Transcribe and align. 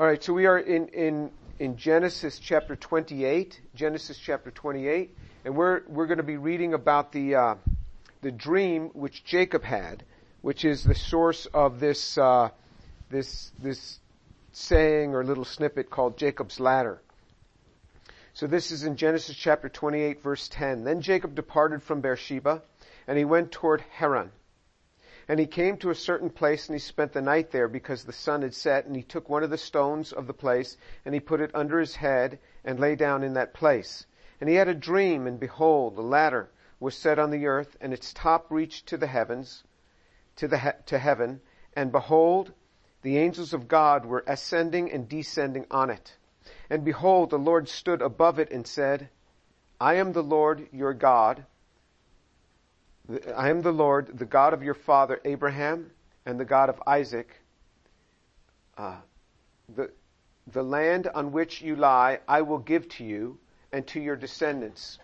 All 0.00 0.06
right, 0.06 0.24
so 0.24 0.32
we 0.32 0.46
are 0.46 0.58
in, 0.58 0.88
in, 0.88 1.30
in 1.58 1.76
Genesis 1.76 2.38
chapter 2.38 2.74
28, 2.74 3.60
Genesis 3.74 4.16
chapter 4.16 4.50
28, 4.50 5.14
and 5.44 5.54
we're, 5.54 5.82
we're 5.88 6.06
going 6.06 6.16
to 6.16 6.22
be 6.22 6.38
reading 6.38 6.72
about 6.72 7.12
the, 7.12 7.34
uh, 7.34 7.54
the 8.22 8.32
dream 8.32 8.88
which 8.94 9.24
Jacob 9.24 9.62
had, 9.62 10.02
which 10.40 10.64
is 10.64 10.84
the 10.84 10.94
source 10.94 11.44
of 11.52 11.80
this, 11.80 12.16
uh, 12.16 12.48
this, 13.10 13.52
this 13.58 13.98
saying 14.52 15.14
or 15.14 15.22
little 15.22 15.44
snippet 15.44 15.90
called 15.90 16.16
Jacob's 16.16 16.58
ladder. 16.58 17.02
So 18.32 18.46
this 18.46 18.70
is 18.70 18.84
in 18.84 18.96
Genesis 18.96 19.36
chapter 19.36 19.68
28 19.68 20.22
verse 20.22 20.48
10. 20.48 20.82
Then 20.84 21.02
Jacob 21.02 21.34
departed 21.34 21.82
from 21.82 22.00
Beersheba 22.00 22.62
and 23.06 23.18
he 23.18 23.26
went 23.26 23.52
toward 23.52 23.82
Haran. 23.92 24.32
And 25.30 25.38
he 25.38 25.46
came 25.46 25.76
to 25.76 25.90
a 25.90 25.94
certain 25.94 26.28
place 26.28 26.66
and 26.68 26.74
he 26.74 26.80
spent 26.80 27.12
the 27.12 27.22
night 27.22 27.52
there 27.52 27.68
because 27.68 28.02
the 28.02 28.12
sun 28.12 28.42
had 28.42 28.52
set 28.52 28.86
and 28.86 28.96
he 28.96 29.04
took 29.04 29.28
one 29.28 29.44
of 29.44 29.50
the 29.50 29.56
stones 29.56 30.12
of 30.12 30.26
the 30.26 30.34
place 30.34 30.76
and 31.04 31.14
he 31.14 31.20
put 31.20 31.40
it 31.40 31.54
under 31.54 31.78
his 31.78 31.94
head 31.94 32.40
and 32.64 32.80
lay 32.80 32.96
down 32.96 33.22
in 33.22 33.34
that 33.34 33.54
place. 33.54 34.06
And 34.40 34.50
he 34.50 34.56
had 34.56 34.66
a 34.66 34.74
dream 34.74 35.28
and 35.28 35.38
behold, 35.38 35.94
the 35.94 36.02
ladder 36.02 36.50
was 36.80 36.96
set 36.96 37.20
on 37.20 37.30
the 37.30 37.46
earth 37.46 37.76
and 37.80 37.92
its 37.92 38.12
top 38.12 38.50
reached 38.50 38.88
to 38.88 38.96
the 38.96 39.06
heavens, 39.06 39.62
to 40.34 40.48
the, 40.48 40.58
he- 40.58 40.82
to 40.86 40.98
heaven. 40.98 41.40
And 41.74 41.92
behold, 41.92 42.52
the 43.02 43.18
angels 43.18 43.54
of 43.54 43.68
God 43.68 44.04
were 44.06 44.24
ascending 44.26 44.90
and 44.90 45.08
descending 45.08 45.64
on 45.70 45.90
it. 45.90 46.16
And 46.68 46.84
behold, 46.84 47.30
the 47.30 47.38
Lord 47.38 47.68
stood 47.68 48.02
above 48.02 48.40
it 48.40 48.50
and 48.50 48.66
said, 48.66 49.08
I 49.80 49.94
am 49.94 50.12
the 50.12 50.24
Lord 50.24 50.66
your 50.72 50.92
God 50.92 51.46
I 53.36 53.50
am 53.50 53.62
the 53.62 53.72
Lord, 53.72 54.18
the 54.18 54.24
God 54.24 54.54
of 54.54 54.62
your 54.62 54.74
father 54.74 55.20
Abraham 55.24 55.90
and 56.24 56.38
the 56.38 56.44
God 56.44 56.68
of 56.68 56.80
Isaac. 56.86 57.28
Uh, 58.78 58.96
the, 59.74 59.90
the 60.46 60.62
land 60.62 61.08
on 61.12 61.32
which 61.32 61.60
you 61.60 61.76
lie 61.76 62.20
I 62.28 62.42
will 62.42 62.58
give 62.58 62.88
to 62.90 63.04
you 63.04 63.38
and 63.72 63.86
to 63.88 64.00
your 64.00 64.16
descendants. 64.16 64.98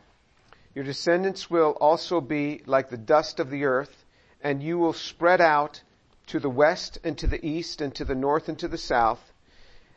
Your 0.75 0.85
descendants 0.85 1.51
will 1.51 1.71
also 1.81 2.21
be 2.21 2.63
like 2.67 2.91
the 2.91 2.97
dust 2.97 3.41
of 3.41 3.51
the 3.51 3.65
earth, 3.65 4.05
and 4.41 4.63
you 4.63 4.79
will 4.79 4.93
spread 4.93 5.41
out 5.41 5.83
to 6.27 6.39
the 6.39 6.51
west 6.51 6.99
and 7.03 7.17
to 7.19 7.27
the 7.27 7.45
east 7.45 7.81
and 7.81 7.95
to 7.97 8.05
the 8.05 8.15
north 8.15 8.49
and 8.49 8.59
to 8.59 8.69
the 8.69 8.79
south. 8.79 9.33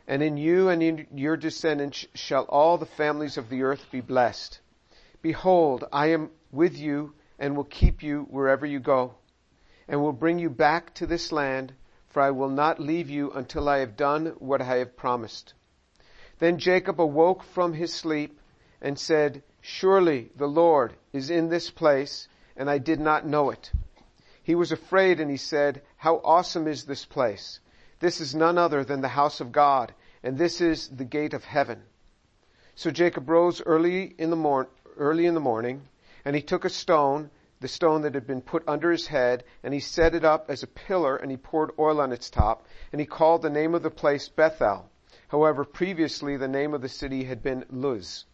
And 0.08 0.22
in 0.22 0.36
you 0.36 0.68
and 0.68 0.82
in 0.82 1.06
your 1.14 1.36
descendants 1.36 2.06
shall 2.14 2.44
all 2.44 2.78
the 2.78 2.86
families 2.86 3.36
of 3.36 3.48
the 3.48 3.62
earth 3.62 3.86
be 3.92 4.00
blessed. 4.00 4.58
Behold, 5.22 5.84
I 5.92 6.08
am 6.08 6.30
with 6.50 6.76
you 6.76 7.14
and 7.40 7.56
will 7.56 7.64
keep 7.64 8.02
you 8.02 8.26
wherever 8.30 8.66
you 8.66 8.78
go, 8.78 9.14
and 9.88 10.00
will 10.00 10.12
bring 10.12 10.38
you 10.38 10.50
back 10.50 10.94
to 10.94 11.06
this 11.06 11.32
land, 11.32 11.72
for 12.10 12.20
I 12.20 12.30
will 12.30 12.50
not 12.50 12.78
leave 12.78 13.08
you 13.08 13.32
until 13.32 13.66
I 13.66 13.78
have 13.78 13.96
done 13.96 14.26
what 14.38 14.60
I 14.60 14.76
have 14.76 14.96
promised. 14.96 15.54
Then 16.38 16.58
Jacob 16.58 17.00
awoke 17.00 17.42
from 17.42 17.72
his 17.72 17.94
sleep 17.94 18.38
and 18.82 18.98
said, 18.98 19.42
Surely 19.62 20.30
the 20.36 20.46
Lord 20.46 20.94
is 21.12 21.30
in 21.30 21.48
this 21.48 21.70
place, 21.70 22.28
and 22.56 22.68
I 22.68 22.78
did 22.78 23.00
not 23.00 23.26
know 23.26 23.50
it. 23.50 23.72
He 24.42 24.54
was 24.54 24.70
afraid 24.70 25.18
and 25.18 25.30
he 25.30 25.36
said, 25.36 25.82
How 25.96 26.20
awesome 26.22 26.66
is 26.66 26.84
this 26.84 27.06
place! 27.06 27.60
This 28.00 28.20
is 28.20 28.34
none 28.34 28.58
other 28.58 28.84
than 28.84 29.00
the 29.00 29.08
house 29.08 29.40
of 29.40 29.52
God, 29.52 29.94
and 30.22 30.36
this 30.36 30.60
is 30.60 30.88
the 30.88 31.04
gate 31.04 31.34
of 31.34 31.44
heaven. 31.44 31.82
So 32.74 32.90
Jacob 32.90 33.28
rose 33.28 33.62
early 33.62 34.14
in 34.18 34.30
the 34.30 34.36
mor- 34.36 34.68
early 34.96 35.26
in 35.26 35.34
the 35.34 35.40
morning 35.40 35.82
and 36.24 36.36
he 36.36 36.42
took 36.42 36.64
a 36.64 36.70
stone, 36.70 37.30
the 37.60 37.68
stone 37.68 38.02
that 38.02 38.14
had 38.14 38.26
been 38.26 38.40
put 38.40 38.62
under 38.66 38.90
his 38.90 39.06
head, 39.06 39.44
and 39.62 39.74
he 39.74 39.80
set 39.80 40.14
it 40.14 40.24
up 40.24 40.50
as 40.50 40.62
a 40.62 40.66
pillar, 40.66 41.16
and 41.16 41.30
he 41.30 41.36
poured 41.36 41.72
oil 41.78 42.00
on 42.00 42.12
its 42.12 42.30
top, 42.30 42.66
and 42.92 43.00
he 43.00 43.06
called 43.06 43.42
the 43.42 43.50
name 43.50 43.74
of 43.74 43.82
the 43.82 43.90
place 43.90 44.28
Bethel. 44.28 44.90
However, 45.28 45.64
previously 45.64 46.36
the 46.36 46.48
name 46.48 46.74
of 46.74 46.82
the 46.82 46.88
city 46.88 47.24
had 47.24 47.42
been 47.42 47.64
Luz. 47.70 48.24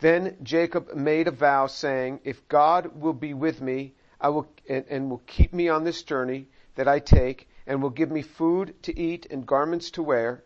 Then 0.00 0.36
Jacob 0.42 0.94
made 0.94 1.26
a 1.26 1.32
vow 1.32 1.66
saying, 1.66 2.20
if 2.24 2.46
God 2.48 3.00
will 3.00 3.12
be 3.12 3.34
with 3.34 3.60
me, 3.60 3.94
I 4.20 4.28
will, 4.28 4.46
and, 4.68 4.84
and 4.88 5.10
will 5.10 5.22
keep 5.26 5.52
me 5.52 5.68
on 5.68 5.84
this 5.84 6.02
journey 6.02 6.48
that 6.76 6.86
I 6.86 7.00
take, 7.00 7.48
and 7.66 7.82
will 7.82 7.90
give 7.90 8.10
me 8.10 8.22
food 8.22 8.74
to 8.84 8.98
eat 8.98 9.26
and 9.30 9.46
garments 9.46 9.90
to 9.92 10.02
wear, 10.02 10.44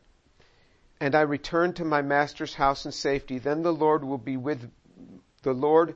and 1.00 1.14
I 1.14 1.22
return 1.22 1.72
to 1.74 1.84
my 1.84 2.00
master's 2.00 2.54
house 2.54 2.86
in 2.86 2.92
safety, 2.92 3.38
then 3.38 3.62
the 3.62 3.72
Lord 3.72 4.04
will 4.04 4.18
be 4.18 4.36
with 4.36 4.70
the 5.42 5.52
Lord 5.52 5.94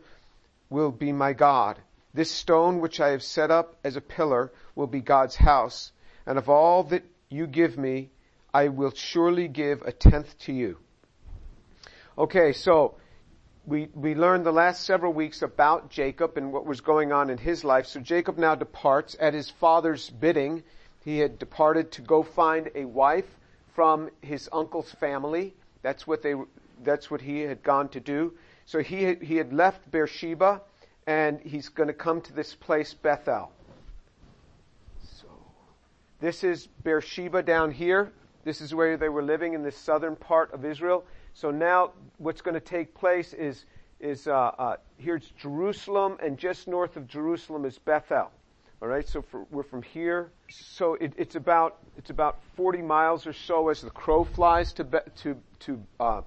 will 0.71 0.91
be 0.91 1.13
my 1.13 1.33
God. 1.33 1.79
This 2.15 2.31
stone 2.31 2.81
which 2.81 3.01
I 3.01 3.11
have 3.11 3.23
set 3.23 3.51
up 3.51 3.77
as 3.85 3.97
a 3.97 4.01
pillar 4.01 4.53
will 4.75 4.87
be 4.87 5.01
God's 5.01 5.37
house, 5.37 5.93
and 6.27 6.39
of 6.39 6.49
all 6.49 6.83
that 6.85 7.05
you 7.29 7.47
give 7.47 7.77
me, 7.77 8.11
I 8.53 8.69
will 8.69 8.93
surely 8.93 9.49
give 9.49 9.83
a 9.83 9.93
tenth 9.93 10.39
to 10.41 10.53
you. 10.53 10.79
Okay, 12.17 12.53
so 12.53 12.95
we, 13.67 13.89
we 13.95 14.15
learned 14.15 14.47
the 14.47 14.53
last 14.53 14.85
several 14.85 15.13
weeks 15.13 15.43
about 15.43 15.91
Jacob 15.91 16.37
and 16.39 16.53
what 16.53 16.65
was 16.65 16.81
going 16.81 17.13
on 17.13 17.31
in 17.31 17.37
his 17.37 17.65
life. 17.65 17.87
So 17.87 18.01
Jacob 18.01 18.39
now 18.39 18.55
departs 18.55 19.17
at 19.21 19.35
his 19.35 19.51
father's 19.51 20.09
bidding. 20.09 20.63
He 21.05 21.19
had 21.19 21.39
departed 21.39 21.93
to 21.93 22.03
go 22.03 22.23
find 22.23 22.71
a 22.75 22.85
wife 22.85 23.27
from 23.75 24.09
his 24.23 24.49
uncle's 24.53 24.91
family. 24.93 25.55
That's 25.83 26.07
what 26.07 26.23
they, 26.23 26.35
that's 26.83 27.11
what 27.11 27.21
he 27.21 27.41
had 27.41 27.63
gone 27.63 27.89
to 27.91 28.01
do. 28.01 28.33
So 28.67 28.81
he 28.81 29.15
he 29.15 29.37
had 29.37 29.53
left 29.53 29.91
Beersheba 29.91 30.61
and 31.07 31.41
he's 31.41 31.69
going 31.69 31.87
to 31.87 31.95
come 31.95 32.21
to 32.21 32.33
this 32.33 32.55
place, 32.55 32.93
Bethel. 32.93 33.53
So 35.21 35.29
this 36.21 36.43
is 36.43 36.67
Beersheba 36.83 37.43
down 37.43 37.71
here. 37.71 38.13
This 38.45 38.61
is 38.61 38.75
where 38.75 38.97
they 38.97 39.09
were 39.09 39.23
living 39.23 39.55
in 39.55 39.63
the 39.63 39.73
southern 39.73 40.17
part 40.17 40.53
of 40.53 40.65
Israel. 40.65 41.05
So 41.35 41.51
now 41.51 41.93
what's 42.19 42.41
going 42.41 42.55
to 42.55 42.61
take 42.61 42.95
place 42.95 43.33
is, 43.33 43.65
is 44.01 44.27
uh, 44.27 44.33
uh, 44.33 44.77
here's 44.99 45.31
Jerusalem, 45.39 46.17
and 46.23 46.39
just 46.39 46.69
north 46.69 46.97
of 46.97 47.07
Jerusalem 47.07 47.65
is 47.65 47.79
Bethel. 47.79 48.31
All 48.83 48.89
right, 48.89 49.09
so 49.09 49.23
for, 49.23 49.47
we're 49.51 49.63
from 49.63 49.83
here. 49.83 50.31
So 50.49 50.95
it, 50.95 51.13
it's 51.17 51.35
about 51.35 51.79
it's 51.97 52.11
about 52.11 52.39
40 52.57 52.83
miles 52.83 53.27
or 53.27 53.33
so 53.33 53.69
as 53.69 53.81
the 53.81 53.91
crow 53.91 54.25
flies 54.25 54.73
to 54.75 54.85
Be, 54.85 54.99
to 55.23 55.37
to 55.61 55.83
uh, 55.99 56.21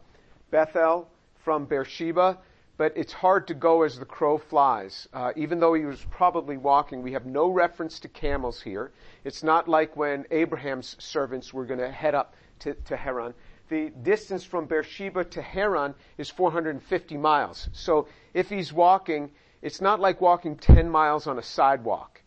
Bethel 0.52 1.08
from 1.44 1.66
Beersheba, 1.66 2.38
but 2.78 2.94
it's 2.96 3.12
hard 3.12 3.48
to 3.48 3.54
go 3.54 3.84
as 3.84 4.00
the 4.00 4.06
crow 4.06 4.38
flies. 4.38 5.08
Uh, 5.14 5.34
even 5.36 5.60
though 5.60 5.74
he 5.74 5.86
was 5.86 6.06
probably 6.10 6.58
walking, 6.58 7.02
we 7.02 7.12
have 7.12 7.26
no 7.26 7.50
reference 7.50 8.00
to 8.00 8.08
camels 8.08 8.62
here. 8.62 8.92
It's 9.24 9.44
not 9.44 9.68
like 9.68 9.98
when 9.98 10.26
Abraham's 10.32 10.96
servants 11.00 11.54
were 11.54 11.66
going 11.66 11.80
to 11.80 11.92
head 11.92 12.16
up 12.16 12.36
to, 12.60 12.74
to 12.74 12.96
Haran. 12.96 13.34
The 13.70 13.90
distance 14.02 14.44
from 14.44 14.66
Beersheba 14.66 15.26
to 15.26 15.42
Haran 15.42 15.94
is 16.18 16.30
450 16.30 17.18
miles. 17.18 17.70
So 17.74 18.08
if 18.34 18.50
he's 18.50 18.72
walking, 18.72 19.32
it's 19.62 19.82
not 19.82 20.00
like 20.00 20.22
walking 20.22 20.56
10 20.56 20.90
miles 20.90 21.28
on 21.28 21.38
a 21.38 21.44
sidewalk. 21.44 22.22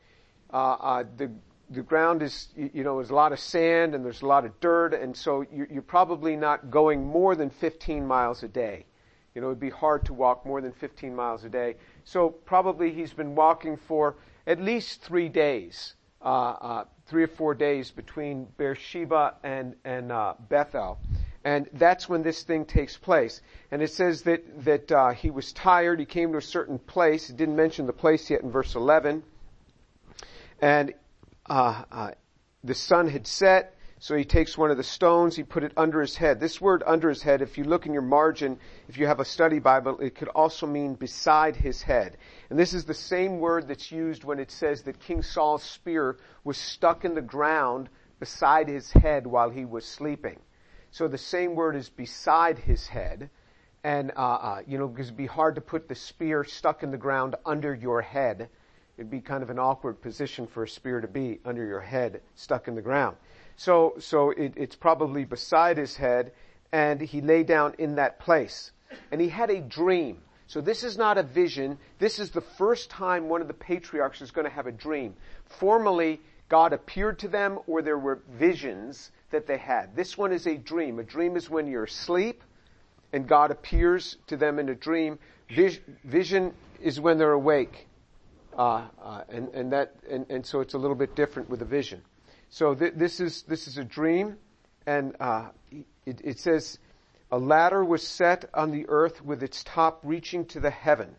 Uh, 0.53 0.57
uh, 0.57 1.05
the 1.17 1.31
the 1.73 1.83
ground 1.83 2.23
is, 2.23 2.49
you 2.55 2.85
know, 2.85 2.97
there's 2.97 3.11
a 3.11 3.15
lot 3.15 3.33
of 3.33 3.41
sand 3.41 3.95
and 3.95 4.05
there's 4.05 4.23
a 4.23 4.27
lot 4.27 4.45
of 4.45 4.61
dirt, 4.61 4.93
and 4.93 5.17
so 5.17 5.45
you're 5.51 5.81
probably 5.83 6.37
not 6.37 6.71
going 6.71 7.05
more 7.07 7.35
than 7.35 7.49
15 7.49 8.07
miles 8.07 8.43
a 8.43 8.49
day. 8.49 8.85
You 9.35 9.41
know, 9.41 9.47
it 9.47 9.51
would 9.51 9.61
be 9.61 9.71
hard 9.71 10.05
to 10.07 10.15
walk 10.15 10.45
more 10.45 10.61
than 10.61 10.73
15 10.73 11.15
miles 11.15 11.45
a 11.45 11.49
day. 11.49 11.77
So 12.05 12.29
probably 12.31 12.93
he's 12.93 13.13
been 13.13 13.35
walking 13.35 13.79
for 13.89 14.17
at 14.47 14.61
least 14.61 15.03
three 15.03 15.29
days, 15.29 15.95
uh, 16.21 16.25
uh, 16.25 16.85
three 17.07 17.23
or 17.23 17.29
four 17.29 17.55
days 17.55 17.91
between 17.91 18.47
Beersheba 18.59 19.35
and, 19.43 19.75
and 19.85 20.13
uh, 20.13 20.35
Bethel. 20.49 20.99
And 21.45 21.69
that's 21.73 22.09
when 22.09 22.23
this 22.23 22.43
thing 22.43 22.65
takes 22.67 22.97
place. 22.97 23.41
And 23.71 23.83
it 23.83 23.91
says 23.91 24.23
that, 24.23 24.65
that 24.65 24.93
uh, 24.93 25.11
he 25.11 25.31
was 25.31 25.53
tired. 25.53 25.99
He 25.99 26.07
came 26.07 26.33
to 26.33 26.39
a 26.39 26.43
certain 26.43 26.79
place. 26.79 27.27
He 27.27 27.35
didn't 27.35 27.57
mention 27.57 27.87
the 27.87 27.93
place 27.93 28.31
yet 28.31 28.43
in 28.43 28.51
verse 28.51 28.75
11. 28.75 29.23
And 30.61 30.95
uh, 31.47 31.85
uh, 31.91 32.11
the 32.63 32.75
sun 32.75 33.09
had 33.09 33.27
set 33.27 33.72
so 34.03 34.17
he 34.17 34.25
takes 34.25 34.59
one 34.59 34.73
of 34.73 34.77
the 34.77 34.83
stones, 34.83 35.37
he 35.37 35.45
put 35.45 35.63
it 35.63 35.75
under 35.77 36.01
his 36.01 36.17
head. 36.17 36.41
This 36.41 36.61
word 36.61 36.83
under 36.85 37.09
his 37.09 37.23
head, 37.23 37.41
if 37.41 37.57
you 37.57 37.63
look 37.63 37.87
in 37.87 37.93
your 37.93 38.03
margin, 38.03 38.59
if 38.89 38.99
you 38.99 39.07
have 39.07 39.21
a 39.21 39.25
study 39.25 39.61
Bible, 39.61 40.01
it 40.01 40.17
could 40.17 40.27
also 40.27 40.67
mean 40.67 40.95
beside 40.95 41.55
his 41.55 41.83
head. 41.83 42.17
And 42.51 42.59
this 42.59 42.75
is 42.75 42.85
the 42.85 42.95
same 42.95 43.39
word 43.39 43.69
that's 43.69 43.93
used 43.93 44.25
when 44.25 44.41
it 44.41 44.51
says 44.51 44.83
that 44.83 44.99
King 44.99 45.23
Saul's 45.23 45.63
spear 45.63 46.17
was 46.43 46.59
stuck 46.59 47.05
in 47.05 47.15
the 47.15 47.23
ground 47.23 47.89
beside 48.19 48.67
his 48.67 48.91
head 48.91 49.25
while 49.25 49.51
he 49.51 49.65
was 49.65 49.85
sleeping. 49.85 50.41
So 50.91 51.07
the 51.07 51.17
same 51.17 51.55
word 51.55 51.77
is 51.77 51.89
beside 51.89 52.59
his 52.59 52.89
head. 52.89 53.31
And, 53.85 54.11
uh, 54.17 54.21
uh, 54.21 54.63
you 54.67 54.79
know, 54.79 54.89
because 54.89 55.07
it'd 55.07 55.17
be 55.17 55.27
hard 55.27 55.55
to 55.55 55.61
put 55.61 55.87
the 55.87 55.95
spear 55.95 56.43
stuck 56.43 56.83
in 56.83 56.91
the 56.91 56.97
ground 56.97 57.37
under 57.47 57.73
your 57.73 58.03
head. 58.03 58.49
It'd 58.99 59.13
be 59.13 59.21
kind 59.21 59.45
of 59.45 59.51
an 59.51 59.61
awkward 59.61 60.03
position 60.03 60.49
for 60.49 60.65
a 60.65 60.69
spear 60.69 61.01
to 61.01 61.07
be 61.07 61.39
under 61.45 61.65
your 61.65 61.81
head, 61.81 62.21
stuck 62.35 62.67
in 62.67 62.75
the 62.75 62.83
ground. 62.83 63.17
So, 63.57 63.95
so 63.99 64.31
it, 64.31 64.55
it's 64.57 64.77
probably 64.77 65.25
beside 65.25 65.79
his 65.79 65.97
head, 65.97 66.33
and 66.73 67.01
he 67.01 67.21
lay 67.21 67.43
down 67.43 67.75
in 67.79 67.97
that 67.97 68.19
place. 68.19 68.73
And 69.11 69.21
he 69.21 69.29
had 69.29 69.51
a 69.51 69.61
dream. 69.61 70.19
So 70.47 70.61
this 70.61 70.85
is 70.85 70.99
not 70.99 71.17
a 71.19 71.23
vision. 71.23 71.79
This 71.99 72.19
is 72.19 72.31
the 72.31 72.41
first 72.41 72.91
time 72.91 73.29
one 73.29 73.41
of 73.41 73.49
the 73.49 73.55
patriarchs 73.55 74.21
is 74.21 74.31
going 74.31 74.47
to 74.47 74.55
have 74.55 74.67
a 74.67 74.73
dream. 74.73 75.15
Formally, 75.47 76.21
God 76.49 76.73
appeared 76.73 77.21
to 77.21 77.29
them, 77.29 77.59
or 77.67 77.81
there 77.81 77.99
were 77.99 78.21
visions 78.31 79.11
that 79.31 79.47
they 79.47 79.57
had. 79.57 79.97
This 79.97 80.19
one 80.19 80.33
is 80.33 80.47
a 80.47 80.57
dream. 80.57 80.99
A 80.99 81.05
dream 81.05 81.37
is 81.37 81.49
when 81.49 81.67
you're 81.67 81.85
asleep 81.85 82.43
and 83.13 83.29
God 83.29 83.51
appears 83.51 84.17
to 84.29 84.37
them 84.37 84.59
in 84.59 84.69
a 84.69 84.75
dream. 84.75 85.19
Vision 86.05 86.55
is 86.81 87.01
when 87.01 87.19
they're 87.19 87.33
awake. 87.33 87.89
Uh, 88.57 88.87
uh, 89.03 89.23
and, 89.29 89.49
and 89.55 89.73
that, 89.73 89.95
and, 90.11 90.27
and 90.29 90.45
so 90.45 90.61
it's 90.61 90.75
a 90.75 90.79
little 90.79 90.97
bit 90.97 91.15
different 91.15 91.49
with 91.49 91.63
a 91.63 91.67
vision. 91.67 92.03
So 92.53 92.75
th- 92.75 92.93
this 92.97 93.19
is, 93.19 93.45
this 93.45 93.67
is 93.67 93.79
a 93.79 93.85
dream 93.85 94.37
and, 94.87 95.17
uh, 95.19 95.49
it, 96.05 96.21
it 96.23 96.39
says, 96.39 96.79
a 97.31 97.39
ladder 97.39 97.83
was 97.83 98.07
set 98.07 98.45
on 98.53 98.73
the 98.73 98.85
earth 98.91 99.25
with 99.25 99.43
its 99.43 99.65
top 99.65 100.01
reaching 100.05 100.45
to 100.49 100.61
the 100.61 100.69
heaven. 100.69 101.17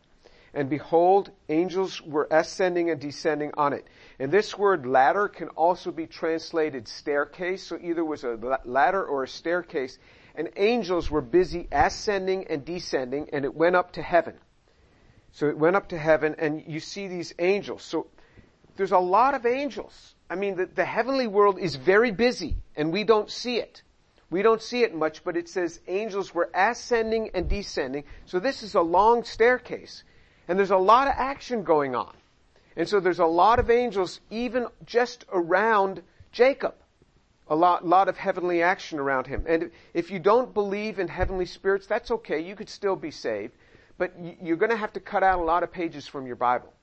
And 0.53 0.69
behold, 0.69 1.31
angels 1.49 1.99
were 2.03 2.27
ascending 2.29 2.91
and 2.91 3.01
descending 3.01 3.51
on 3.57 3.73
it. 3.73 3.87
And 4.19 4.31
this 4.31 4.55
word 4.55 4.85
ladder 4.85 5.27
can 5.27 5.47
also 5.49 5.89
be 5.89 6.05
translated 6.05 6.87
staircase. 6.87 7.63
So 7.63 7.79
either 7.81 8.05
was 8.05 8.23
a 8.23 8.59
ladder 8.63 9.03
or 9.03 9.23
a 9.23 9.27
staircase. 9.27 9.97
And 10.35 10.51
angels 10.55 11.09
were 11.09 11.21
busy 11.21 11.67
ascending 11.71 12.45
and 12.45 12.63
descending 12.63 13.31
and 13.33 13.43
it 13.43 13.55
went 13.55 13.75
up 13.75 13.93
to 13.93 14.03
heaven. 14.03 14.35
So 15.31 15.47
it 15.47 15.57
went 15.57 15.75
up 15.75 15.89
to 15.89 15.97
heaven 15.97 16.35
and 16.37 16.63
you 16.67 16.79
see 16.79 17.07
these 17.07 17.33
angels. 17.39 17.81
So 17.81 18.05
there's 18.75 18.91
a 18.91 18.99
lot 18.99 19.35
of 19.35 19.45
angels. 19.45 20.15
I 20.29 20.35
mean, 20.35 20.55
the, 20.55 20.65
the 20.65 20.85
heavenly 20.85 21.27
world 21.27 21.59
is 21.59 21.75
very 21.75 22.11
busy 22.11 22.57
and 22.75 22.91
we 22.91 23.03
don't 23.03 23.29
see 23.29 23.57
it. 23.57 23.83
We 24.29 24.41
don't 24.41 24.61
see 24.61 24.81
it 24.81 24.95
much, 24.95 25.23
but 25.23 25.37
it 25.37 25.47
says 25.47 25.79
angels 25.87 26.33
were 26.33 26.49
ascending 26.55 27.29
and 27.35 27.47
descending. 27.47 28.05
So 28.25 28.39
this 28.39 28.63
is 28.63 28.73
a 28.73 28.81
long 28.81 29.23
staircase. 29.25 30.03
And 30.47 30.57
there's 30.57 30.71
a 30.71 30.77
lot 30.77 31.07
of 31.07 31.13
action 31.15 31.63
going 31.63 31.95
on. 31.95 32.15
And 32.75 32.89
so 32.89 32.99
there's 32.99 33.19
a 33.19 33.25
lot 33.25 33.59
of 33.59 33.69
angels 33.69 34.19
even 34.31 34.67
just 34.85 35.25
around 35.31 36.01
Jacob. 36.31 36.73
A 37.47 37.55
lot, 37.55 37.85
lot 37.85 38.07
of 38.07 38.17
heavenly 38.17 38.63
action 38.63 38.97
around 38.97 39.27
him. 39.27 39.45
And 39.47 39.69
if 39.93 40.09
you 40.09 40.17
don't 40.17 40.53
believe 40.53 40.97
in 40.97 41.07
heavenly 41.07 41.45
spirits, 41.45 41.85
that's 41.85 42.09
okay. 42.09 42.39
You 42.39 42.55
could 42.55 42.69
still 42.69 42.95
be 42.95 43.11
saved. 43.11 43.53
But 43.97 44.13
you're 44.41 44.57
going 44.57 44.71
to 44.71 44.77
have 44.77 44.93
to 44.93 44.99
cut 44.99 45.21
out 45.21 45.39
a 45.39 45.43
lot 45.43 45.61
of 45.61 45.71
pages 45.71 46.07
from 46.07 46.25
your 46.25 46.37
Bible. 46.37 46.73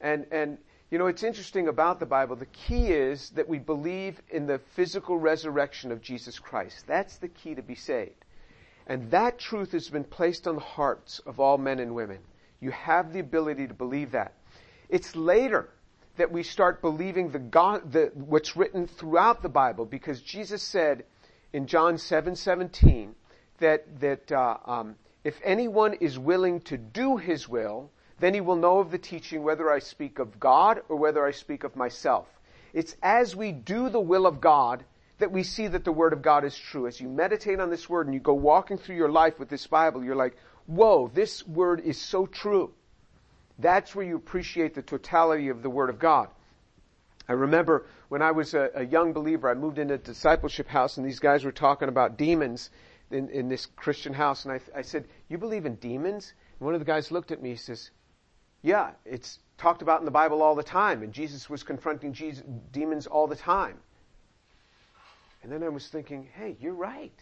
And, 0.00 0.26
and 0.30 0.56
you 0.90 0.98
know, 0.98 1.06
it's 1.06 1.22
interesting 1.22 1.68
about 1.68 2.00
the 2.00 2.06
Bible. 2.06 2.36
The 2.36 2.46
key 2.46 2.86
is 2.86 3.30
that 3.30 3.48
we 3.48 3.58
believe 3.58 4.20
in 4.30 4.46
the 4.46 4.58
physical 4.74 5.18
resurrection 5.18 5.92
of 5.92 6.00
Jesus 6.00 6.38
Christ. 6.38 6.86
That's 6.86 7.18
the 7.18 7.28
key 7.28 7.54
to 7.54 7.62
be 7.62 7.74
saved. 7.74 8.24
And 8.86 9.10
that 9.10 9.38
truth 9.38 9.72
has 9.72 9.90
been 9.90 10.04
placed 10.04 10.48
on 10.48 10.54
the 10.54 10.62
hearts 10.62 11.18
of 11.26 11.40
all 11.40 11.58
men 11.58 11.78
and 11.78 11.94
women. 11.94 12.18
You 12.60 12.70
have 12.70 13.12
the 13.12 13.20
ability 13.20 13.66
to 13.68 13.74
believe 13.74 14.12
that. 14.12 14.32
It's 14.88 15.14
later 15.14 15.68
that 16.16 16.32
we 16.32 16.42
start 16.42 16.80
believing 16.80 17.30
the 17.30 17.38
God, 17.38 17.92
the, 17.92 18.10
what's 18.14 18.56
written 18.56 18.86
throughout 18.86 19.42
the 19.42 19.48
Bible 19.50 19.84
because 19.84 20.22
Jesus 20.22 20.62
said 20.62 21.04
in 21.52 21.66
John 21.66 21.98
7, 21.98 22.34
17 22.34 23.14
that, 23.58 24.00
that, 24.00 24.32
uh, 24.32 24.56
um, 24.64 24.96
if 25.22 25.38
anyone 25.44 25.92
is 25.94 26.18
willing 26.18 26.62
to 26.62 26.78
do 26.78 27.18
his 27.18 27.46
will, 27.46 27.90
then 28.20 28.34
he 28.34 28.40
will 28.40 28.56
know 28.56 28.78
of 28.78 28.90
the 28.90 28.98
teaching 28.98 29.42
whether 29.42 29.70
I 29.70 29.78
speak 29.78 30.18
of 30.18 30.40
God 30.40 30.82
or 30.88 30.96
whether 30.96 31.24
I 31.24 31.30
speak 31.30 31.64
of 31.64 31.76
myself. 31.76 32.26
It's 32.72 32.96
as 33.02 33.34
we 33.34 33.52
do 33.52 33.88
the 33.88 34.00
will 34.00 34.26
of 34.26 34.40
God 34.40 34.84
that 35.18 35.32
we 35.32 35.42
see 35.42 35.66
that 35.66 35.84
the 35.84 35.92
Word 35.92 36.12
of 36.12 36.22
God 36.22 36.44
is 36.44 36.56
true. 36.56 36.86
As 36.86 37.00
you 37.00 37.08
meditate 37.08 37.60
on 37.60 37.70
this 37.70 37.88
Word 37.88 38.06
and 38.06 38.14
you 38.14 38.20
go 38.20 38.34
walking 38.34 38.78
through 38.78 38.96
your 38.96 39.10
life 39.10 39.38
with 39.38 39.48
this 39.48 39.66
Bible, 39.66 40.04
you're 40.04 40.16
like, 40.16 40.36
whoa, 40.66 41.10
this 41.12 41.46
Word 41.46 41.80
is 41.80 42.00
so 42.00 42.26
true. 42.26 42.72
That's 43.58 43.94
where 43.94 44.06
you 44.06 44.16
appreciate 44.16 44.74
the 44.74 44.82
totality 44.82 45.48
of 45.48 45.62
the 45.62 45.70
Word 45.70 45.90
of 45.90 45.98
God. 45.98 46.28
I 47.28 47.32
remember 47.32 47.86
when 48.08 48.22
I 48.22 48.30
was 48.30 48.54
a, 48.54 48.70
a 48.74 48.84
young 48.86 49.12
believer, 49.12 49.50
I 49.50 49.54
moved 49.54 49.78
into 49.78 49.94
a 49.94 49.98
discipleship 49.98 50.68
house 50.68 50.96
and 50.96 51.06
these 51.06 51.18
guys 51.18 51.44
were 51.44 51.52
talking 51.52 51.88
about 51.88 52.16
demons 52.16 52.70
in, 53.10 53.28
in 53.28 53.48
this 53.48 53.66
Christian 53.66 54.14
house. 54.14 54.44
And 54.44 54.52
I, 54.52 54.60
I 54.78 54.82
said, 54.82 55.06
you 55.28 55.36
believe 55.36 55.66
in 55.66 55.74
demons? 55.74 56.32
And 56.58 56.64
one 56.64 56.74
of 56.74 56.80
the 56.80 56.86
guys 56.86 57.10
looked 57.10 57.32
at 57.32 57.42
me, 57.42 57.50
he 57.50 57.56
says, 57.56 57.90
yeah, 58.62 58.90
it's 59.04 59.38
talked 59.56 59.82
about 59.82 60.00
in 60.00 60.04
the 60.04 60.10
Bible 60.10 60.42
all 60.42 60.54
the 60.54 60.62
time, 60.62 61.02
and 61.02 61.12
Jesus 61.12 61.48
was 61.48 61.62
confronting 61.62 62.12
Jesus, 62.12 62.44
demons 62.72 63.06
all 63.06 63.26
the 63.26 63.36
time. 63.36 63.78
And 65.42 65.52
then 65.52 65.62
I 65.62 65.68
was 65.68 65.86
thinking, 65.88 66.28
hey, 66.34 66.56
you're 66.60 66.74
right. 66.74 67.14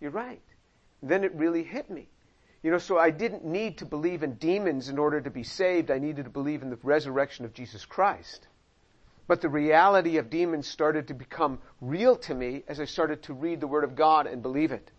You're 0.00 0.10
right. 0.10 0.42
And 1.00 1.10
then 1.10 1.24
it 1.24 1.34
really 1.34 1.62
hit 1.62 1.90
me. 1.90 2.08
You 2.62 2.70
know, 2.70 2.78
so 2.78 2.98
I 2.98 3.10
didn't 3.10 3.44
need 3.44 3.78
to 3.78 3.84
believe 3.84 4.22
in 4.22 4.34
demons 4.34 4.88
in 4.88 4.98
order 4.98 5.20
to 5.20 5.30
be 5.30 5.44
saved. 5.44 5.90
I 5.90 5.98
needed 5.98 6.24
to 6.24 6.30
believe 6.30 6.62
in 6.62 6.70
the 6.70 6.78
resurrection 6.82 7.44
of 7.44 7.54
Jesus 7.54 7.84
Christ. 7.84 8.46
But 9.28 9.40
the 9.40 9.48
reality 9.48 10.16
of 10.16 10.30
demons 10.30 10.66
started 10.66 11.08
to 11.08 11.14
become 11.14 11.60
real 11.80 12.16
to 12.16 12.34
me 12.34 12.64
as 12.66 12.80
I 12.80 12.84
started 12.86 13.22
to 13.24 13.34
read 13.34 13.60
the 13.60 13.66
Word 13.66 13.84
of 13.84 13.94
God 13.94 14.26
and 14.26 14.42
believe 14.42 14.72
it. 14.72 14.90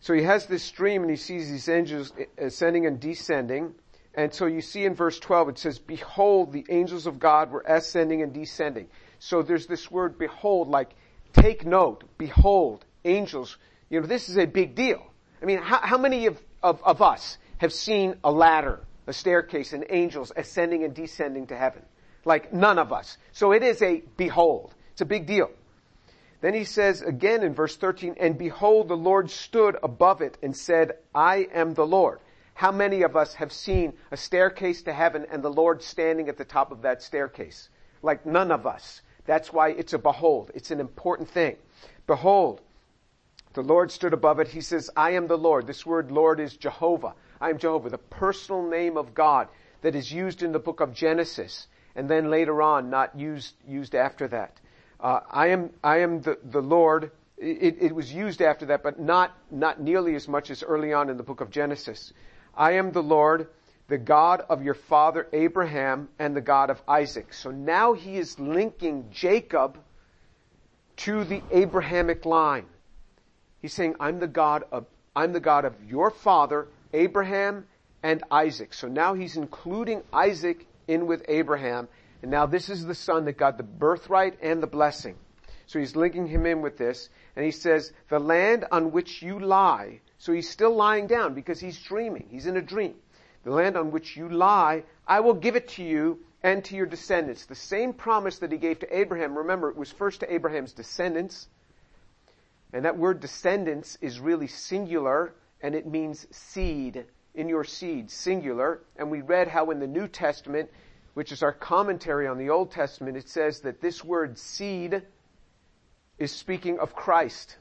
So 0.00 0.14
he 0.14 0.22
has 0.22 0.46
this 0.46 0.70
dream 0.70 1.02
and 1.02 1.10
he 1.10 1.16
sees 1.16 1.50
these 1.50 1.68
angels 1.68 2.12
eh, 2.18 2.24
eh, 2.38 2.46
ascending 2.46 2.86
and 2.86 2.98
descending. 2.98 3.74
And 4.14 4.34
so 4.34 4.46
you 4.46 4.60
see 4.60 4.84
in 4.84 4.94
verse 4.94 5.18
12, 5.20 5.50
it 5.50 5.58
says, 5.58 5.78
behold, 5.78 6.52
the 6.52 6.66
angels 6.68 7.06
of 7.06 7.18
God 7.18 7.50
were 7.50 7.64
ascending 7.66 8.22
and 8.22 8.32
descending. 8.32 8.88
So 9.18 9.42
there's 9.42 9.66
this 9.66 9.90
word 9.90 10.18
behold, 10.18 10.68
like 10.68 10.90
take 11.32 11.64
note, 11.64 12.04
behold, 12.18 12.84
angels. 13.04 13.56
You 13.88 14.00
know, 14.00 14.06
this 14.06 14.28
is 14.28 14.36
a 14.36 14.46
big 14.46 14.74
deal. 14.74 15.06
I 15.40 15.44
mean, 15.44 15.58
how, 15.58 15.78
how 15.78 15.98
many 15.98 16.26
of, 16.26 16.40
of, 16.62 16.82
of 16.82 17.02
us 17.02 17.38
have 17.58 17.72
seen 17.72 18.16
a 18.24 18.32
ladder, 18.32 18.80
a 19.06 19.12
staircase, 19.12 19.72
and 19.72 19.84
angels 19.88 20.32
ascending 20.34 20.84
and 20.84 20.94
descending 20.94 21.46
to 21.48 21.56
heaven? 21.56 21.82
Like 22.24 22.52
none 22.52 22.78
of 22.78 22.92
us. 22.92 23.16
So 23.32 23.52
it 23.52 23.62
is 23.62 23.80
a 23.80 24.02
behold. 24.16 24.74
It's 24.92 25.00
a 25.00 25.06
big 25.06 25.26
deal. 25.26 25.50
Then 26.40 26.54
he 26.54 26.64
says 26.64 27.02
again 27.02 27.42
in 27.42 27.54
verse 27.54 27.76
13, 27.76 28.16
and 28.18 28.36
behold, 28.36 28.88
the 28.88 28.96
Lord 28.96 29.30
stood 29.30 29.76
above 29.82 30.20
it 30.22 30.36
and 30.42 30.56
said, 30.56 30.92
I 31.14 31.48
am 31.52 31.74
the 31.74 31.86
Lord. 31.86 32.18
How 32.60 32.72
many 32.72 33.00
of 33.04 33.16
us 33.16 33.32
have 33.36 33.52
seen 33.52 33.94
a 34.10 34.18
staircase 34.18 34.82
to 34.82 34.92
heaven 34.92 35.24
and 35.30 35.42
the 35.42 35.50
Lord 35.50 35.82
standing 35.82 36.28
at 36.28 36.36
the 36.36 36.44
top 36.44 36.72
of 36.72 36.82
that 36.82 37.02
staircase? 37.02 37.70
Like 38.02 38.26
none 38.26 38.52
of 38.52 38.66
us. 38.66 39.00
That's 39.24 39.50
why 39.50 39.70
it's 39.70 39.94
a 39.94 39.98
behold. 39.98 40.50
It's 40.54 40.70
an 40.70 40.78
important 40.78 41.30
thing. 41.30 41.56
Behold, 42.06 42.60
the 43.54 43.62
Lord 43.62 43.90
stood 43.90 44.12
above 44.12 44.40
it. 44.40 44.48
He 44.48 44.60
says, 44.60 44.90
I 44.94 45.12
am 45.12 45.26
the 45.26 45.38
Lord. 45.38 45.66
This 45.66 45.86
word 45.86 46.12
Lord 46.12 46.38
is 46.38 46.54
Jehovah. 46.54 47.14
I 47.40 47.48
am 47.48 47.56
Jehovah, 47.56 47.88
the 47.88 47.96
personal 47.96 48.68
name 48.68 48.98
of 48.98 49.14
God 49.14 49.48
that 49.80 49.94
is 49.94 50.12
used 50.12 50.42
in 50.42 50.52
the 50.52 50.58
book 50.58 50.80
of 50.80 50.92
Genesis 50.92 51.66
and 51.96 52.10
then 52.10 52.28
later 52.28 52.60
on 52.60 52.90
not 52.90 53.18
used, 53.18 53.54
used 53.66 53.94
after 53.94 54.28
that. 54.28 54.60
Uh, 55.00 55.20
I 55.30 55.46
am, 55.46 55.70
I 55.82 56.00
am 56.00 56.20
the, 56.20 56.36
the 56.44 56.60
Lord. 56.60 57.10
It, 57.38 57.78
it 57.80 57.94
was 57.94 58.12
used 58.12 58.42
after 58.42 58.66
that, 58.66 58.82
but 58.82 59.00
not, 59.00 59.34
not 59.50 59.80
nearly 59.80 60.14
as 60.14 60.28
much 60.28 60.50
as 60.50 60.62
early 60.62 60.92
on 60.92 61.08
in 61.08 61.16
the 61.16 61.22
book 61.22 61.40
of 61.40 61.48
Genesis. 61.48 62.12
I 62.60 62.72
am 62.72 62.92
the 62.92 63.02
Lord, 63.02 63.48
the 63.88 63.96
God 63.96 64.42
of 64.50 64.62
your 64.62 64.74
father 64.74 65.26
Abraham 65.32 66.10
and 66.18 66.36
the 66.36 66.42
God 66.42 66.68
of 66.68 66.82
Isaac. 66.86 67.32
So 67.32 67.50
now 67.50 67.94
he 67.94 68.18
is 68.18 68.38
linking 68.38 69.06
Jacob 69.10 69.78
to 70.98 71.24
the 71.24 71.40
Abrahamic 71.50 72.26
line. 72.26 72.66
He's 73.62 73.72
saying, 73.72 73.94
I'm 73.98 74.18
the 74.18 74.28
God 74.28 74.64
of, 74.70 74.84
I'm 75.16 75.32
the 75.32 75.40
God 75.40 75.64
of 75.64 75.72
your 75.88 76.10
father, 76.10 76.68
Abraham 76.92 77.64
and 78.02 78.22
Isaac. 78.30 78.74
So 78.74 78.88
now 78.88 79.14
he's 79.14 79.38
including 79.38 80.02
Isaac 80.12 80.66
in 80.86 81.06
with 81.06 81.24
Abraham. 81.28 81.88
And 82.20 82.30
now 82.30 82.44
this 82.44 82.68
is 82.68 82.84
the 82.84 82.94
son 82.94 83.24
that 83.24 83.38
got 83.38 83.56
the 83.56 83.62
birthright 83.62 84.36
and 84.42 84.62
the 84.62 84.66
blessing. 84.66 85.16
So 85.70 85.78
he's 85.78 85.96
linking 85.96 86.26
him 86.26 86.46
in 86.46 86.62
with 86.62 86.76
this. 86.76 87.08
And 87.36 87.44
he 87.44 87.50
says, 87.50 87.92
the 88.08 88.18
land 88.18 88.66
on 88.72 88.92
which 88.92 89.22
you 89.22 89.38
lie 89.38 90.00
so 90.20 90.34
he's 90.34 90.50
still 90.50 90.76
lying 90.76 91.06
down 91.06 91.32
because 91.32 91.60
he's 91.60 91.80
dreaming. 91.80 92.26
He's 92.30 92.44
in 92.44 92.58
a 92.58 92.62
dream. 92.62 92.94
The 93.42 93.52
land 93.52 93.74
on 93.74 93.90
which 93.90 94.18
you 94.18 94.28
lie, 94.28 94.84
I 95.08 95.20
will 95.20 95.32
give 95.32 95.56
it 95.56 95.68
to 95.68 95.82
you 95.82 96.18
and 96.42 96.62
to 96.66 96.76
your 96.76 96.84
descendants. 96.84 97.46
The 97.46 97.54
same 97.54 97.94
promise 97.94 98.38
that 98.40 98.52
he 98.52 98.58
gave 98.58 98.80
to 98.80 98.98
Abraham. 98.98 99.38
Remember, 99.38 99.70
it 99.70 99.76
was 99.78 99.90
first 99.90 100.20
to 100.20 100.32
Abraham's 100.32 100.74
descendants. 100.74 101.48
And 102.74 102.84
that 102.84 102.98
word 102.98 103.20
descendants 103.20 103.96
is 104.02 104.20
really 104.20 104.46
singular 104.46 105.32
and 105.62 105.74
it 105.74 105.86
means 105.86 106.26
seed. 106.30 107.06
In 107.34 107.48
your 107.48 107.64
seed, 107.64 108.10
singular. 108.10 108.82
And 108.96 109.10
we 109.10 109.22
read 109.22 109.48
how 109.48 109.70
in 109.70 109.80
the 109.80 109.86
New 109.86 110.06
Testament, 110.06 110.68
which 111.14 111.32
is 111.32 111.42
our 111.42 111.54
commentary 111.54 112.26
on 112.26 112.36
the 112.36 112.50
Old 112.50 112.72
Testament, 112.72 113.16
it 113.16 113.30
says 113.30 113.60
that 113.60 113.80
this 113.80 114.04
word 114.04 114.36
seed 114.36 115.00
is 116.20 116.30
speaking 116.30 116.78
of 116.78 116.94
Christ. 116.94 117.56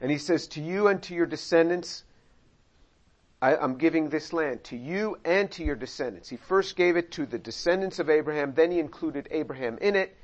And 0.00 0.10
he 0.10 0.18
says, 0.18 0.46
to 0.48 0.60
you 0.60 0.86
and 0.86 1.02
to 1.04 1.14
your 1.14 1.26
descendants, 1.26 2.04
I, 3.42 3.56
am 3.56 3.76
giving 3.76 4.10
this 4.10 4.32
land 4.32 4.62
to 4.64 4.76
you 4.76 5.18
and 5.24 5.50
to 5.52 5.64
your 5.64 5.74
descendants. 5.74 6.28
He 6.28 6.36
first 6.36 6.76
gave 6.76 6.96
it 6.96 7.12
to 7.12 7.26
the 7.26 7.38
descendants 7.38 7.98
of 7.98 8.10
Abraham, 8.10 8.52
then 8.54 8.70
he 8.70 8.78
included 8.78 9.26
Abraham 9.30 9.78
in 9.78 9.96
it, 9.96 10.14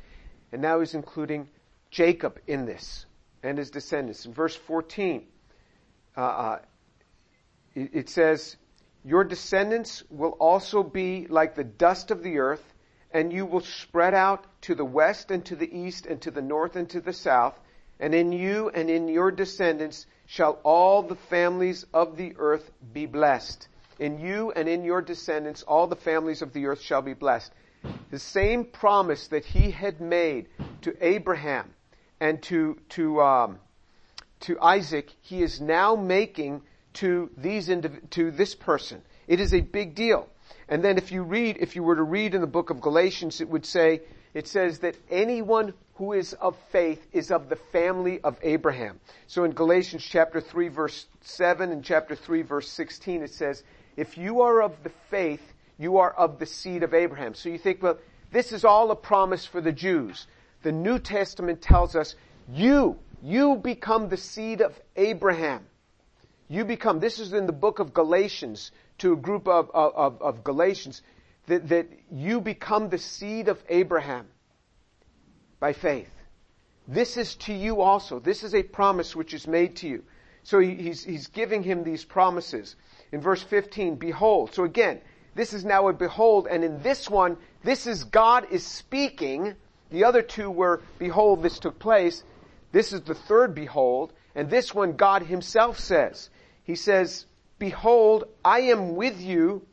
and 0.52 0.60
now 0.60 0.80
he's 0.80 0.94
including 0.94 1.48
Jacob 1.90 2.38
in 2.46 2.66
this 2.66 3.06
and 3.42 3.56
his 3.56 3.70
descendants. 3.70 4.26
In 4.26 4.34
verse 4.34 4.54
14, 4.54 5.26
uh, 6.16 6.20
uh, 6.20 6.58
it, 7.74 7.90
it 7.92 8.08
says, 8.10 8.56
your 9.04 9.24
descendants 9.24 10.02
will 10.10 10.36
also 10.40 10.82
be 10.82 11.26
like 11.28 11.54
the 11.54 11.64
dust 11.64 12.10
of 12.10 12.22
the 12.22 12.38
earth, 12.38 12.74
and 13.10 13.32
you 13.32 13.46
will 13.46 13.60
spread 13.60 14.14
out 14.14 14.44
to 14.62 14.74
the 14.74 14.84
west 14.84 15.30
and 15.30 15.44
to 15.46 15.56
the 15.56 15.78
east 15.78 16.06
and 16.06 16.20
to 16.22 16.30
the 16.30 16.42
north 16.42 16.76
and 16.76 16.88
to 16.90 17.00
the 17.00 17.12
south, 17.12 17.58
and 17.98 18.14
in 18.14 18.32
you 18.32 18.68
and 18.68 18.90
in 18.90 19.08
your 19.08 19.30
descendants 19.30 20.06
shall 20.26 20.58
all 20.64 21.02
the 21.02 21.16
families 21.16 21.84
of 21.94 22.16
the 22.16 22.34
earth 22.38 22.70
be 22.92 23.06
blessed. 23.06 23.68
In 23.98 24.18
you 24.18 24.52
and 24.52 24.68
in 24.68 24.84
your 24.84 25.00
descendants 25.00 25.62
all 25.62 25.86
the 25.86 25.96
families 25.96 26.42
of 26.42 26.52
the 26.52 26.66
earth 26.66 26.80
shall 26.80 27.02
be 27.02 27.14
blessed. 27.14 27.52
The 28.10 28.18
same 28.18 28.64
promise 28.64 29.28
that 29.28 29.44
he 29.44 29.70
had 29.70 30.00
made 30.00 30.48
to 30.82 30.94
Abraham 31.00 31.72
and 32.20 32.42
to, 32.44 32.78
to, 32.90 33.22
um, 33.22 33.58
to 34.40 34.60
Isaac, 34.60 35.10
he 35.22 35.42
is 35.42 35.60
now 35.60 35.96
making 35.96 36.62
to 36.94 37.30
these 37.36 37.70
to 38.10 38.30
this 38.30 38.54
person. 38.54 39.02
It 39.28 39.40
is 39.40 39.52
a 39.52 39.60
big 39.60 39.94
deal. 39.94 40.28
And 40.68 40.82
then 40.82 40.98
if 40.98 41.12
you 41.12 41.22
read, 41.22 41.58
if 41.60 41.76
you 41.76 41.82
were 41.82 41.96
to 41.96 42.02
read 42.02 42.34
in 42.34 42.40
the 42.40 42.46
book 42.46 42.70
of 42.70 42.80
Galatians, 42.80 43.40
it 43.40 43.48
would 43.48 43.66
say, 43.66 44.02
it 44.34 44.48
says 44.48 44.80
that 44.80 44.96
anyone 45.10 45.72
who 45.94 46.12
is 46.12 46.34
of 46.34 46.56
faith 46.70 47.06
is 47.12 47.30
of 47.30 47.48
the 47.48 47.56
family 47.56 48.20
of 48.20 48.38
Abraham. 48.42 49.00
So 49.26 49.44
in 49.44 49.52
Galatians 49.52 50.04
chapter 50.04 50.40
3 50.40 50.68
verse 50.68 51.06
7 51.22 51.72
and 51.72 51.82
chapter 51.82 52.14
3 52.14 52.42
verse 52.42 52.68
16 52.70 53.22
it 53.22 53.32
says, 53.32 53.62
if 53.96 54.18
you 54.18 54.42
are 54.42 54.60
of 54.60 54.82
the 54.82 54.90
faith, 55.10 55.40
you 55.78 55.98
are 55.98 56.12
of 56.12 56.38
the 56.38 56.46
seed 56.46 56.82
of 56.82 56.92
Abraham. 56.92 57.34
So 57.34 57.48
you 57.48 57.58
think, 57.58 57.82
well, 57.82 57.98
this 58.30 58.52
is 58.52 58.64
all 58.64 58.90
a 58.90 58.96
promise 58.96 59.46
for 59.46 59.60
the 59.60 59.72
Jews. 59.72 60.26
The 60.62 60.72
New 60.72 60.98
Testament 60.98 61.62
tells 61.62 61.96
us, 61.96 62.14
you, 62.52 62.98
you 63.22 63.56
become 63.56 64.08
the 64.08 64.16
seed 64.16 64.60
of 64.60 64.78
Abraham. 64.96 65.66
You 66.48 66.64
become, 66.64 67.00
this 67.00 67.18
is 67.18 67.32
in 67.32 67.46
the 67.46 67.52
book 67.52 67.78
of 67.78 67.94
Galatians 67.94 68.70
to 68.98 69.12
a 69.12 69.16
group 69.16 69.48
of, 69.48 69.70
of, 69.72 70.20
of 70.22 70.44
Galatians, 70.44 71.02
that, 71.46 71.68
that 71.68 71.88
you 72.10 72.40
become 72.40 72.88
the 72.88 72.98
seed 72.98 73.48
of 73.48 73.62
Abraham 73.68 74.26
by 75.60 75.72
faith. 75.72 76.10
This 76.88 77.16
is 77.16 77.34
to 77.36 77.52
you 77.52 77.80
also. 77.80 78.20
This 78.20 78.44
is 78.44 78.54
a 78.54 78.62
promise 78.62 79.16
which 79.16 79.34
is 79.34 79.46
made 79.46 79.76
to 79.76 79.88
you. 79.88 80.04
So 80.44 80.60
he's, 80.60 81.02
he's 81.02 81.26
giving 81.26 81.62
him 81.62 81.82
these 81.82 82.04
promises. 82.04 82.76
In 83.10 83.20
verse 83.20 83.42
15, 83.42 83.96
behold. 83.96 84.54
So 84.54 84.64
again, 84.64 85.00
this 85.34 85.52
is 85.52 85.64
now 85.64 85.88
a 85.88 85.92
behold, 85.92 86.46
and 86.48 86.64
in 86.64 86.82
this 86.82 87.10
one, 87.10 87.36
this 87.62 87.86
is 87.86 88.04
God 88.04 88.46
is 88.50 88.64
speaking. 88.64 89.54
The 89.90 90.04
other 90.04 90.22
two 90.22 90.50
were, 90.50 90.82
behold, 90.98 91.42
this 91.42 91.58
took 91.58 91.78
place. 91.78 92.22
This 92.72 92.92
is 92.92 93.02
the 93.02 93.14
third 93.14 93.54
behold, 93.54 94.12
and 94.34 94.48
this 94.48 94.74
one 94.74 94.92
God 94.92 95.22
himself 95.22 95.78
says. 95.78 96.30
He 96.64 96.74
says, 96.74 97.26
behold, 97.58 98.24
I 98.44 98.60
am 98.60 98.96
with 98.96 99.20
you 99.20 99.66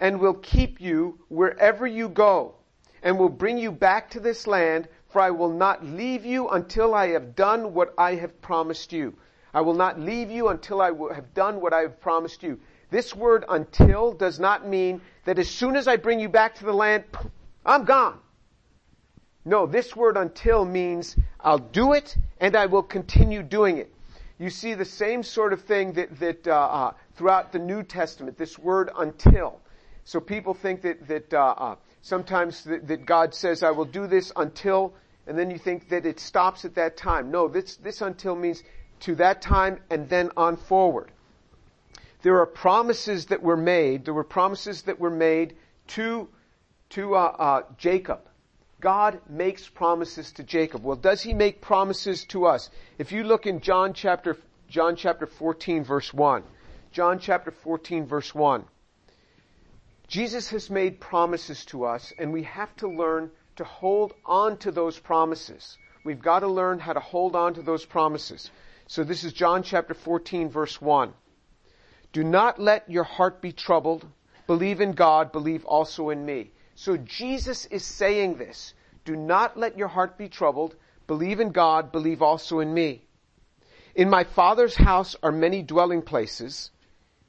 and 0.00 0.20
will 0.20 0.34
keep 0.34 0.80
you 0.80 1.18
wherever 1.28 1.86
you 1.86 2.08
go 2.08 2.54
and 3.02 3.18
will 3.18 3.28
bring 3.28 3.58
you 3.58 3.72
back 3.72 4.10
to 4.10 4.20
this 4.20 4.46
land, 4.46 4.88
for 5.08 5.20
I 5.20 5.30
will 5.30 5.52
not 5.52 5.84
leave 5.84 6.24
you 6.24 6.48
until 6.48 6.94
I 6.94 7.08
have 7.08 7.34
done 7.34 7.74
what 7.74 7.94
I 7.98 8.14
have 8.16 8.40
promised 8.40 8.92
you. 8.92 9.14
I 9.54 9.60
will 9.60 9.74
not 9.74 10.00
leave 10.00 10.30
you 10.30 10.48
until 10.48 10.80
I 10.80 10.92
have 11.14 11.34
done 11.34 11.60
what 11.60 11.72
I 11.72 11.80
have 11.80 12.00
promised 12.00 12.42
you. 12.42 12.58
This 12.90 13.14
word 13.14 13.44
until 13.48 14.12
does 14.12 14.38
not 14.38 14.66
mean 14.66 15.00
that 15.24 15.38
as 15.38 15.48
soon 15.48 15.76
as 15.76 15.88
I 15.88 15.96
bring 15.96 16.20
you 16.20 16.28
back 16.28 16.56
to 16.56 16.64
the 16.64 16.72
land, 16.72 17.04
I'm 17.64 17.84
gone. 17.84 18.18
No, 19.44 19.66
this 19.66 19.96
word 19.96 20.16
until 20.16 20.64
means 20.64 21.16
I'll 21.40 21.58
do 21.58 21.92
it 21.92 22.16
and 22.40 22.54
I 22.56 22.66
will 22.66 22.82
continue 22.82 23.42
doing 23.42 23.78
it. 23.78 23.92
You 24.42 24.50
see 24.50 24.74
the 24.74 24.84
same 24.84 25.22
sort 25.22 25.52
of 25.52 25.62
thing 25.62 25.92
that, 25.92 26.18
that 26.18 26.48
uh, 26.48 26.50
uh, 26.50 26.92
throughout 27.14 27.52
the 27.52 27.60
New 27.60 27.84
Testament, 27.84 28.36
this 28.36 28.58
word 28.58 28.90
until. 28.98 29.60
So 30.02 30.18
people 30.18 30.52
think 30.52 30.82
that, 30.82 31.06
that 31.06 31.32
uh, 31.32 31.54
uh 31.56 31.76
sometimes 32.00 32.64
that, 32.64 32.88
that, 32.88 33.06
God 33.06 33.34
says, 33.34 33.62
I 33.62 33.70
will 33.70 33.84
do 33.84 34.08
this 34.08 34.32
until, 34.34 34.94
and 35.28 35.38
then 35.38 35.48
you 35.48 35.58
think 35.58 35.90
that 35.90 36.06
it 36.06 36.18
stops 36.18 36.64
at 36.64 36.74
that 36.74 36.96
time. 36.96 37.30
No, 37.30 37.46
this, 37.46 37.76
this 37.76 38.00
until 38.00 38.34
means 38.34 38.64
to 39.02 39.14
that 39.14 39.42
time 39.42 39.78
and 39.90 40.08
then 40.08 40.32
on 40.36 40.56
forward. 40.56 41.12
There 42.22 42.40
are 42.40 42.46
promises 42.46 43.26
that 43.26 43.44
were 43.44 43.56
made. 43.56 44.04
There 44.04 44.14
were 44.14 44.24
promises 44.24 44.82
that 44.82 44.98
were 44.98 45.10
made 45.10 45.54
to, 45.94 46.28
to 46.90 47.14
uh, 47.14 47.18
uh, 47.18 47.62
Jacob. 47.78 48.22
God 48.82 49.20
makes 49.28 49.68
promises 49.68 50.32
to 50.32 50.42
Jacob. 50.42 50.82
Well, 50.82 50.96
does 50.96 51.22
he 51.22 51.34
make 51.34 51.60
promises 51.60 52.24
to 52.26 52.46
us? 52.46 52.68
If 52.98 53.12
you 53.12 53.22
look 53.22 53.46
in 53.46 53.60
John 53.60 53.92
chapter, 53.94 54.36
John 54.68 54.96
chapter 54.96 55.24
14 55.24 55.84
verse 55.84 56.12
1, 56.12 56.42
John 56.90 57.20
chapter 57.20 57.52
14 57.52 58.06
verse 58.06 58.34
1, 58.34 58.64
Jesus 60.08 60.50
has 60.50 60.68
made 60.68 60.98
promises 60.98 61.64
to 61.66 61.84
us 61.84 62.12
and 62.18 62.32
we 62.32 62.42
have 62.42 62.74
to 62.76 62.88
learn 62.88 63.30
to 63.54 63.62
hold 63.62 64.14
on 64.26 64.56
to 64.58 64.72
those 64.72 64.98
promises. 64.98 65.78
We've 66.04 66.20
got 66.20 66.40
to 66.40 66.48
learn 66.48 66.80
how 66.80 66.92
to 66.92 67.00
hold 67.00 67.36
on 67.36 67.54
to 67.54 67.62
those 67.62 67.84
promises. 67.84 68.50
So 68.88 69.04
this 69.04 69.22
is 69.22 69.32
John 69.32 69.62
chapter 69.62 69.94
14 69.94 70.50
verse 70.50 70.82
1. 70.82 71.14
Do 72.12 72.24
not 72.24 72.58
let 72.58 72.90
your 72.90 73.04
heart 73.04 73.40
be 73.40 73.52
troubled. 73.52 74.04
Believe 74.48 74.80
in 74.80 74.90
God, 74.90 75.30
believe 75.30 75.64
also 75.66 76.10
in 76.10 76.26
me. 76.26 76.50
So 76.74 76.96
Jesus 76.96 77.66
is 77.66 77.84
saying 77.84 78.36
this. 78.36 78.74
Do 79.04 79.16
not 79.16 79.56
let 79.56 79.76
your 79.76 79.88
heart 79.88 80.16
be 80.16 80.28
troubled. 80.28 80.76
Believe 81.06 81.40
in 81.40 81.50
God, 81.50 81.92
believe 81.92 82.22
also 82.22 82.60
in 82.60 82.72
me. 82.72 83.02
In 83.94 84.08
my 84.08 84.24
Father's 84.24 84.76
house 84.76 85.16
are 85.22 85.32
many 85.32 85.62
dwelling 85.62 86.02
places. 86.02 86.70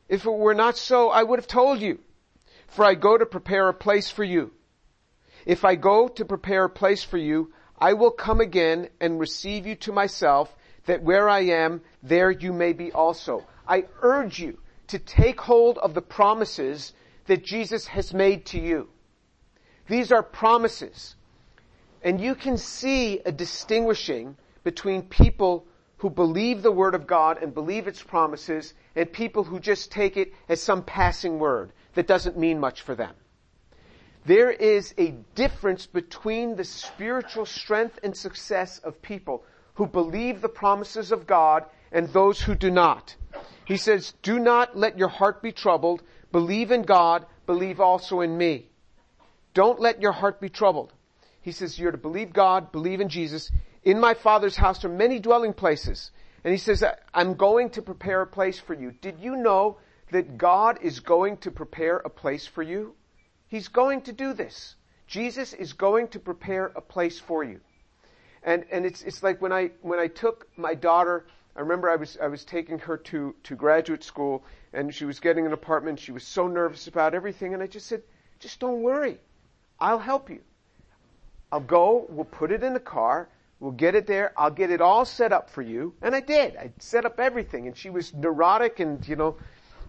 If 0.07 0.25
it 0.25 0.31
were 0.31 0.53
not 0.53 0.77
so, 0.77 1.09
I 1.09 1.23
would 1.23 1.39
have 1.39 1.47
told 1.47 1.79
you. 1.79 1.99
For 2.67 2.85
I 2.85 2.93
go 2.95 3.17
to 3.17 3.25
prepare 3.25 3.67
a 3.67 3.73
place 3.73 4.09
for 4.09 4.23
you. 4.23 4.51
If 5.45 5.65
I 5.65 5.75
go 5.75 6.07
to 6.07 6.25
prepare 6.25 6.65
a 6.65 6.69
place 6.69 7.03
for 7.03 7.17
you, 7.17 7.51
I 7.77 7.93
will 7.93 8.11
come 8.11 8.39
again 8.39 8.89
and 9.01 9.19
receive 9.19 9.67
you 9.67 9.75
to 9.75 9.91
myself 9.91 10.55
that 10.85 11.03
where 11.03 11.27
I 11.27 11.41
am, 11.41 11.81
there 12.01 12.31
you 12.31 12.53
may 12.53 12.73
be 12.73 12.91
also. 12.91 13.45
I 13.67 13.85
urge 14.01 14.39
you 14.39 14.59
to 14.87 14.99
take 14.99 15.41
hold 15.41 15.77
of 15.77 15.93
the 15.93 16.01
promises 16.01 16.93
that 17.25 17.43
Jesus 17.43 17.87
has 17.87 18.13
made 18.13 18.45
to 18.47 18.59
you. 18.59 18.89
These 19.87 20.11
are 20.11 20.23
promises. 20.23 21.15
And 22.01 22.19
you 22.19 22.35
can 22.35 22.57
see 22.57 23.19
a 23.19 23.31
distinguishing 23.31 24.35
between 24.63 25.03
people 25.03 25.65
who 25.97 26.09
believe 26.09 26.61
the 26.61 26.71
Word 26.71 26.95
of 26.95 27.07
God 27.07 27.41
and 27.41 27.53
believe 27.53 27.87
its 27.87 28.03
promises 28.03 28.73
and 28.95 29.11
people 29.11 29.43
who 29.43 29.59
just 29.59 29.91
take 29.91 30.17
it 30.17 30.33
as 30.49 30.61
some 30.61 30.83
passing 30.83 31.39
word 31.39 31.71
that 31.93 32.07
doesn't 32.07 32.37
mean 32.37 32.59
much 32.59 32.81
for 32.81 32.93
them. 32.93 33.13
There 34.25 34.51
is 34.51 34.93
a 34.97 35.11
difference 35.35 35.85
between 35.85 36.55
the 36.55 36.63
spiritual 36.63 37.45
strength 37.45 37.99
and 38.03 38.15
success 38.15 38.79
of 38.79 39.01
people 39.01 39.43
who 39.75 39.87
believe 39.87 40.41
the 40.41 40.49
promises 40.49 41.11
of 41.11 41.27
God 41.27 41.65
and 41.91 42.07
those 42.09 42.41
who 42.41 42.55
do 42.55 42.71
not. 42.71 43.15
He 43.65 43.77
says, 43.77 44.13
do 44.21 44.39
not 44.39 44.77
let 44.77 44.97
your 44.97 45.07
heart 45.07 45.41
be 45.41 45.51
troubled. 45.51 46.03
Believe 46.31 46.71
in 46.71 46.83
God. 46.83 47.25
Believe 47.45 47.79
also 47.79 48.21
in 48.21 48.37
me. 48.37 48.67
Don't 49.53 49.79
let 49.79 50.01
your 50.01 50.11
heart 50.11 50.41
be 50.41 50.49
troubled. 50.49 50.93
He 51.41 51.51
says, 51.51 51.77
you're 51.77 51.91
to 51.91 51.97
believe 51.97 52.33
God, 52.33 52.71
believe 52.71 53.01
in 53.01 53.09
Jesus. 53.09 53.51
In 53.83 53.99
my 53.99 54.13
Father's 54.13 54.55
house 54.55 54.83
are 54.85 54.89
many 54.89 55.19
dwelling 55.19 55.53
places. 55.53 56.11
And 56.43 56.51
he 56.51 56.57
says, 56.57 56.83
I'm 57.13 57.35
going 57.35 57.71
to 57.71 57.81
prepare 57.81 58.21
a 58.21 58.27
place 58.27 58.59
for 58.59 58.73
you. 58.73 58.91
Did 59.01 59.19
you 59.19 59.35
know 59.35 59.77
that 60.11 60.37
God 60.37 60.79
is 60.81 60.99
going 60.99 61.37
to 61.37 61.51
prepare 61.51 61.97
a 61.97 62.09
place 62.09 62.47
for 62.47 62.63
you? 62.63 62.95
He's 63.47 63.67
going 63.67 64.01
to 64.03 64.13
do 64.13 64.33
this. 64.33 64.75
Jesus 65.07 65.53
is 65.53 65.73
going 65.73 66.07
to 66.09 66.19
prepare 66.19 66.71
a 66.75 66.81
place 66.81 67.19
for 67.19 67.43
you. 67.43 67.59
And, 68.41 68.65
and 68.71 68.85
it's, 68.85 69.01
it's 69.03 69.21
like 69.21 69.41
when 69.41 69.53
I, 69.53 69.71
when 69.81 69.99
I 69.99 70.07
took 70.07 70.47
my 70.57 70.75
daughter, 70.75 71.25
I 71.55 71.61
remember 71.61 71.89
I 71.89 71.95
was, 71.97 72.17
I 72.21 72.27
was 72.27 72.43
taking 72.43 72.79
her 72.79 72.97
to, 72.97 73.35
to 73.43 73.55
graduate 73.55 74.03
school 74.03 74.43
and 74.73 74.93
she 74.93 75.05
was 75.05 75.19
getting 75.19 75.45
an 75.45 75.53
apartment. 75.53 75.99
She 75.99 76.11
was 76.11 76.23
so 76.23 76.47
nervous 76.47 76.87
about 76.87 77.13
everything. 77.13 77.53
And 77.53 77.61
I 77.61 77.67
just 77.67 77.87
said, 77.87 78.01
just 78.39 78.59
don't 78.59 78.81
worry. 78.81 79.19
I'll 79.83 79.99
help 79.99 80.29
you. 80.29 80.39
I'll 81.51 81.59
go, 81.59 82.05
we'll 82.07 82.23
put 82.23 82.53
it 82.53 82.63
in 82.63 82.73
the 82.73 82.79
car, 82.79 83.27
we'll 83.59 83.73
get 83.73 83.95
it 83.95 84.07
there, 84.07 84.31
I'll 84.37 84.49
get 84.49 84.71
it 84.71 84.79
all 84.79 85.03
set 85.03 85.33
up 85.33 85.49
for 85.49 85.61
you. 85.61 85.93
And 86.01 86.15
I 86.15 86.21
did. 86.21 86.55
I 86.55 86.71
set 86.79 87.05
up 87.05 87.19
everything. 87.19 87.67
And 87.67 87.75
she 87.75 87.89
was 87.89 88.13
neurotic 88.13 88.79
and, 88.79 89.05
you 89.05 89.17
know, 89.17 89.35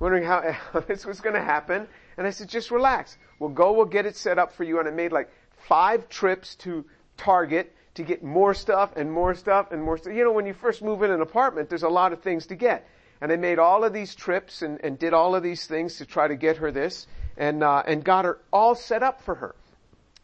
wondering 0.01 0.25
how, 0.25 0.43
how 0.73 0.81
this 0.81 1.07
was 1.07 1.21
going 1.21 1.37
to 1.37 1.43
happen. 1.43 1.87
And 2.19 2.27
I 2.27 2.31
said, 2.31 2.49
just 2.49 2.73
relax. 2.73 3.17
We'll 3.39 3.51
go, 3.51 3.73
we'll 3.73 3.85
get 3.85 4.05
it 4.05 4.17
set 4.17 4.37
up 4.37 4.53
for 4.53 4.65
you. 4.65 4.81
And 4.81 4.89
I 4.89 4.91
made 4.91 5.13
like 5.13 5.31
five 5.69 6.09
trips 6.09 6.57
to 6.57 6.85
Target 7.17 7.73
to 7.95 8.03
get 8.03 8.25
more 8.25 8.53
stuff 8.53 8.97
and 8.97 9.13
more 9.13 9.37
stuff 9.37 9.71
and 9.71 9.81
more 9.81 9.97
stuff. 9.97 10.13
You 10.13 10.25
know, 10.25 10.33
when 10.33 10.47
you 10.47 10.55
first 10.55 10.83
move 10.83 11.05
in 11.05 11.13
an 11.13 11.21
apartment, 11.21 11.69
there's 11.69 11.85
a 11.85 11.89
lot 11.89 12.13
of 12.13 12.21
things 12.21 12.47
to 12.47 12.57
get. 12.57 12.85
And 13.21 13.31
I 13.31 13.37
made 13.37 13.61
all 13.61 13.85
of 13.85 13.93
these 13.93 14.17
trips 14.17 14.63
and, 14.63 14.81
and 14.83 14.99
did 14.99 15.15
all 15.15 15.37
of 15.37 15.45
these 15.45 15.69
things 15.69 15.99
to 15.99 16.05
try 16.05 16.27
to 16.27 16.35
get 16.35 16.57
her 16.57 16.73
this 16.73 17.07
and, 17.37 17.63
uh, 17.63 17.85
and 17.87 18.03
got 18.03 18.25
her 18.25 18.41
all 18.53 18.75
set 18.75 19.05
up 19.05 19.23
for 19.23 19.37
her. 19.37 19.55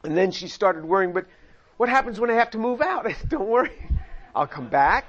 And 0.04 0.16
then 0.16 0.30
she 0.30 0.48
started 0.48 0.84
worrying, 0.84 1.12
but 1.12 1.26
what 1.76 1.88
happens 1.88 2.18
when 2.18 2.30
I 2.30 2.34
have 2.34 2.50
to 2.50 2.58
move 2.58 2.80
out? 2.80 3.06
I 3.06 3.12
said, 3.14 3.28
don't 3.28 3.48
worry. 3.48 3.72
I'll 4.34 4.46
come 4.46 4.68
back. 4.68 5.06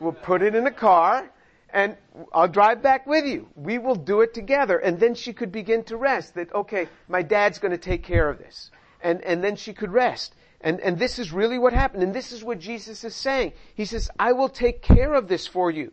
We'll 0.00 0.12
put 0.12 0.42
it 0.42 0.54
in 0.54 0.66
a 0.66 0.72
car 0.72 1.30
and 1.70 1.96
I'll 2.32 2.48
drive 2.48 2.82
back 2.82 3.06
with 3.06 3.26
you. 3.26 3.48
We 3.54 3.78
will 3.78 3.94
do 3.94 4.20
it 4.20 4.32
together. 4.34 4.78
And 4.78 4.98
then 4.98 5.14
she 5.14 5.32
could 5.32 5.52
begin 5.52 5.84
to 5.84 5.96
rest 5.96 6.34
that, 6.34 6.54
okay, 6.54 6.88
my 7.08 7.22
dad's 7.22 7.58
going 7.58 7.72
to 7.72 7.78
take 7.78 8.02
care 8.02 8.28
of 8.28 8.38
this. 8.38 8.70
and, 9.02 9.22
and 9.22 9.42
then 9.42 9.56
she 9.56 9.72
could 9.72 9.92
rest. 9.92 10.34
And, 10.60 10.80
and 10.80 10.98
this 10.98 11.18
is 11.18 11.32
really 11.32 11.58
what 11.58 11.72
happened. 11.72 12.02
And 12.02 12.14
this 12.14 12.32
is 12.32 12.42
what 12.42 12.58
Jesus 12.58 13.04
is 13.04 13.14
saying. 13.14 13.52
He 13.74 13.84
says, 13.84 14.10
I 14.18 14.32
will 14.32 14.48
take 14.48 14.82
care 14.82 15.14
of 15.14 15.28
this 15.28 15.46
for 15.46 15.70
you. 15.70 15.92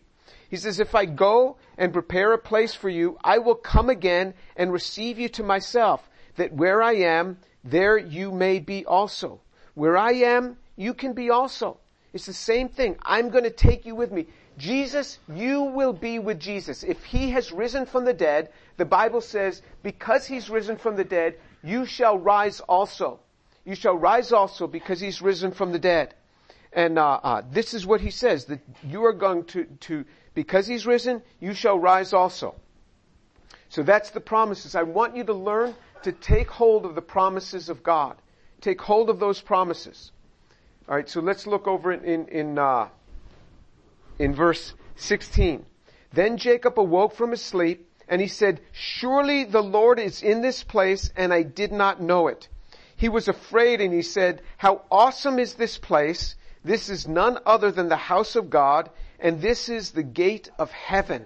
He 0.49 0.57
says, 0.57 0.79
if 0.79 0.95
I 0.95 1.05
go 1.05 1.57
and 1.77 1.91
prepare 1.91 2.33
a 2.33 2.37
place 2.37 2.73
for 2.73 2.89
you, 2.89 3.17
I 3.23 3.39
will 3.39 3.55
come 3.55 3.89
again 3.89 4.33
and 4.55 4.71
receive 4.71 5.19
you 5.19 5.29
to 5.29 5.43
myself, 5.43 6.07
that 6.35 6.53
where 6.53 6.81
I 6.81 6.93
am, 6.93 7.37
there 7.63 7.97
you 7.97 8.31
may 8.31 8.59
be 8.59 8.85
also. 8.85 9.41
Where 9.73 9.97
I 9.97 10.11
am, 10.11 10.57
you 10.75 10.93
can 10.93 11.13
be 11.13 11.29
also. 11.29 11.77
It's 12.13 12.25
the 12.25 12.33
same 12.33 12.69
thing. 12.69 12.97
I'm 13.03 13.29
going 13.29 13.43
to 13.43 13.49
take 13.49 13.85
you 13.85 13.95
with 13.95 14.11
me. 14.11 14.27
Jesus, 14.57 15.17
you 15.33 15.63
will 15.63 15.93
be 15.93 16.19
with 16.19 16.39
Jesus. 16.39 16.83
If 16.83 17.03
he 17.05 17.31
has 17.31 17.51
risen 17.51 17.85
from 17.85 18.05
the 18.05 18.13
dead, 18.13 18.49
the 18.77 18.85
Bible 18.85 19.21
says, 19.21 19.61
because 19.81 20.27
he's 20.27 20.49
risen 20.49 20.77
from 20.77 20.95
the 20.95 21.03
dead, 21.03 21.39
you 21.63 21.85
shall 21.85 22.17
rise 22.17 22.59
also. 22.59 23.19
You 23.65 23.75
shall 23.75 23.95
rise 23.95 24.31
also 24.31 24.67
because 24.67 24.99
he's 24.99 25.21
risen 25.21 25.51
from 25.51 25.71
the 25.71 25.79
dead. 25.79 26.13
And 26.71 26.99
uh, 26.99 27.19
uh, 27.23 27.41
this 27.51 27.73
is 27.73 27.85
what 27.85 28.01
he 28.01 28.11
says, 28.11 28.45
that 28.45 28.59
you 28.83 29.05
are 29.05 29.13
going 29.13 29.45
to, 29.45 29.65
to, 29.81 30.05
because 30.33 30.67
he's 30.67 30.85
risen, 30.85 31.21
you 31.39 31.53
shall 31.53 31.79
rise 31.79 32.13
also. 32.13 32.55
So 33.73 33.81
that's 33.81 34.11
the 34.11 34.21
promises. 34.21 34.75
I 34.75 34.83
want 34.83 35.15
you 35.15 35.23
to 35.23 35.33
learn 35.33 35.73
to 36.03 36.11
take 36.11 36.51
hold 36.51 36.85
of 36.85 36.93
the 36.93 37.01
promises 37.01 37.69
of 37.69 37.81
God. 37.81 38.15
Take 38.61 38.79
hold 38.79 39.09
of 39.09 39.19
those 39.19 39.41
promises. 39.41 40.11
All 40.87 40.93
right, 40.93 41.09
so 41.09 41.21
let's 41.21 41.47
look 41.47 41.67
over 41.67 41.91
in, 41.91 42.03
in, 42.05 42.27
in 42.27 42.59
uh, 42.59 42.89
in 44.19 44.35
verse 44.35 44.75
16. 44.97 45.65
Then 46.11 46.37
Jacob 46.37 46.77
awoke 46.77 47.15
from 47.15 47.31
his 47.31 47.41
sleep 47.41 47.89
and 48.07 48.21
he 48.21 48.27
said, 48.27 48.61
surely 48.73 49.43
the 49.43 49.63
Lord 49.63 49.97
is 49.97 50.21
in 50.21 50.43
this 50.43 50.63
place 50.63 51.11
and 51.15 51.33
I 51.33 51.41
did 51.41 51.71
not 51.71 51.99
know 51.99 52.27
it. 52.27 52.47
He 52.95 53.09
was 53.09 53.27
afraid 53.27 53.81
and 53.81 53.91
he 53.91 54.03
said, 54.03 54.43
how 54.57 54.83
awesome 54.91 55.39
is 55.39 55.55
this 55.55 55.79
place? 55.79 56.35
This 56.63 56.89
is 56.89 57.07
none 57.07 57.39
other 57.43 57.71
than 57.71 57.89
the 57.89 57.95
house 57.95 58.35
of 58.35 58.51
God 58.51 58.91
and 59.19 59.41
this 59.41 59.67
is 59.67 59.89
the 59.89 60.03
gate 60.03 60.51
of 60.59 60.69
heaven. 60.69 61.25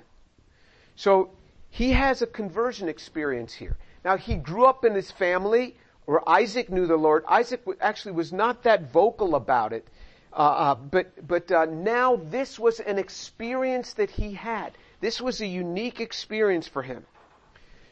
So 0.96 1.32
he 1.78 1.92
has 1.92 2.24
a 2.24 2.26
conversion 2.26 2.90
experience 2.90 3.54
here. 3.54 3.78
Now 4.04 4.18
he 4.18 4.34
grew 4.34 4.66
up 4.66 4.84
in 4.84 4.96
his 4.96 5.12
family 5.12 5.78
where 6.06 6.28
Isaac 6.28 6.72
knew 6.72 6.88
the 6.88 6.98
Lord. 6.98 7.24
Isaac 7.28 7.62
actually 7.80 8.14
was 8.14 8.34
not 8.34 8.64
that 8.64 8.92
vocal 8.92 9.36
about 9.36 9.74
it. 9.74 9.88
Uh, 10.34 10.38
uh, 10.38 10.76
but 10.76 11.28
but 11.28 11.52
uh, 11.52 11.66
now 11.66 12.16
this 12.16 12.58
was 12.58 12.80
an 12.80 12.98
experience 12.98 13.94
that 13.94 14.10
he 14.10 14.34
had. 14.34 14.76
This 15.02 15.22
was 15.22 15.40
a 15.40 15.46
unique 15.46 16.02
experience 16.02 16.68
for 16.68 16.82
him. 16.82 17.06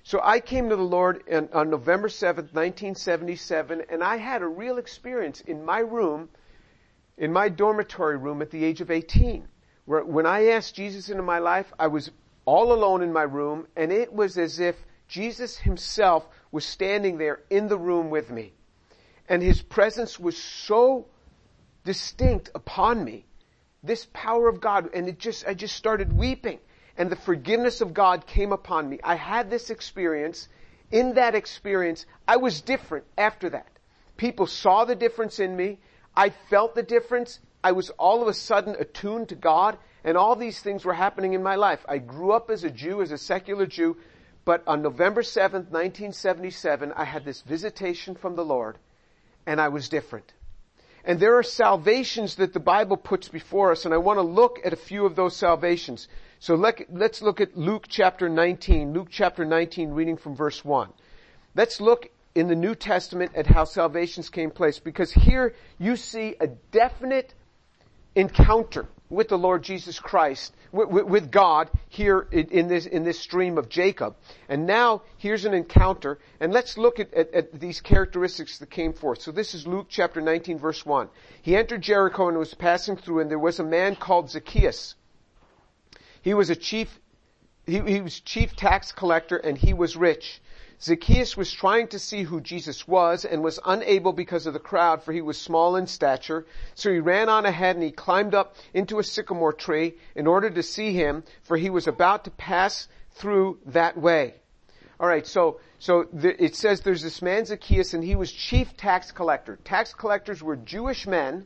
So 0.02 0.20
I 0.24 0.40
came 0.40 0.70
to 0.70 0.76
the 0.76 0.82
Lord 0.82 1.22
in, 1.28 1.50
on 1.54 1.70
November 1.70 2.08
7th, 2.08 2.54
1977, 2.54 3.84
and 3.90 4.04
I 4.04 4.18
had 4.18 4.42
a 4.42 4.48
real 4.48 4.80
experience 4.80 5.42
in 5.42 5.64
my 5.64 5.80
room, 5.80 6.30
in 7.20 7.32
my 7.32 7.50
dormitory 7.50 8.18
room 8.18 8.42
at 8.42 8.50
the 8.50 8.66
age 8.66 8.82
of 8.82 8.90
18. 8.90 9.48
Where 9.86 10.04
when 10.04 10.26
I 10.26 10.48
asked 10.48 10.74
Jesus 10.74 11.10
into 11.10 11.22
my 11.22 11.38
life, 11.38 11.72
I 11.78 11.86
was 11.86 12.10
all 12.46 12.72
alone 12.72 13.02
in 13.02 13.12
my 13.12 13.24
room, 13.24 13.68
and 13.76 13.92
it 13.92 14.14
was 14.14 14.38
as 14.38 14.60
if 14.60 14.76
Jesus 15.08 15.58
himself 15.58 16.28
was 16.52 16.66
standing 16.66 17.18
there 17.18 17.42
in 17.50 17.68
the 17.68 17.78
room 17.78 18.10
with 18.10 18.30
me. 18.30 18.54
And 19.28 19.42
his 19.42 19.62
presence 19.62 20.20
was 20.20 20.38
so 20.38 21.08
distinct 21.84 22.50
upon 22.56 23.04
me. 23.04 23.26
This 23.84 24.08
power 24.14 24.48
of 24.48 24.62
God, 24.62 24.90
and 24.94 25.08
it 25.08 25.20
just, 25.20 25.48
I 25.48 25.54
just 25.54 25.76
started 25.76 26.14
weeping. 26.14 26.60
And 26.98 27.10
the 27.12 27.16
forgiveness 27.16 27.82
of 27.82 27.94
God 27.94 28.26
came 28.26 28.52
upon 28.52 28.88
me. 28.90 29.00
I 29.04 29.16
had 29.16 29.50
this 29.50 29.70
experience. 29.70 30.48
In 30.92 31.16
that 31.16 31.36
experience, 31.36 32.06
I 32.28 32.38
was 32.38 32.62
different 32.62 33.06
after 33.18 33.50
that. 33.50 33.68
People 34.18 34.48
saw 34.48 34.86
the 34.86 34.96
difference 34.96 35.40
in 35.40 35.56
me. 35.56 35.80
I 36.16 36.30
felt 36.30 36.74
the 36.74 36.84
difference. 36.84 37.40
I 37.64 37.74
was 37.74 37.90
all 37.92 38.22
of 38.22 38.28
a 38.28 38.34
sudden 38.34 38.76
attuned 38.80 39.30
to 39.30 39.36
God, 39.36 39.78
and 40.06 40.16
all 40.16 40.36
these 40.36 40.60
things 40.60 40.86
were 40.86 40.94
happening 40.94 41.34
in 41.34 41.42
my 41.42 41.56
life. 41.56 41.84
I 41.90 41.98
grew 41.98 42.32
up 42.32 42.52
as 42.52 42.64
a 42.64 42.70
Jew, 42.70 43.02
as 43.02 43.12
a 43.12 43.18
secular 43.18 43.66
Jew, 43.66 43.98
but 44.46 44.64
on 44.68 44.84
November 44.84 45.24
7th, 45.24 45.72
1977, 45.72 46.94
I 46.96 47.04
had 47.04 47.26
this 47.26 47.42
visitation 47.42 48.14
from 48.14 48.36
the 48.36 48.46
Lord, 48.46 48.78
and 49.48 49.60
I 49.60 49.70
was 49.70 49.90
different. 49.90 50.32
And 51.04 51.20
there 51.20 51.38
are 51.38 51.44
salvations 51.44 52.36
that 52.36 52.54
the 52.54 52.60
Bible 52.60 52.98
puts 52.98 53.30
before 53.30 53.72
us, 53.72 53.86
and 53.86 53.96
I 53.96 53.98
want 53.98 54.18
to 54.18 54.24
look 54.24 54.60
at 54.64 54.74
a 54.74 54.78
few 54.78 55.08
of 55.08 55.16
those 55.16 55.36
salvations. 55.36 56.08
So 56.40 56.54
let, 56.54 56.82
us 56.82 57.22
look 57.24 57.42
at 57.42 57.58
Luke 57.58 57.88
chapter 57.90 58.30
19, 58.30 58.94
Luke 58.94 59.08
chapter 59.10 59.44
19, 59.44 59.90
reading 59.90 60.18
from 60.18 60.36
verse 60.36 60.64
1. 60.64 60.90
Let's 61.56 61.82
look 61.82 62.12
in 62.36 62.48
the 62.48 62.56
New 62.56 62.76
Testament 62.76 63.32
at 63.34 63.48
how 63.48 63.64
salvations 63.64 64.30
came 64.30 64.52
place, 64.52 64.78
because 64.78 65.12
here 65.12 65.56
you 65.80 65.96
see 65.96 66.36
a 66.40 66.48
definite 66.48 67.34
encounter 68.14 68.86
with 69.10 69.28
the 69.28 69.38
Lord 69.38 69.64
Jesus 69.64 70.00
Christ, 70.00 70.54
with, 70.72 71.06
with 71.06 71.32
God 71.32 71.70
here 71.90 72.28
in 72.32 72.68
this, 72.68 72.86
in 72.86 73.04
this 73.04 73.20
stream 73.20 73.58
of 73.58 73.70
Jacob. 73.70 74.16
And 74.50 74.66
now 74.66 75.04
here's 75.18 75.46
an 75.46 75.54
encounter, 75.54 76.18
and 76.40 76.52
let's 76.52 76.78
look 76.78 77.00
at, 77.00 77.14
at, 77.14 77.34
at, 77.34 77.60
these 77.60 77.82
characteristics 77.82 78.58
that 78.60 78.70
came 78.70 78.94
forth. 78.94 79.22
So 79.22 79.32
this 79.32 79.54
is 79.54 79.68
Luke 79.68 79.88
chapter 79.90 80.22
19 80.22 80.58
verse 80.58 80.86
1. 80.86 81.10
He 81.42 81.56
entered 81.56 81.82
Jericho 81.82 82.28
and 82.28 82.38
was 82.38 82.54
passing 82.54 82.98
through, 82.98 83.20
and 83.20 83.30
there 83.30 83.40
was 83.40 83.60
a 83.60 83.64
man 83.64 83.96
called 83.96 84.32
Zacchaeus. 84.32 84.96
He 86.22 86.34
was 86.34 86.50
a 86.50 86.56
chief, 86.56 87.00
he, 87.68 87.80
he 87.82 88.02
was 88.02 88.20
chief 88.20 88.56
tax 88.56 88.92
collector 88.92 89.38
and 89.38 89.56
he 89.56 89.74
was 89.74 89.96
rich. 89.96 90.42
Zacchaeus 90.82 91.38
was 91.38 91.52
trying 91.52 91.88
to 91.90 92.00
see 92.00 92.24
who 92.24 92.42
Jesus 92.42 92.88
was 92.88 93.26
and 93.26 93.44
was 93.44 93.60
unable 93.66 94.14
because 94.14 94.46
of 94.46 94.54
the 94.54 94.60
crowd 94.60 95.04
for 95.04 95.14
he 95.14 95.22
was 95.22 95.40
small 95.40 95.76
in 95.76 95.88
stature. 95.88 96.46
So 96.76 96.92
he 96.92 97.00
ran 97.00 97.30
on 97.30 97.46
ahead 97.46 97.76
and 97.76 97.84
he 97.84 97.92
climbed 97.92 98.36
up 98.36 98.56
into 98.74 99.00
a 99.00 99.04
sycamore 99.04 99.54
tree 99.54 99.96
in 100.16 100.28
order 100.28 100.50
to 100.50 100.64
see 100.64 100.94
him 100.94 101.24
for 101.44 101.58
he 101.58 101.70
was 101.70 101.88
about 101.88 102.26
to 102.26 102.32
pass 102.32 102.88
through 103.12 103.60
that 103.68 103.98
way. 103.98 104.36
Alright, 105.00 105.28
so, 105.28 105.60
so 105.80 106.08
it 106.14 106.56
says 106.56 106.82
there's 106.82 107.02
this 107.02 107.22
man 107.22 107.46
Zacchaeus 107.46 107.94
and 107.94 108.04
he 108.04 108.16
was 108.16 108.32
chief 108.32 108.76
tax 108.78 109.12
collector. 109.12 109.58
Tax 109.64 109.94
collectors 109.94 110.44
were 110.44 110.56
Jewish 110.56 111.08
men 111.08 111.46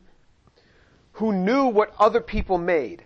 who 1.12 1.32
knew 1.32 1.66
what 1.66 1.94
other 1.98 2.20
people 2.20 2.58
made. 2.58 3.04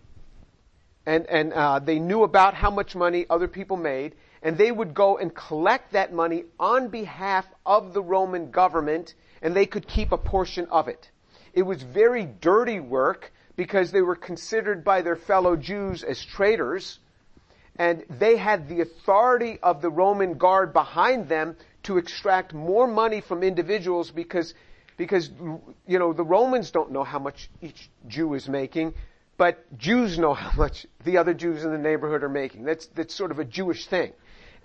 And, 1.07 1.27
and, 1.27 1.53
uh, 1.53 1.81
they 1.81 1.99
knew 1.99 2.23
about 2.23 2.55
how 2.55 2.71
much 2.71 2.97
money 2.97 3.27
other 3.29 3.49
people 3.49 3.77
made 3.77 4.15
and 4.45 4.59
they 4.59 4.71
would 4.71 4.93
go 4.93 5.17
and 5.17 5.35
collect 5.35 5.93
that 5.93 6.13
money 6.13 6.45
on 6.61 6.89
behalf 6.89 7.47
of 7.65 7.95
the 7.95 8.03
Roman 8.03 8.51
government, 8.51 9.15
and 9.41 9.57
they 9.57 9.65
could 9.65 9.89
keep 9.89 10.13
a 10.13 10.19
portion 10.19 10.67
of 10.71 10.87
it. 10.87 11.11
It 11.55 11.63
was 11.63 11.83
very 11.83 12.27
dirty 12.27 12.79
work 12.79 13.33
because 13.57 13.91
they 13.91 14.03
were 14.03 14.17
considered 14.17 14.85
by 14.85 15.01
their 15.01 15.17
fellow 15.17 15.57
Jews 15.57 16.03
as 16.03 16.23
traitors, 16.23 16.99
and 17.77 18.05
they 18.11 18.37
had 18.37 18.69
the 18.69 18.83
authority 18.83 19.59
of 19.63 19.81
the 19.81 19.91
Roman 19.91 20.35
guard 20.35 20.75
behind 20.75 21.29
them 21.29 21.57
to 21.85 21.97
extract 21.97 22.53
more 22.53 22.87
money 22.87 23.23
from 23.23 23.43
individuals 23.43 24.11
because 24.11 24.55
because 24.97 25.31
you 25.87 25.99
know 25.99 26.13
the 26.13 26.25
Romans 26.25 26.71
don't 26.71 26.93
know 26.93 27.03
how 27.03 27.19
much 27.19 27.49
each 27.63 27.91
Jew 28.07 28.35
is 28.35 28.49
making, 28.49 28.95
but 29.37 29.79
Jews 29.79 30.19
know 30.19 30.35
how 30.35 30.53
much 30.57 30.87
the 31.05 31.17
other 31.17 31.35
Jews 31.35 31.65
in 31.65 31.73
the 31.73 31.79
neighborhood 31.79 32.23
are 32.23 32.29
making. 32.29 32.65
That's 32.65 32.87
that's 32.89 33.15
sort 33.15 33.31
of 33.31 33.39
a 33.39 33.45
Jewish 33.45 33.87
thing. 33.87 34.13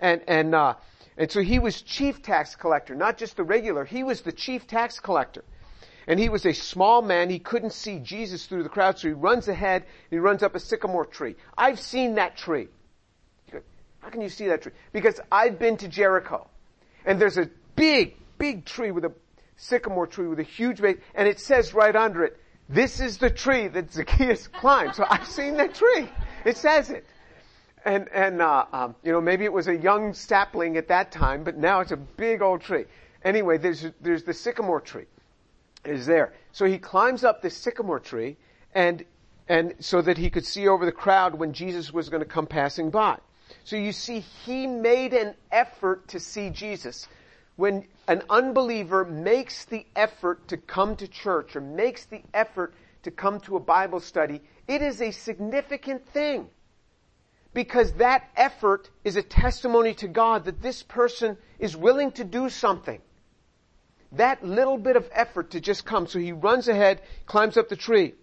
And, 0.00 0.22
and, 0.26 0.54
uh, 0.54 0.74
and 1.16 1.30
so 1.30 1.40
he 1.40 1.58
was 1.58 1.82
chief 1.82 2.22
tax 2.22 2.56
collector, 2.56 2.94
not 2.94 3.18
just 3.18 3.36
the 3.36 3.44
regular. 3.44 3.84
He 3.84 4.02
was 4.02 4.22
the 4.22 4.32
chief 4.32 4.66
tax 4.66 4.98
collector. 4.98 5.44
And 6.06 6.18
he 6.18 6.28
was 6.28 6.46
a 6.46 6.52
small 6.52 7.02
man. 7.02 7.30
He 7.30 7.38
couldn't 7.38 7.72
see 7.72 7.98
Jesus 7.98 8.46
through 8.46 8.62
the 8.62 8.68
crowd, 8.68 8.98
so 8.98 9.08
he 9.08 9.14
runs 9.14 9.46
ahead 9.46 9.82
and 9.82 10.10
he 10.10 10.18
runs 10.18 10.42
up 10.42 10.54
a 10.54 10.60
sycamore 10.60 11.04
tree. 11.04 11.36
I've 11.56 11.78
seen 11.78 12.14
that 12.14 12.36
tree. 12.36 12.68
How 14.00 14.08
can 14.08 14.22
you 14.22 14.30
see 14.30 14.48
that 14.48 14.62
tree? 14.62 14.72
Because 14.92 15.20
I've 15.30 15.58
been 15.58 15.76
to 15.78 15.88
Jericho. 15.88 16.48
And 17.04 17.20
there's 17.20 17.38
a 17.38 17.50
big, 17.76 18.16
big 18.38 18.64
tree 18.64 18.90
with 18.90 19.04
a 19.04 19.12
sycamore 19.56 20.06
tree 20.06 20.26
with 20.26 20.40
a 20.40 20.44
huge 20.44 20.80
base, 20.80 20.96
and 21.14 21.28
it 21.28 21.38
says 21.38 21.74
right 21.74 21.94
under 21.94 22.24
it, 22.24 22.40
this 22.68 23.00
is 23.00 23.18
the 23.18 23.30
tree 23.30 23.68
that 23.68 23.92
Zacchaeus 23.92 24.48
climbed. 24.52 24.94
So 24.94 25.04
I've 25.08 25.26
seen 25.26 25.56
that 25.58 25.74
tree. 25.74 26.08
It 26.44 26.56
says 26.56 26.90
it. 26.90 27.04
And, 27.84 28.08
and, 28.08 28.42
uh, 28.42 28.66
um, 28.72 28.94
you 29.02 29.12
know, 29.12 29.20
maybe 29.20 29.44
it 29.44 29.52
was 29.52 29.68
a 29.68 29.76
young 29.76 30.12
sapling 30.12 30.76
at 30.76 30.88
that 30.88 31.10
time, 31.12 31.44
but 31.44 31.56
now 31.56 31.80
it's 31.80 31.92
a 31.92 31.96
big 31.96 32.42
old 32.42 32.60
tree. 32.60 32.84
Anyway, 33.24 33.58
there's, 33.58 33.86
there's 34.00 34.24
the 34.24 34.34
sycamore 34.34 34.80
tree 34.80 35.06
is 35.84 36.06
there. 36.06 36.34
So 36.52 36.66
he 36.66 36.78
climbs 36.78 37.24
up 37.24 37.40
this 37.40 37.56
sycamore 37.56 38.00
tree 38.00 38.36
and, 38.74 39.04
and 39.48 39.74
so 39.80 40.02
that 40.02 40.18
he 40.18 40.30
could 40.30 40.44
see 40.44 40.68
over 40.68 40.84
the 40.84 40.92
crowd 40.92 41.34
when 41.34 41.52
Jesus 41.52 41.92
was 41.92 42.08
going 42.08 42.22
to 42.22 42.28
come 42.28 42.46
passing 42.46 42.90
by. 42.90 43.18
So 43.64 43.76
you 43.76 43.92
see, 43.92 44.20
he 44.20 44.66
made 44.66 45.12
an 45.12 45.34
effort 45.50 46.08
to 46.08 46.20
see 46.20 46.50
Jesus. 46.50 47.08
When 47.56 47.86
an 48.08 48.22
unbeliever 48.30 49.04
makes 49.04 49.64
the 49.64 49.86
effort 49.96 50.48
to 50.48 50.56
come 50.56 50.96
to 50.96 51.08
church 51.08 51.56
or 51.56 51.60
makes 51.60 52.04
the 52.04 52.22
effort 52.32 52.74
to 53.02 53.10
come 53.10 53.40
to 53.40 53.56
a 53.56 53.60
Bible 53.60 54.00
study, 54.00 54.40
it 54.68 54.82
is 54.82 55.00
a 55.00 55.10
significant 55.10 56.06
thing 56.08 56.48
because 57.52 57.92
that 57.94 58.28
effort 58.36 58.90
is 59.04 59.16
a 59.16 59.22
testimony 59.22 59.94
to 59.94 60.08
God 60.08 60.44
that 60.44 60.62
this 60.62 60.82
person 60.82 61.36
is 61.58 61.76
willing 61.76 62.12
to 62.12 62.24
do 62.24 62.48
something. 62.48 63.00
that 64.12 64.44
little 64.44 64.78
bit 64.78 64.96
of 64.96 65.08
effort 65.12 65.50
to 65.52 65.60
just 65.60 65.84
come. 65.84 66.06
So 66.06 66.18
he 66.18 66.32
runs 66.32 66.68
ahead, 66.68 67.00
climbs 67.26 67.56
up 67.56 67.68
the 67.68 67.76
tree. 67.76 68.14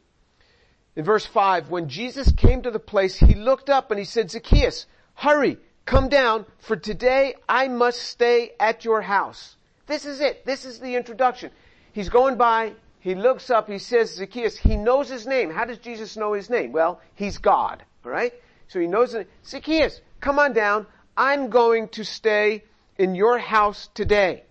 In 0.96 1.06
verse 1.06 1.26
5, 1.26 1.70
when 1.70 1.90
Jesus 1.90 2.32
came 2.32 2.64
to 2.64 2.72
the 2.72 2.80
place, 2.80 3.18
he 3.18 3.36
looked 3.36 3.70
up 3.70 3.92
and 3.92 4.00
he 4.00 4.06
said, 4.06 4.32
Zacchaeus, 4.32 4.88
hurry, 5.14 5.58
come 5.86 6.10
down, 6.10 6.46
for 6.60 6.76
today 6.76 7.36
I 7.48 7.68
must 7.68 8.02
stay 8.02 8.52
at 8.60 8.84
your 8.84 9.02
house. 9.02 9.56
This 9.86 10.06
is 10.06 10.20
it. 10.20 10.46
This 10.46 10.66
is 10.66 10.80
the 10.80 10.96
introduction. 10.96 11.52
He's 11.94 12.10
going 12.10 12.36
by, 12.36 12.74
he 13.00 13.16
looks 13.16 13.50
up, 13.50 13.70
he 13.70 13.80
says, 13.80 14.16
Zacchaeus, 14.16 14.58
he 14.58 14.76
knows 14.76 15.08
his 15.08 15.26
name. 15.26 15.52
How 15.52 15.66
does 15.66 15.78
Jesus 15.78 16.18
know 16.18 16.34
his 16.34 16.50
name? 16.50 16.72
Well, 16.72 17.00
he's 17.16 17.38
God, 17.38 17.84
alright? 18.06 18.34
So 18.68 18.80
he 18.80 18.88
knows, 18.88 19.16
Zacchaeus, 19.46 20.02
come 20.20 20.40
on 20.40 20.54
down, 20.54 20.88
I'm 21.16 21.50
going 21.50 21.90
to 21.90 22.04
stay 22.04 22.64
in 22.98 23.16
your 23.16 23.38
house 23.38 23.90
today. 23.94 24.44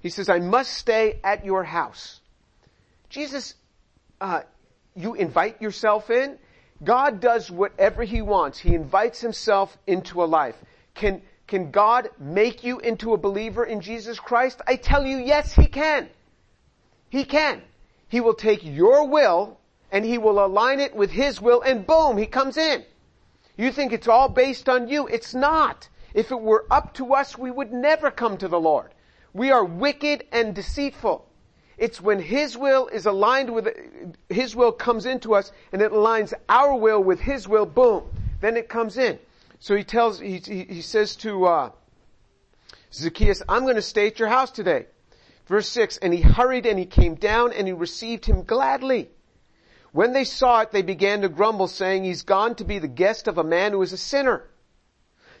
He 0.00 0.10
says, 0.10 0.28
I 0.28 0.38
must 0.38 0.72
stay 0.74 1.18
at 1.24 1.44
your 1.44 1.64
house. 1.64 2.20
Jesus, 3.08 3.54
uh, 4.20 4.42
you 4.94 5.14
invite 5.14 5.60
yourself 5.60 6.10
in. 6.10 6.38
God 6.84 7.20
does 7.20 7.50
whatever 7.50 8.04
He 8.04 8.22
wants. 8.22 8.58
He 8.58 8.74
invites 8.74 9.20
Himself 9.20 9.76
into 9.86 10.22
a 10.22 10.26
life. 10.26 10.56
Can, 10.94 11.22
can 11.46 11.70
God 11.70 12.10
make 12.18 12.62
you 12.62 12.78
into 12.78 13.14
a 13.14 13.18
believer 13.18 13.64
in 13.64 13.80
Jesus 13.80 14.20
Christ? 14.20 14.60
I 14.66 14.76
tell 14.76 15.04
you, 15.04 15.16
yes, 15.16 15.52
He 15.54 15.66
can. 15.66 16.08
He 17.10 17.24
can. 17.24 17.62
He 18.08 18.20
will 18.20 18.34
take 18.34 18.64
your 18.64 19.08
will 19.08 19.58
and 19.90 20.04
He 20.04 20.18
will 20.18 20.44
align 20.44 20.80
it 20.80 20.94
with 20.94 21.10
His 21.10 21.40
will 21.40 21.62
and 21.62 21.86
boom, 21.86 22.18
He 22.18 22.26
comes 22.26 22.56
in. 22.56 22.84
You 23.58 23.72
think 23.72 23.92
it's 23.92 24.08
all 24.08 24.28
based 24.28 24.68
on 24.68 24.88
you. 24.88 25.08
It's 25.08 25.34
not. 25.34 25.88
If 26.14 26.30
it 26.30 26.40
were 26.40 26.64
up 26.70 26.94
to 26.94 27.12
us, 27.12 27.36
we 27.36 27.50
would 27.50 27.72
never 27.72 28.10
come 28.10 28.38
to 28.38 28.48
the 28.48 28.60
Lord. 28.60 28.94
We 29.34 29.50
are 29.50 29.64
wicked 29.64 30.24
and 30.32 30.54
deceitful. 30.54 31.26
It's 31.76 32.00
when 32.00 32.20
His 32.20 32.56
will 32.56 32.86
is 32.86 33.04
aligned 33.04 33.52
with, 33.52 33.68
His 34.28 34.54
will 34.56 34.72
comes 34.72 35.06
into 35.06 35.34
us 35.34 35.52
and 35.72 35.82
it 35.82 35.92
aligns 35.92 36.32
our 36.48 36.74
will 36.74 37.02
with 37.02 37.20
His 37.20 37.46
will, 37.46 37.66
boom, 37.66 38.04
then 38.40 38.56
it 38.56 38.68
comes 38.68 38.96
in. 38.96 39.18
So 39.58 39.74
he 39.74 39.82
tells, 39.82 40.20
he, 40.20 40.38
he 40.38 40.80
says 40.82 41.16
to, 41.16 41.46
uh, 41.46 41.70
Zacchaeus, 42.92 43.42
I'm 43.48 43.62
going 43.62 43.74
to 43.74 43.82
stay 43.82 44.06
at 44.06 44.20
your 44.20 44.28
house 44.28 44.52
today. 44.52 44.86
Verse 45.46 45.68
6, 45.68 45.98
and 45.98 46.12
he 46.12 46.20
hurried 46.20 46.66
and 46.66 46.78
he 46.78 46.86
came 46.86 47.16
down 47.16 47.52
and 47.52 47.66
he 47.66 47.72
received 47.72 48.24
him 48.24 48.44
gladly. 48.44 49.08
When 49.92 50.12
they 50.12 50.24
saw 50.24 50.60
it, 50.60 50.70
they 50.70 50.82
began 50.82 51.22
to 51.22 51.28
grumble, 51.28 51.68
saying, 51.68 52.04
He's 52.04 52.22
gone 52.22 52.54
to 52.56 52.64
be 52.64 52.78
the 52.78 52.88
guest 52.88 53.28
of 53.28 53.38
a 53.38 53.44
man 53.44 53.72
who 53.72 53.82
is 53.82 53.92
a 53.92 53.96
sinner. 53.96 54.44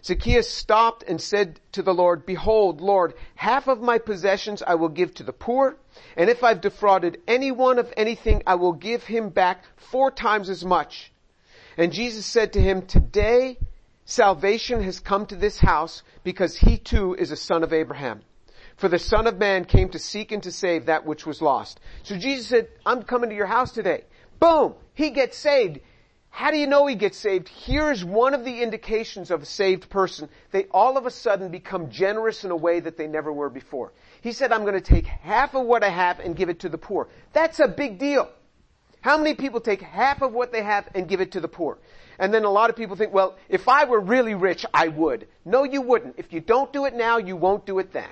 Zacchaeus 0.04 0.48
stopped 0.48 1.02
and 1.02 1.20
said 1.20 1.60
to 1.72 1.82
the 1.82 1.92
Lord, 1.92 2.24
Behold, 2.24 2.80
Lord, 2.80 3.14
half 3.34 3.66
of 3.66 3.80
my 3.80 3.98
possessions 3.98 4.62
I 4.64 4.76
will 4.76 4.88
give 4.88 5.12
to 5.14 5.22
the 5.22 5.32
poor, 5.32 5.76
and 6.16 6.30
if 6.30 6.44
I've 6.44 6.60
defrauded 6.60 7.20
anyone 7.26 7.78
of 7.78 7.92
anything, 7.96 8.42
I 8.46 8.54
will 8.54 8.72
give 8.72 9.04
him 9.04 9.28
back 9.28 9.64
four 9.76 10.10
times 10.10 10.48
as 10.48 10.64
much. 10.64 11.12
And 11.76 11.92
Jesus 11.92 12.26
said 12.26 12.52
to 12.54 12.60
him, 12.60 12.82
Today 12.86 13.58
salvation 14.04 14.82
has 14.82 15.00
come 15.00 15.26
to 15.26 15.36
this 15.36 15.58
house 15.58 16.02
because 16.24 16.56
he 16.56 16.78
too 16.78 17.14
is 17.14 17.30
a 17.30 17.36
son 17.36 17.62
of 17.62 17.72
Abraham. 17.72 18.22
For 18.76 18.88
the 18.88 18.98
son 18.98 19.26
of 19.26 19.38
man 19.38 19.64
came 19.64 19.88
to 19.90 19.98
seek 19.98 20.30
and 20.30 20.42
to 20.44 20.52
save 20.52 20.86
that 20.86 21.04
which 21.04 21.26
was 21.26 21.42
lost. 21.42 21.80
So 22.04 22.16
Jesus 22.16 22.46
said, 22.46 22.68
I'm 22.86 23.02
coming 23.02 23.30
to 23.30 23.36
your 23.36 23.46
house 23.46 23.72
today. 23.72 24.04
Boom! 24.40 24.74
He 24.94 25.10
gets 25.10 25.36
saved. 25.36 25.80
How 26.30 26.50
do 26.50 26.56
you 26.56 26.66
know 26.66 26.86
he 26.86 26.94
gets 26.94 27.18
saved? 27.18 27.48
Here's 27.48 28.04
one 28.04 28.34
of 28.34 28.44
the 28.44 28.62
indications 28.62 29.30
of 29.30 29.42
a 29.42 29.46
saved 29.46 29.90
person. 29.90 30.28
They 30.52 30.64
all 30.64 30.96
of 30.96 31.06
a 31.06 31.10
sudden 31.10 31.48
become 31.48 31.90
generous 31.90 32.44
in 32.44 32.50
a 32.50 32.56
way 32.56 32.80
that 32.80 32.96
they 32.96 33.08
never 33.08 33.32
were 33.32 33.50
before. 33.50 33.92
He 34.20 34.32
said, 34.32 34.52
I'm 34.52 34.62
going 34.62 34.74
to 34.74 34.80
take 34.80 35.06
half 35.06 35.54
of 35.54 35.66
what 35.66 35.82
I 35.82 35.88
have 35.88 36.20
and 36.20 36.36
give 36.36 36.48
it 36.48 36.60
to 36.60 36.68
the 36.68 36.78
poor. 36.78 37.08
That's 37.32 37.58
a 37.60 37.66
big 37.66 37.98
deal. 37.98 38.30
How 39.00 39.16
many 39.16 39.34
people 39.34 39.60
take 39.60 39.80
half 39.80 40.22
of 40.22 40.32
what 40.32 40.52
they 40.52 40.62
have 40.62 40.88
and 40.94 41.08
give 41.08 41.20
it 41.20 41.32
to 41.32 41.40
the 41.40 41.48
poor? 41.48 41.78
And 42.18 42.34
then 42.34 42.44
a 42.44 42.50
lot 42.50 42.68
of 42.68 42.76
people 42.76 42.96
think, 42.96 43.12
well, 43.12 43.36
if 43.48 43.68
I 43.68 43.84
were 43.84 44.00
really 44.00 44.34
rich, 44.34 44.66
I 44.74 44.88
would. 44.88 45.28
No, 45.44 45.64
you 45.64 45.80
wouldn't. 45.82 46.16
If 46.18 46.32
you 46.32 46.40
don't 46.40 46.72
do 46.72 46.84
it 46.84 46.94
now, 46.94 47.18
you 47.18 47.36
won't 47.36 47.64
do 47.64 47.78
it 47.78 47.92
then. 47.92 48.10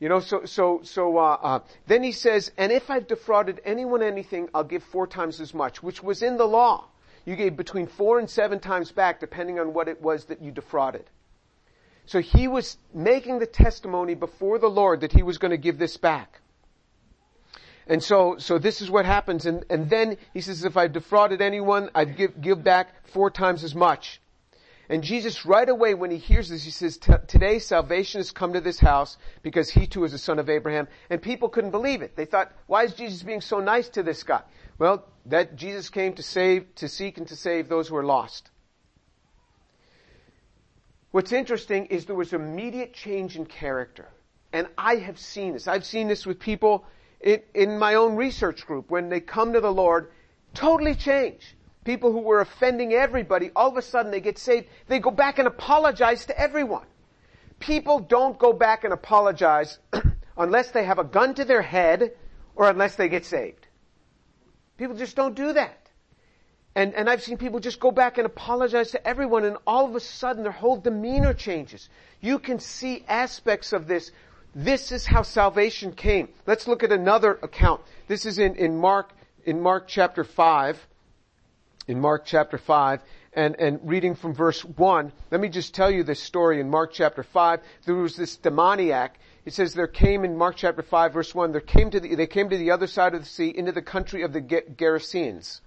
You 0.00 0.08
know, 0.08 0.20
so, 0.20 0.44
so, 0.44 0.80
so, 0.84 1.18
uh, 1.18 1.38
uh, 1.42 1.60
then 1.88 2.04
he 2.04 2.12
says, 2.12 2.52
and 2.56 2.70
if 2.70 2.88
I've 2.88 3.08
defrauded 3.08 3.60
anyone 3.64 4.02
anything, 4.02 4.48
I'll 4.54 4.62
give 4.62 4.84
four 4.84 5.08
times 5.08 5.40
as 5.40 5.52
much, 5.52 5.82
which 5.82 6.02
was 6.02 6.22
in 6.22 6.36
the 6.36 6.46
law. 6.46 6.84
You 7.24 7.34
gave 7.34 7.56
between 7.56 7.88
four 7.88 8.18
and 8.20 8.30
seven 8.30 8.60
times 8.60 8.92
back, 8.92 9.18
depending 9.18 9.58
on 9.58 9.74
what 9.74 9.88
it 9.88 10.00
was 10.00 10.26
that 10.26 10.40
you 10.40 10.52
defrauded. 10.52 11.04
So 12.06 12.20
he 12.20 12.48
was 12.48 12.78
making 12.94 13.40
the 13.40 13.46
testimony 13.46 14.14
before 14.14 14.58
the 14.58 14.70
Lord 14.70 15.00
that 15.00 15.12
he 15.12 15.22
was 15.22 15.36
going 15.36 15.50
to 15.50 15.58
give 15.58 15.78
this 15.78 15.96
back. 15.96 16.40
And 17.88 18.02
so, 18.02 18.36
so 18.38 18.58
this 18.58 18.80
is 18.80 18.90
what 18.90 19.04
happens. 19.04 19.46
And, 19.46 19.64
and 19.68 19.90
then 19.90 20.16
he 20.32 20.40
says, 20.40 20.64
if 20.64 20.76
I've 20.76 20.92
defrauded 20.92 21.42
anyone, 21.42 21.90
I 21.94 22.04
give, 22.04 22.40
give 22.40 22.62
back 22.62 23.06
four 23.08 23.30
times 23.30 23.64
as 23.64 23.74
much. 23.74 24.20
And 24.90 25.02
Jesus 25.02 25.44
right 25.44 25.68
away 25.68 25.92
when 25.92 26.10
he 26.10 26.16
hears 26.16 26.48
this, 26.48 26.64
he 26.64 26.70
says, 26.70 26.98
today 27.26 27.58
salvation 27.58 28.20
has 28.20 28.30
come 28.30 28.54
to 28.54 28.60
this 28.60 28.80
house 28.80 29.18
because 29.42 29.68
he 29.68 29.86
too 29.86 30.04
is 30.04 30.14
a 30.14 30.18
son 30.18 30.38
of 30.38 30.48
Abraham. 30.48 30.88
And 31.10 31.20
people 31.20 31.50
couldn't 31.50 31.72
believe 31.72 32.00
it. 32.00 32.16
They 32.16 32.24
thought, 32.24 32.52
why 32.66 32.84
is 32.84 32.94
Jesus 32.94 33.22
being 33.22 33.42
so 33.42 33.60
nice 33.60 33.90
to 33.90 34.02
this 34.02 34.22
guy? 34.22 34.42
Well, 34.78 35.04
that 35.26 35.56
Jesus 35.56 35.90
came 35.90 36.14
to 36.14 36.22
save, 36.22 36.74
to 36.76 36.88
seek 36.88 37.18
and 37.18 37.28
to 37.28 37.36
save 37.36 37.68
those 37.68 37.88
who 37.88 37.96
are 37.96 38.04
lost. 38.04 38.50
What's 41.10 41.32
interesting 41.32 41.86
is 41.86 42.06
there 42.06 42.16
was 42.16 42.32
immediate 42.32 42.94
change 42.94 43.36
in 43.36 43.44
character. 43.44 44.08
And 44.54 44.68
I 44.78 44.96
have 44.96 45.18
seen 45.18 45.52
this. 45.52 45.68
I've 45.68 45.84
seen 45.84 46.08
this 46.08 46.24
with 46.24 46.38
people 46.38 46.86
in, 47.20 47.42
in 47.52 47.78
my 47.78 47.96
own 47.96 48.16
research 48.16 48.66
group 48.66 48.90
when 48.90 49.10
they 49.10 49.20
come 49.20 49.52
to 49.52 49.60
the 49.60 49.72
Lord, 49.72 50.10
totally 50.54 50.94
change 50.94 51.56
people 51.88 52.12
who 52.12 52.20
were 52.20 52.40
offending 52.40 52.92
everybody, 52.92 53.50
all 53.56 53.70
of 53.70 53.78
a 53.78 53.80
sudden 53.80 54.12
they 54.12 54.20
get 54.20 54.36
saved. 54.36 54.66
They 54.88 54.98
go 54.98 55.10
back 55.10 55.38
and 55.38 55.48
apologize 55.48 56.26
to 56.26 56.38
everyone. 56.38 56.84
People 57.60 57.98
don't 57.98 58.38
go 58.38 58.52
back 58.52 58.84
and 58.84 58.92
apologize 58.92 59.78
unless 60.36 60.70
they 60.70 60.84
have 60.84 60.98
a 60.98 61.04
gun 61.04 61.32
to 61.36 61.46
their 61.46 61.62
head 61.62 62.12
or 62.54 62.68
unless 62.68 62.96
they 62.96 63.08
get 63.08 63.24
saved. 63.24 63.66
People 64.76 64.96
just 64.96 65.16
don't 65.16 65.34
do 65.34 65.54
that. 65.54 65.88
And, 66.74 66.92
and 66.92 67.08
I've 67.08 67.22
seen 67.22 67.38
people 67.38 67.58
just 67.58 67.80
go 67.80 67.90
back 67.90 68.18
and 68.18 68.26
apologize 68.26 68.90
to 68.90 69.08
everyone 69.08 69.46
and 69.46 69.56
all 69.66 69.88
of 69.88 69.96
a 69.96 70.00
sudden 70.00 70.42
their 70.42 70.52
whole 70.52 70.76
demeanor 70.76 71.32
changes. 71.32 71.88
You 72.20 72.38
can 72.38 72.58
see 72.58 73.02
aspects 73.08 73.72
of 73.72 73.86
this. 73.86 74.12
This 74.54 74.92
is 74.92 75.06
how 75.06 75.22
salvation 75.22 75.92
came. 75.92 76.28
Let's 76.46 76.68
look 76.68 76.82
at 76.82 76.92
another 76.92 77.38
account. 77.42 77.80
This 78.08 78.26
is 78.26 78.38
in, 78.38 78.56
in 78.56 78.76
Mark, 78.76 79.10
in 79.46 79.62
Mark 79.62 79.88
chapter 79.88 80.22
5 80.22 80.87
in 81.88 81.98
Mark 81.98 82.26
chapter 82.26 82.58
5 82.58 83.00
and, 83.32 83.56
and 83.58 83.80
reading 83.82 84.14
from 84.14 84.34
verse 84.34 84.62
1. 84.62 85.10
Let 85.30 85.40
me 85.40 85.48
just 85.48 85.74
tell 85.74 85.90
you 85.90 86.04
this 86.04 86.22
story 86.22 86.60
in 86.60 86.68
Mark 86.68 86.92
chapter 86.92 87.22
5. 87.22 87.60
There 87.86 87.94
was 87.94 88.14
this 88.14 88.36
demoniac. 88.36 89.18
It 89.46 89.54
says 89.54 89.72
there 89.72 89.86
came 89.86 90.24
in 90.24 90.36
Mark 90.36 90.56
chapter 90.56 90.82
5 90.82 91.14
verse 91.14 91.34
1, 91.34 91.52
there 91.52 91.62
came 91.62 91.90
to 91.90 91.98
the, 91.98 92.14
they 92.14 92.26
came 92.26 92.50
to 92.50 92.58
the 92.58 92.70
other 92.70 92.86
side 92.86 93.14
of 93.14 93.22
the 93.22 93.28
sea 93.28 93.48
into 93.48 93.72
the 93.72 93.82
country 93.82 94.22
of 94.22 94.34
the 94.34 94.42
Gerasenes. 94.42 95.62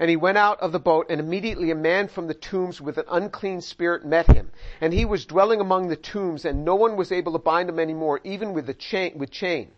And 0.00 0.10
he 0.10 0.16
went 0.16 0.38
out 0.38 0.58
of 0.60 0.72
the 0.72 0.80
boat 0.80 1.06
and 1.08 1.20
immediately 1.20 1.70
a 1.70 1.76
man 1.76 2.08
from 2.08 2.26
the 2.26 2.34
tombs 2.34 2.80
with 2.80 2.98
an 2.98 3.04
unclean 3.08 3.60
spirit 3.60 4.04
met 4.04 4.26
him. 4.26 4.50
And 4.80 4.92
he 4.92 5.04
was 5.04 5.26
dwelling 5.26 5.60
among 5.60 5.88
the 5.88 5.96
tombs 5.96 6.44
and 6.44 6.64
no 6.64 6.74
one 6.74 6.96
was 6.96 7.12
able 7.12 7.32
to 7.32 7.38
bind 7.38 7.68
him 7.68 7.78
anymore, 7.78 8.20
even 8.24 8.54
with 8.54 8.66
the 8.66 8.74
chain, 8.74 9.16
with 9.16 9.30
chain 9.30 9.70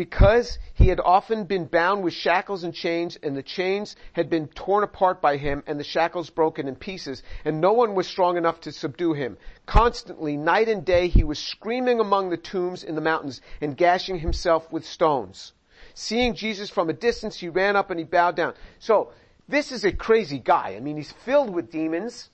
because 0.00 0.58
he 0.72 0.88
had 0.88 0.98
often 0.98 1.44
been 1.44 1.66
bound 1.66 2.02
with 2.02 2.14
shackles 2.14 2.64
and 2.64 2.72
chains, 2.72 3.18
and 3.22 3.36
the 3.36 3.42
chains 3.42 3.96
had 4.14 4.30
been 4.30 4.48
torn 4.48 4.82
apart 4.82 5.20
by 5.20 5.36
him, 5.36 5.62
and 5.66 5.78
the 5.78 5.84
shackles 5.84 6.30
broken 6.30 6.66
in 6.66 6.74
pieces, 6.74 7.22
and 7.44 7.60
no 7.60 7.74
one 7.74 7.94
was 7.94 8.06
strong 8.06 8.38
enough 8.38 8.58
to 8.62 8.72
subdue 8.72 9.12
him. 9.12 9.36
Constantly, 9.66 10.38
night 10.38 10.70
and 10.70 10.86
day, 10.86 11.08
he 11.08 11.22
was 11.22 11.38
screaming 11.38 12.00
among 12.00 12.30
the 12.30 12.38
tombs 12.38 12.82
in 12.82 12.94
the 12.94 13.02
mountains, 13.02 13.42
and 13.60 13.76
gashing 13.76 14.18
himself 14.18 14.72
with 14.72 14.86
stones. 14.86 15.52
Seeing 15.92 16.34
Jesus 16.34 16.70
from 16.70 16.88
a 16.88 16.94
distance, 16.94 17.36
he 17.36 17.50
ran 17.50 17.76
up 17.76 17.90
and 17.90 18.00
he 18.00 18.06
bowed 18.06 18.36
down. 18.36 18.54
So, 18.78 19.12
this 19.50 19.70
is 19.70 19.84
a 19.84 19.92
crazy 19.92 20.38
guy. 20.38 20.76
I 20.78 20.80
mean, 20.80 20.96
he's 20.96 21.12
filled 21.26 21.50
with 21.50 21.70
demons, 21.70 22.30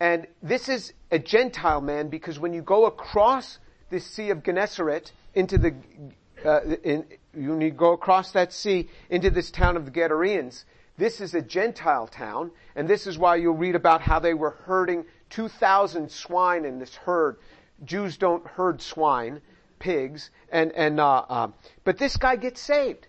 and 0.00 0.26
this 0.42 0.68
is 0.68 0.92
a 1.12 1.20
Gentile 1.20 1.80
man 1.80 2.08
because 2.08 2.40
when 2.40 2.52
you 2.52 2.62
go 2.62 2.86
across 2.86 3.60
the 3.88 4.00
Sea 4.00 4.30
of 4.30 4.42
Gennesaret 4.42 5.12
into 5.34 5.58
the 5.58 5.74
uh, 6.44 6.60
in, 6.82 7.04
you 7.36 7.70
go 7.70 7.92
across 7.92 8.32
that 8.32 8.52
sea 8.52 8.88
into 9.10 9.30
this 9.30 9.50
town 9.50 9.76
of 9.76 9.84
the 9.84 9.90
Gadareans, 9.90 10.64
this 10.96 11.20
is 11.20 11.34
a 11.34 11.42
Gentile 11.42 12.08
town, 12.08 12.50
and 12.74 12.88
this 12.88 13.06
is 13.06 13.18
why 13.18 13.36
you'll 13.36 13.56
read 13.56 13.76
about 13.76 14.00
how 14.00 14.18
they 14.18 14.34
were 14.34 14.50
herding 14.50 15.04
2,000 15.30 16.10
swine 16.10 16.64
in 16.64 16.78
this 16.80 16.96
herd. 16.96 17.36
Jews 17.84 18.16
don't 18.16 18.44
herd 18.46 18.82
swine, 18.82 19.40
pigs, 19.78 20.30
and, 20.50 20.72
and, 20.72 20.98
uh, 20.98 21.24
uh, 21.28 21.48
but 21.84 21.98
this 21.98 22.16
guy 22.16 22.34
gets 22.34 22.60
saved. 22.60 23.06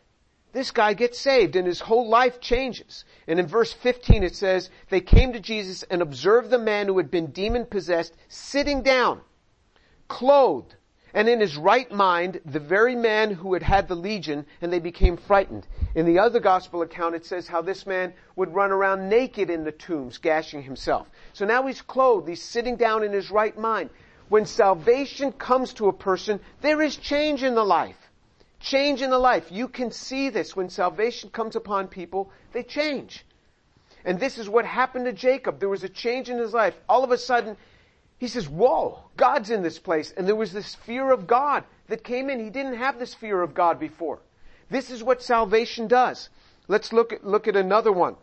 This 0.51 0.71
guy 0.71 0.93
gets 0.93 1.19
saved 1.19 1.55
and 1.55 1.67
his 1.67 1.79
whole 1.79 2.09
life 2.09 2.39
changes. 2.39 3.05
And 3.27 3.39
in 3.39 3.47
verse 3.47 3.73
15 3.73 4.23
it 4.23 4.35
says, 4.35 4.69
they 4.89 5.01
came 5.01 5.33
to 5.33 5.39
Jesus 5.39 5.83
and 5.83 6.01
observed 6.01 6.49
the 6.49 6.59
man 6.59 6.87
who 6.87 6.97
had 6.97 7.11
been 7.11 7.27
demon 7.27 7.65
possessed 7.65 8.15
sitting 8.27 8.81
down, 8.81 9.21
clothed, 10.07 10.75
and 11.13 11.27
in 11.27 11.39
his 11.39 11.57
right 11.57 11.91
mind, 11.91 12.39
the 12.45 12.59
very 12.59 12.95
man 12.95 13.31
who 13.31 13.53
had 13.53 13.63
had 13.63 13.87
the 13.87 13.95
legion, 13.95 14.45
and 14.61 14.71
they 14.71 14.79
became 14.79 15.17
frightened. 15.17 15.65
In 15.95 16.05
the 16.05 16.19
other 16.19 16.39
gospel 16.39 16.81
account, 16.81 17.15
it 17.15 17.25
says 17.25 17.47
how 17.47 17.61
this 17.61 17.85
man 17.85 18.13
would 18.35 18.53
run 18.53 18.71
around 18.71 19.09
naked 19.09 19.49
in 19.49 19.63
the 19.63 19.71
tombs, 19.71 20.17
gashing 20.17 20.61
himself. 20.63 21.09
So 21.33 21.45
now 21.45 21.65
he's 21.65 21.81
clothed, 21.81 22.27
he's 22.27 22.43
sitting 22.43 22.75
down 22.75 23.03
in 23.03 23.11
his 23.11 23.31
right 23.31 23.57
mind. 23.57 23.89
When 24.29 24.45
salvation 24.45 25.31
comes 25.31 25.73
to 25.73 25.87
a 25.87 25.93
person, 25.93 26.39
there 26.61 26.81
is 26.81 26.95
change 26.95 27.41
in 27.41 27.55
the 27.55 27.65
life. 27.65 27.97
Change 28.59 29.01
in 29.01 29.09
the 29.09 29.17
life. 29.17 29.51
You 29.51 29.67
can 29.67 29.91
see 29.91 30.29
this. 30.29 30.55
When 30.55 30.69
salvation 30.69 31.29
comes 31.31 31.55
upon 31.55 31.87
people, 31.87 32.31
they 32.51 32.61
change. 32.61 33.25
And 34.05 34.19
this 34.19 34.37
is 34.37 34.47
what 34.47 34.65
happened 34.65 35.05
to 35.05 35.13
Jacob. 35.13 35.59
There 35.59 35.69
was 35.69 35.83
a 35.83 35.89
change 35.89 36.29
in 36.29 36.37
his 36.37 36.53
life. 36.53 36.75
All 36.87 37.03
of 37.03 37.11
a 37.11 37.17
sudden, 37.17 37.57
he 38.19 38.27
says, 38.27 38.49
whoa, 38.49 38.99
God's 39.15 39.49
in 39.49 39.63
this 39.63 39.79
place. 39.79 40.13
And 40.15 40.27
there 40.27 40.35
was 40.35 40.51
this 40.51 40.75
fear 40.75 41.11
of 41.11 41.25
God 41.25 41.63
that 41.87 42.03
came 42.03 42.29
in. 42.29 42.43
He 42.43 42.49
didn't 42.49 42.75
have 42.75 42.99
this 42.99 43.13
fear 43.13 43.41
of 43.41 43.53
God 43.53 43.79
before. 43.79 44.19
This 44.69 44.91
is 44.91 45.01
what 45.01 45.23
salvation 45.23 45.87
does. 45.87 46.29
Let's 46.67 46.91
look 46.91 47.13
at, 47.13 47.25
look 47.25 47.47
at 47.47 47.55
another 47.55 47.93
one. 47.93 48.17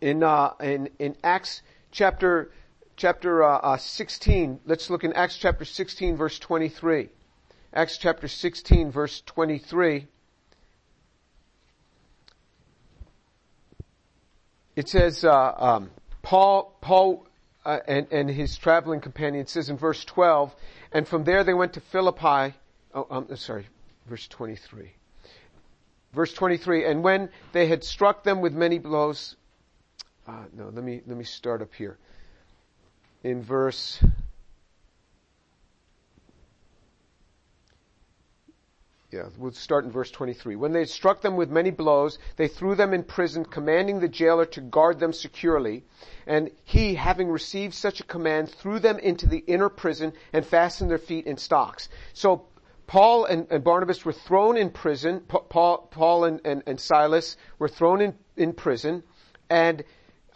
In, 0.00 0.22
uh, 0.22 0.54
in, 0.60 0.88
in 0.98 1.14
Acts 1.22 1.60
chapter, 1.90 2.50
chapter 2.96 3.44
uh, 3.44 3.58
uh, 3.58 3.76
16, 3.76 4.60
let's 4.64 4.88
look 4.88 5.04
in 5.04 5.12
Acts 5.12 5.36
chapter 5.36 5.66
16 5.66 6.16
verse 6.16 6.38
23. 6.38 7.10
Acts 7.74 7.98
chapter 7.98 8.28
16 8.28 8.90
verse 8.90 9.20
23. 9.26 10.06
It 14.74 14.88
says, 14.88 15.22
uh, 15.22 15.52
um, 15.58 15.90
Paul, 16.22 16.78
Paul 16.80 17.26
uh, 17.64 17.78
and, 17.86 18.06
and 18.10 18.28
his 18.28 18.56
traveling 18.56 19.00
companion 19.00 19.46
says 19.46 19.68
in 19.68 19.76
verse 19.76 20.04
12, 20.04 20.54
and 20.92 21.06
from 21.06 21.24
there 21.24 21.44
they 21.44 21.54
went 21.54 21.74
to 21.74 21.80
Philippi. 21.80 22.54
Oh, 22.94 23.06
um, 23.10 23.36
sorry, 23.36 23.66
verse 24.06 24.26
23. 24.28 24.92
Verse 26.12 26.32
23, 26.34 26.84
and 26.84 27.02
when 27.02 27.30
they 27.52 27.66
had 27.66 27.84
struck 27.84 28.22
them 28.22 28.40
with 28.40 28.52
many 28.52 28.78
blows, 28.78 29.36
uh, 30.26 30.44
no, 30.52 30.64
let 30.64 30.84
me, 30.84 31.00
let 31.06 31.16
me 31.16 31.24
start 31.24 31.62
up 31.62 31.74
here. 31.74 31.96
In 33.24 33.42
verse 33.42 34.02
Yeah, 39.12 39.28
we'll 39.36 39.52
start 39.52 39.84
in 39.84 39.90
verse 39.90 40.10
23. 40.10 40.56
When 40.56 40.72
they 40.72 40.86
struck 40.86 41.20
them 41.20 41.36
with 41.36 41.50
many 41.50 41.70
blows, 41.70 42.18
they 42.36 42.48
threw 42.48 42.74
them 42.74 42.94
in 42.94 43.04
prison, 43.04 43.44
commanding 43.44 44.00
the 44.00 44.08
jailer 44.08 44.46
to 44.46 44.62
guard 44.62 45.00
them 45.00 45.12
securely. 45.12 45.84
And 46.26 46.50
he, 46.64 46.94
having 46.94 47.28
received 47.28 47.74
such 47.74 48.00
a 48.00 48.04
command, 48.04 48.48
threw 48.48 48.78
them 48.78 48.98
into 48.98 49.26
the 49.26 49.44
inner 49.46 49.68
prison 49.68 50.14
and 50.32 50.46
fastened 50.46 50.90
their 50.90 50.96
feet 50.96 51.26
in 51.26 51.36
stocks. 51.36 51.90
So 52.14 52.46
Paul 52.86 53.26
and, 53.26 53.46
and 53.50 53.62
Barnabas 53.62 54.02
were 54.02 54.14
thrown 54.14 54.56
in 54.56 54.70
prison. 54.70 55.20
Paul, 55.20 55.88
Paul 55.90 56.24
and, 56.24 56.40
and, 56.46 56.62
and, 56.66 56.80
Silas 56.80 57.36
were 57.58 57.68
thrown 57.68 58.00
in, 58.00 58.14
in 58.38 58.54
prison, 58.54 59.02
and 59.50 59.84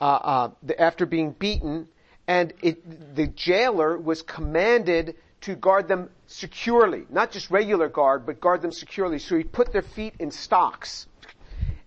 uh, 0.03 0.05
uh, 0.05 0.51
after 0.79 1.07
being 1.07 1.33
beaten, 1.33 1.89
and 2.29 2.53
it, 2.61 3.15
the 3.17 3.27
jailer 3.27 3.97
was 3.97 4.21
commanded 4.21 5.17
to 5.43 5.55
guard 5.55 5.89
them 5.89 6.11
securely. 6.27 7.07
Not 7.11 7.31
just 7.31 7.51
regular 7.51 7.89
guard, 7.89 8.27
but 8.27 8.41
guard 8.41 8.63
them 8.63 8.73
securely. 8.73 9.19
So 9.19 9.37
he 9.37 9.45
put 9.45 9.73
their 9.73 9.83
feet 9.83 10.15
in 10.19 10.31
stocks 10.31 11.07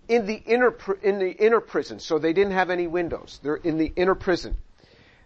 in 0.07 0.25
the 0.25 0.35
inner, 0.35 0.75
in 1.01 1.19
the 1.19 1.31
inner 1.31 1.59
prison. 1.59 1.99
So 1.99 2.19
they 2.19 2.33
didn't 2.33 2.53
have 2.53 2.69
any 2.69 2.87
windows. 2.87 3.39
They're 3.43 3.55
in 3.55 3.77
the 3.77 3.91
inner 3.95 4.15
prison. 4.15 4.57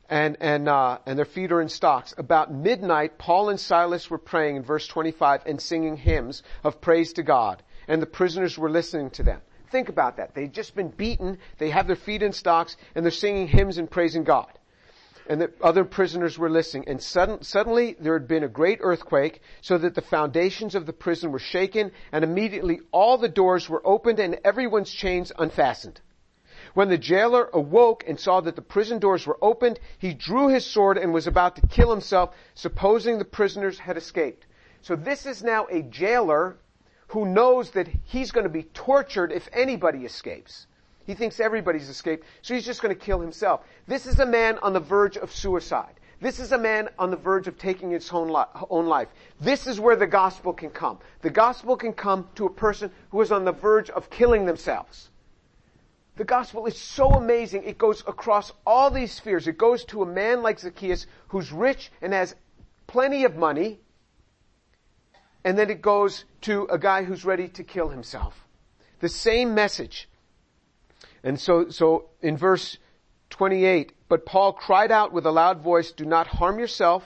And, 0.09 0.37
and, 0.41 0.67
uh, 0.67 0.99
and 1.05 1.17
their 1.17 1.25
feet 1.25 1.51
are 1.51 1.61
in 1.61 1.69
stocks. 1.69 2.13
About 2.17 2.53
midnight, 2.53 3.17
Paul 3.17 3.49
and 3.49 3.59
Silas 3.59 4.09
were 4.09 4.17
praying 4.17 4.57
in 4.57 4.63
verse 4.63 4.85
25 4.85 5.43
and 5.45 5.61
singing 5.61 5.95
hymns 5.95 6.43
of 6.63 6.81
praise 6.81 7.13
to 7.13 7.23
God. 7.23 7.63
And 7.87 8.01
the 8.01 8.05
prisoners 8.05 8.57
were 8.57 8.69
listening 8.69 9.09
to 9.11 9.23
them. 9.23 9.41
Think 9.71 9.89
about 9.89 10.17
that. 10.17 10.35
They'd 10.35 10.53
just 10.53 10.75
been 10.75 10.89
beaten. 10.89 11.39
They 11.57 11.69
have 11.69 11.87
their 11.87 11.95
feet 11.95 12.21
in 12.21 12.33
stocks 12.33 12.77
and 12.93 13.03
they're 13.03 13.11
singing 13.11 13.47
hymns 13.47 13.77
and 13.77 13.89
praising 13.89 14.23
God 14.23 14.51
and 15.27 15.41
the 15.41 15.51
other 15.61 15.85
prisoners 15.85 16.37
were 16.37 16.49
listening. 16.49 16.85
And 16.87 17.01
sudden, 17.01 17.43
suddenly 17.43 17.95
there 17.99 18.13
had 18.13 18.27
been 18.27 18.43
a 18.43 18.49
great 18.49 18.79
earthquake 18.81 19.41
so 19.61 19.77
that 19.77 19.95
the 19.95 20.01
foundations 20.01 20.75
of 20.75 20.85
the 20.85 20.93
prison 20.93 21.31
were 21.31 21.39
shaken 21.39 21.91
and 22.11 22.23
immediately 22.23 22.81
all 22.91 23.17
the 23.17 23.29
doors 23.29 23.69
were 23.69 23.85
opened 23.85 24.19
and 24.19 24.39
everyone's 24.43 24.91
chains 24.91 25.31
unfastened. 25.37 26.01
When 26.73 26.89
the 26.89 26.97
jailer 26.97 27.49
awoke 27.53 28.03
and 28.07 28.19
saw 28.19 28.41
that 28.41 28.55
the 28.55 28.61
prison 28.61 28.99
doors 28.99 29.27
were 29.27 29.37
opened, 29.41 29.79
he 29.99 30.13
drew 30.13 30.47
his 30.47 30.65
sword 30.65 30.97
and 30.97 31.13
was 31.13 31.27
about 31.27 31.55
to 31.57 31.67
kill 31.67 31.91
himself, 31.91 32.33
supposing 32.55 33.17
the 33.17 33.25
prisoners 33.25 33.77
had 33.77 33.95
escaped. 33.95 34.45
So 34.81 34.95
this 34.95 35.25
is 35.25 35.43
now 35.43 35.67
a 35.69 35.83
jailer 35.83 36.57
who 37.07 37.25
knows 37.25 37.71
that 37.71 37.87
he's 38.05 38.31
going 38.31 38.45
to 38.45 38.49
be 38.49 38.63
tortured 38.63 39.31
if 39.31 39.47
anybody 39.53 39.99
escapes. 39.99 40.65
He 41.05 41.13
thinks 41.13 41.39
everybody's 41.39 41.89
escaped, 41.89 42.25
so 42.41 42.53
he's 42.53 42.65
just 42.65 42.81
going 42.81 42.95
to 42.95 42.99
kill 42.99 43.19
himself. 43.19 43.61
This 43.87 44.05
is 44.05 44.19
a 44.19 44.25
man 44.25 44.57
on 44.59 44.73
the 44.73 44.79
verge 44.79 45.17
of 45.17 45.31
suicide. 45.31 45.99
This 46.21 46.39
is 46.39 46.53
a 46.53 46.57
man 46.57 46.87
on 46.97 47.11
the 47.11 47.17
verge 47.17 47.47
of 47.47 47.57
taking 47.57 47.91
his 47.91 48.09
own, 48.11 48.29
life. 48.29 49.09
This 49.41 49.67
is 49.67 49.79
where 49.79 49.97
the 49.97 50.07
gospel 50.07 50.53
can 50.53 50.69
come. 50.69 50.99
The 51.21 51.29
gospel 51.29 51.75
can 51.75 51.91
come 51.91 52.29
to 52.35 52.45
a 52.45 52.49
person 52.49 52.91
who 53.11 53.19
is 53.19 53.31
on 53.31 53.43
the 53.43 53.51
verge 53.51 53.89
of 53.89 54.09
killing 54.09 54.45
themselves. 54.45 55.09
The 56.15 56.23
gospel 56.23 56.65
is 56.67 56.77
so 56.77 57.09
amazing. 57.09 57.63
It 57.65 57.77
goes 57.77 58.01
across 58.07 58.53
all 58.65 58.89
these 58.89 59.11
spheres. 59.11 59.47
It 59.47 59.57
goes 59.57 59.83
to 59.85 60.03
a 60.03 60.05
man 60.05 60.41
like 60.41 60.59
Zacchaeus 60.59 61.07
who's 61.27 61.51
rich 61.51 61.91
and 62.01 62.13
has 62.13 62.35
plenty 62.87 63.25
of 63.25 63.35
money. 63.35 63.81
And 65.43 65.57
then 65.57 65.69
it 65.69 65.81
goes 65.81 66.23
to 66.41 66.67
a 66.71 66.79
guy 66.79 67.03
who's 67.03 67.25
ready 67.25 67.49
to 67.49 67.65
kill 67.65 67.89
himself. 67.89 68.47
The 68.99 69.09
same 69.09 69.53
message. 69.53 70.07
And 71.23 71.39
so, 71.39 71.69
so 71.69 72.09
in 72.21 72.37
verse 72.37 72.77
28, 73.29 73.93
but 74.09 74.25
Paul 74.25 74.53
cried 74.53 74.91
out 74.91 75.13
with 75.13 75.25
a 75.25 75.31
loud 75.31 75.61
voice, 75.61 75.91
do 75.91 76.05
not 76.05 76.27
harm 76.27 76.59
yourself, 76.59 77.03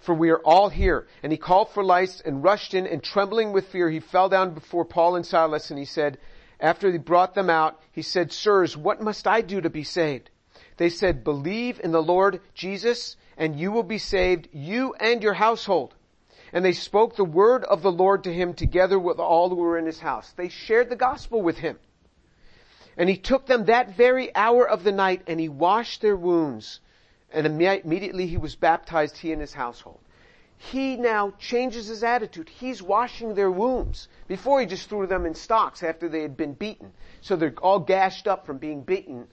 for 0.00 0.14
we 0.14 0.30
are 0.30 0.40
all 0.40 0.68
here. 0.68 1.06
And 1.22 1.32
he 1.32 1.38
called 1.38 1.70
for 1.70 1.82
lights 1.82 2.20
and 2.20 2.42
rushed 2.42 2.74
in 2.74 2.86
and 2.86 3.02
trembling 3.02 3.52
with 3.52 3.68
fear, 3.68 3.88
he 3.88 4.00
fell 4.00 4.28
down 4.28 4.52
before 4.52 4.84
Paul 4.84 5.16
and 5.16 5.24
Silas 5.24 5.70
and 5.70 5.78
he 5.78 5.84
said, 5.84 6.18
after 6.60 6.90
he 6.90 6.98
brought 6.98 7.34
them 7.34 7.50
out, 7.50 7.80
he 7.92 8.02
said, 8.02 8.32
sirs, 8.32 8.76
what 8.76 9.00
must 9.00 9.26
I 9.26 9.40
do 9.40 9.60
to 9.60 9.70
be 9.70 9.84
saved? 9.84 10.30
They 10.76 10.88
said, 10.88 11.24
believe 11.24 11.80
in 11.82 11.92
the 11.92 12.02
Lord 12.02 12.40
Jesus 12.54 13.16
and 13.36 13.58
you 13.58 13.72
will 13.72 13.82
be 13.82 13.98
saved, 13.98 14.48
you 14.52 14.94
and 15.00 15.22
your 15.22 15.34
household. 15.34 15.94
And 16.52 16.64
they 16.64 16.72
spoke 16.72 17.16
the 17.16 17.24
word 17.24 17.64
of 17.64 17.82
the 17.82 17.92
Lord 17.92 18.24
to 18.24 18.32
him 18.32 18.54
together 18.54 18.98
with 18.98 19.18
all 19.18 19.48
who 19.48 19.56
were 19.56 19.78
in 19.78 19.86
his 19.86 19.98
house. 19.98 20.32
They 20.36 20.48
shared 20.48 20.88
the 20.88 20.96
gospel 20.96 21.42
with 21.42 21.58
him. 21.58 21.78
And 22.96 23.08
he 23.08 23.16
took 23.16 23.46
them 23.46 23.64
that 23.64 23.96
very 23.96 24.34
hour 24.34 24.68
of 24.68 24.84
the 24.84 24.92
night 24.92 25.22
and 25.26 25.40
he 25.40 25.48
washed 25.48 26.00
their 26.00 26.16
wounds. 26.16 26.80
And 27.32 27.46
immediately 27.46 28.26
he 28.26 28.36
was 28.36 28.54
baptized, 28.54 29.16
he 29.16 29.32
and 29.32 29.40
his 29.40 29.52
household. 29.52 29.98
He 30.56 30.96
now 30.96 31.32
changes 31.38 31.88
his 31.88 32.04
attitude. 32.04 32.48
He's 32.48 32.80
washing 32.80 33.34
their 33.34 33.50
wounds. 33.50 34.08
Before 34.28 34.60
he 34.60 34.66
just 34.66 34.88
threw 34.88 35.06
them 35.06 35.26
in 35.26 35.34
stocks 35.34 35.82
after 35.82 36.08
they 36.08 36.22
had 36.22 36.36
been 36.36 36.54
beaten. 36.54 36.92
So 37.20 37.34
they're 37.34 37.54
all 37.60 37.80
gashed 37.80 38.28
up 38.28 38.46
from 38.46 38.58
being 38.58 38.82
beaten. 38.82 39.26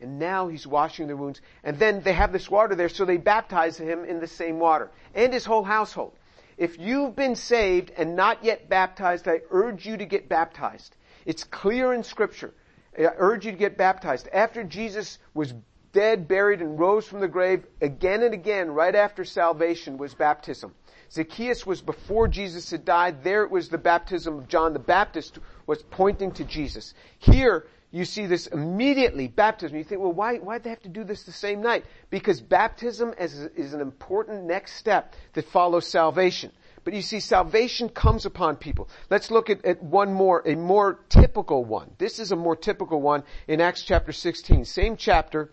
And 0.00 0.20
now 0.20 0.46
he's 0.46 0.66
washing 0.66 1.08
their 1.08 1.16
wounds. 1.16 1.40
And 1.64 1.78
then 1.78 2.02
they 2.02 2.12
have 2.12 2.32
this 2.32 2.48
water 2.48 2.76
there, 2.76 2.88
so 2.88 3.04
they 3.04 3.16
baptize 3.16 3.76
him 3.76 4.04
in 4.04 4.20
the 4.20 4.28
same 4.28 4.60
water. 4.60 4.90
And 5.14 5.32
his 5.32 5.44
whole 5.44 5.64
household. 5.64 6.12
If 6.56 6.78
you've 6.78 7.16
been 7.16 7.34
saved 7.34 7.90
and 7.96 8.14
not 8.14 8.44
yet 8.44 8.68
baptized, 8.68 9.26
I 9.26 9.40
urge 9.50 9.84
you 9.84 9.96
to 9.96 10.06
get 10.06 10.28
baptized. 10.28 10.94
It's 11.26 11.42
clear 11.42 11.92
in 11.92 12.04
scripture 12.04 12.54
I 12.98 13.12
urge 13.16 13.46
you 13.46 13.52
to 13.52 13.58
get 13.58 13.76
baptized. 13.76 14.28
After 14.32 14.64
Jesus 14.64 15.18
was 15.34 15.54
dead, 15.92 16.28
buried, 16.28 16.60
and 16.60 16.78
rose 16.78 17.06
from 17.06 17.20
the 17.20 17.28
grave, 17.28 17.64
again 17.80 18.22
and 18.22 18.34
again, 18.34 18.70
right 18.70 18.94
after 18.94 19.24
salvation, 19.24 19.98
was 19.98 20.14
baptism. 20.14 20.74
Zacchaeus 21.10 21.64
was 21.64 21.80
before 21.80 22.28
Jesus 22.28 22.70
had 22.70 22.84
died. 22.84 23.22
There 23.24 23.44
it 23.44 23.50
was 23.50 23.68
the 23.68 23.78
baptism 23.78 24.38
of 24.38 24.48
John 24.48 24.72
the 24.72 24.78
Baptist 24.78 25.38
was 25.66 25.82
pointing 25.82 26.32
to 26.32 26.44
Jesus. 26.44 26.92
Here, 27.18 27.66
you 27.90 28.04
see 28.04 28.26
this 28.26 28.46
immediately, 28.48 29.28
baptism. 29.28 29.78
You 29.78 29.84
think, 29.84 30.02
well, 30.02 30.12
why, 30.12 30.36
why'd 30.36 30.62
they 30.62 30.70
have 30.70 30.82
to 30.82 30.90
do 30.90 31.04
this 31.04 31.22
the 31.22 31.32
same 31.32 31.62
night? 31.62 31.86
Because 32.10 32.40
baptism 32.40 33.14
is, 33.18 33.34
is 33.34 33.72
an 33.72 33.80
important 33.80 34.44
next 34.44 34.74
step 34.74 35.14
that 35.32 35.46
follows 35.46 35.86
salvation. 35.86 36.52
But 36.88 36.94
you 36.94 37.02
see, 37.02 37.20
salvation 37.20 37.90
comes 37.90 38.24
upon 38.24 38.56
people. 38.56 38.88
Let's 39.10 39.30
look 39.30 39.50
at, 39.50 39.62
at, 39.62 39.82
one 39.82 40.10
more, 40.10 40.42
a 40.46 40.56
more 40.56 41.00
typical 41.10 41.62
one. 41.62 41.90
This 41.98 42.18
is 42.18 42.32
a 42.32 42.36
more 42.36 42.56
typical 42.56 43.02
one 43.02 43.24
in 43.46 43.60
Acts 43.60 43.82
chapter 43.82 44.10
16. 44.10 44.64
Same 44.64 44.96
chapter, 44.96 45.50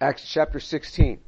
Acts 0.00 0.28
chapter 0.28 0.58
16. 0.58 1.20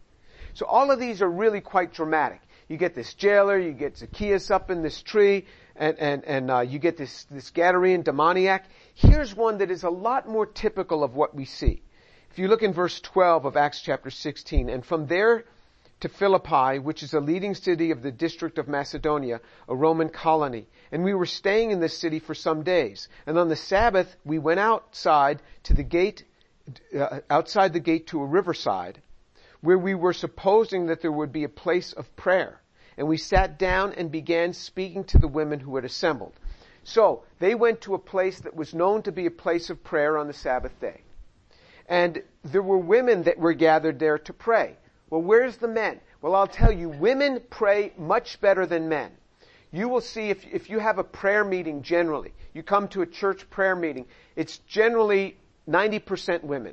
So 0.55 0.67
all 0.67 0.91
of 0.91 0.99
these 0.99 1.23
are 1.23 1.31
really 1.31 1.61
quite 1.61 1.95
dramatic. 1.95 2.41
You 2.67 2.77
get 2.77 2.97
this 2.97 3.15
jailer, 3.15 3.61
you 3.61 3.71
get 3.71 3.97
Zacchaeus 3.97 4.51
up 4.51 4.73
in 4.73 4.83
this 4.83 5.01
tree, 5.01 5.47
and, 5.77 5.97
and, 6.01 6.25
and 6.25 6.51
uh, 6.51 6.61
you 6.63 6.81
get 6.81 6.97
this, 6.97 7.23
this 7.31 7.53
Gadarene 7.53 8.03
demoniac. 8.03 8.65
Here's 8.95 9.37
one 9.37 9.59
that 9.59 9.71
is 9.71 9.85
a 9.85 9.91
lot 9.91 10.29
more 10.29 10.47
typical 10.47 11.05
of 11.05 11.15
what 11.15 11.33
we 11.33 11.45
see. 11.45 11.85
If 12.33 12.41
you 12.41 12.49
look 12.49 12.65
in 12.65 12.73
verse 12.73 13.01
12 13.01 13.45
of 13.45 13.57
Acts 13.57 13.83
chapter 13.83 14.11
16, 14.11 14.69
and 14.69 14.85
from 14.85 15.07
there 15.07 15.45
to 16.03 16.09
Philippi, 16.09 16.81
which 16.81 17.03
is 17.05 17.15
a 17.15 17.21
leading 17.21 17.55
city 17.55 17.93
of 17.93 18.03
the 18.03 18.11
district 18.11 18.59
of 18.59 18.67
Macedonia, 18.67 19.41
a 19.69 19.75
Roman 19.75 20.09
colony. 20.09 20.67
And 20.91 21.05
we 21.05 21.15
were 21.15 21.27
staying 21.27 21.71
in 21.71 21.81
this 21.81 21.97
city 21.97 22.19
for 22.19 22.35
some 22.35 22.65
days. 22.65 23.09
And 23.25 23.39
on 23.39 23.49
the 23.49 23.57
Sabbath, 23.57 24.15
we 24.25 24.39
went 24.39 24.59
outside 24.59 25.41
to 25.65 25.75
the 25.75 25.85
gate, 25.85 26.25
uh, 26.99 27.21
outside 27.31 27.73
the 27.73 27.81
gate 27.81 28.09
to 28.09 28.21
a 28.21 28.27
riverside, 28.27 29.01
where 29.61 29.79
we 29.79 29.95
were 29.95 30.13
supposing 30.13 30.87
that 30.87 31.03
there 31.03 31.13
would 31.13 31.33
be 31.33 31.45
a 31.45 31.49
place 31.49 31.93
of 31.93 32.15
prayer. 32.17 32.61
And 32.97 33.07
we 33.07 33.17
sat 33.17 33.59
down 33.59 33.93
and 33.93 34.11
began 34.11 34.53
speaking 34.53 35.05
to 35.05 35.19
the 35.19 35.29
women 35.29 35.61
who 35.61 35.77
had 35.77 35.85
assembled. 35.85 36.35
So, 36.83 37.23
they 37.39 37.55
went 37.55 37.83
to 37.83 37.95
a 37.95 37.99
place 37.99 38.41
that 38.41 38.57
was 38.57 38.75
known 38.75 39.03
to 39.03 39.13
be 39.13 39.27
a 39.27 39.31
place 39.31 39.71
of 39.71 39.85
prayer 39.85 40.19
on 40.19 40.27
the 40.27 40.33
Sabbath 40.33 40.79
day. 40.81 41.03
And 41.89 42.25
there 42.43 42.63
were 42.63 42.79
women 42.79 43.23
that 43.23 43.39
were 43.39 43.53
gathered 43.53 44.01
there 44.01 44.19
to 44.19 44.33
pray. 44.33 44.79
Well, 45.13 45.21
where's 45.21 45.59
the 45.59 45.69
men? 45.69 46.01
Well, 46.23 46.35
I'll 46.35 46.47
tell 46.47 46.73
you, 46.73 46.89
women 46.89 47.43
pray 47.51 47.93
much 47.99 48.41
better 48.41 48.65
than 48.65 48.89
men. 48.89 49.11
You 49.71 49.91
will 49.91 50.01
see 50.01 50.31
if, 50.31 50.43
if 50.51 50.71
you 50.71 50.79
have 50.79 50.97
a 50.97 51.05
prayer 51.05 51.45
meeting 51.45 51.83
generally, 51.83 52.33
you 52.55 52.63
come 52.63 52.89
to 52.89 53.03
a 53.03 53.07
church 53.07 53.51
prayer 53.51 53.77
meeting, 53.77 54.07
it's 54.37 54.57
generally 54.61 55.37
90% 55.69 56.45
women. 56.45 56.73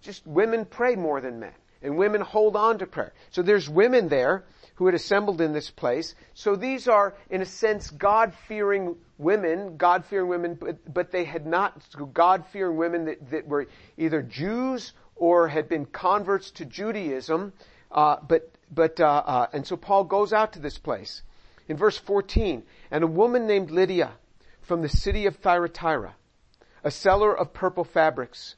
Just 0.00 0.26
women 0.26 0.64
pray 0.64 0.96
more 0.96 1.20
than 1.20 1.38
men. 1.38 1.52
And 1.80 1.96
women 1.96 2.22
hold 2.22 2.56
on 2.56 2.78
to 2.78 2.88
prayer. 2.88 3.12
So 3.30 3.42
there's 3.42 3.68
women 3.68 4.08
there 4.08 4.44
who 4.74 4.86
had 4.86 4.96
assembled 4.96 5.40
in 5.40 5.52
this 5.52 5.70
place. 5.70 6.16
So 6.34 6.56
these 6.56 6.88
are, 6.88 7.14
in 7.30 7.40
a 7.40 7.46
sense, 7.46 7.88
God-fearing 7.88 8.96
women, 9.18 9.76
God-fearing 9.76 10.28
women, 10.28 10.58
but, 10.60 10.92
but 10.92 11.12
they 11.12 11.22
had 11.22 11.46
not, 11.46 11.80
God-fearing 12.12 12.76
women 12.76 13.04
that, 13.04 13.30
that 13.30 13.46
were 13.46 13.68
either 13.96 14.22
Jews 14.22 14.92
or 15.16 15.48
had 15.48 15.68
been 15.68 15.86
converts 15.86 16.50
to 16.52 16.64
Judaism, 16.64 17.52
uh, 17.90 18.16
but, 18.26 18.50
but, 18.70 19.00
uh, 19.00 19.22
uh, 19.24 19.46
and 19.52 19.66
so 19.66 19.76
Paul 19.76 20.04
goes 20.04 20.32
out 20.32 20.52
to 20.54 20.58
this 20.58 20.78
place. 20.78 21.22
In 21.68 21.76
verse 21.76 21.98
14, 21.98 22.62
and 22.90 23.04
a 23.04 23.06
woman 23.06 23.46
named 23.46 23.70
Lydia 23.70 24.12
from 24.60 24.82
the 24.82 24.88
city 24.88 25.26
of 25.26 25.36
Thyatira, 25.36 26.14
a 26.84 26.90
seller 26.90 27.36
of 27.36 27.52
purple 27.52 27.84
fabrics, 27.84 28.56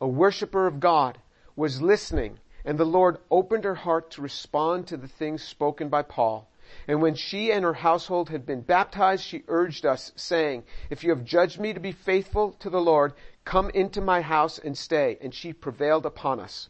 a 0.00 0.08
worshiper 0.08 0.66
of 0.66 0.80
God, 0.80 1.18
was 1.54 1.82
listening 1.82 2.38
and 2.66 2.76
the 2.76 2.84
Lord 2.84 3.18
opened 3.30 3.62
her 3.62 3.76
heart 3.76 4.10
to 4.10 4.20
respond 4.20 4.88
to 4.88 4.96
the 4.96 5.06
things 5.06 5.42
spoken 5.42 5.88
by 5.88 6.02
Paul. 6.02 6.50
And 6.88 7.00
when 7.00 7.14
she 7.14 7.52
and 7.52 7.64
her 7.64 7.74
household 7.74 8.28
had 8.28 8.44
been 8.44 8.60
baptized, 8.60 9.22
she 9.22 9.44
urged 9.46 9.86
us, 9.86 10.10
saying, 10.16 10.64
If 10.90 11.04
you 11.04 11.10
have 11.10 11.24
judged 11.24 11.60
me 11.60 11.72
to 11.72 11.80
be 11.80 11.92
faithful 11.92 12.52
to 12.58 12.68
the 12.68 12.80
Lord, 12.80 13.12
come 13.46 13.70
into 13.70 14.02
my 14.02 14.20
house 14.20 14.58
and 14.58 14.76
stay. 14.76 15.16
And 15.22 15.32
she 15.32 15.54
prevailed 15.54 16.04
upon 16.04 16.40
us. 16.40 16.68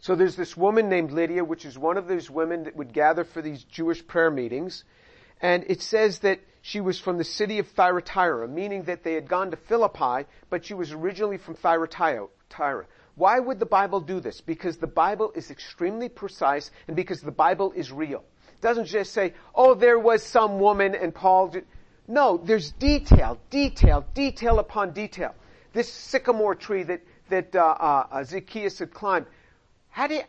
So 0.00 0.16
there's 0.16 0.36
this 0.36 0.56
woman 0.56 0.88
named 0.88 1.12
Lydia, 1.12 1.44
which 1.44 1.64
is 1.64 1.78
one 1.78 1.96
of 1.96 2.08
those 2.08 2.28
women 2.28 2.64
that 2.64 2.76
would 2.76 2.92
gather 2.92 3.24
for 3.24 3.40
these 3.40 3.62
Jewish 3.64 4.04
prayer 4.06 4.30
meetings. 4.30 4.84
And 5.40 5.64
it 5.68 5.80
says 5.80 6.18
that 6.20 6.40
she 6.60 6.80
was 6.80 6.98
from 6.98 7.18
the 7.18 7.24
city 7.24 7.60
of 7.60 7.68
Thyatira, 7.68 8.48
meaning 8.48 8.82
that 8.84 9.04
they 9.04 9.14
had 9.14 9.28
gone 9.28 9.52
to 9.52 9.56
Philippi, 9.56 10.26
but 10.50 10.64
she 10.64 10.74
was 10.74 10.92
originally 10.92 11.38
from 11.38 11.54
Thyatira. 11.54 12.86
Why 13.14 13.38
would 13.38 13.60
the 13.60 13.66
Bible 13.66 14.00
do 14.00 14.18
this? 14.18 14.40
Because 14.40 14.76
the 14.78 14.86
Bible 14.88 15.32
is 15.36 15.50
extremely 15.50 16.08
precise 16.08 16.70
and 16.88 16.96
because 16.96 17.20
the 17.20 17.30
Bible 17.30 17.72
is 17.72 17.92
real. 17.92 18.24
It 18.48 18.60
doesn't 18.60 18.86
just 18.86 19.12
say, 19.12 19.34
oh, 19.54 19.74
there 19.74 19.98
was 19.98 20.24
some 20.24 20.58
woman 20.58 20.96
and 20.96 21.14
Paul 21.14 21.48
did. 21.48 21.66
No, 22.08 22.36
there's 22.36 22.72
detail, 22.72 23.38
detail, 23.50 24.04
detail 24.14 24.58
upon 24.58 24.92
detail. 24.92 25.34
This 25.72 25.92
sycamore 25.92 26.54
tree 26.54 26.82
that, 26.84 27.00
that 27.30 27.54
uh, 27.56 27.60
uh, 27.60 28.24
Zacchaeus 28.24 28.78
had 28.78 28.92
climbed. 28.92 29.26
How 29.88 30.06
do 30.06 30.14
you, 30.14 30.22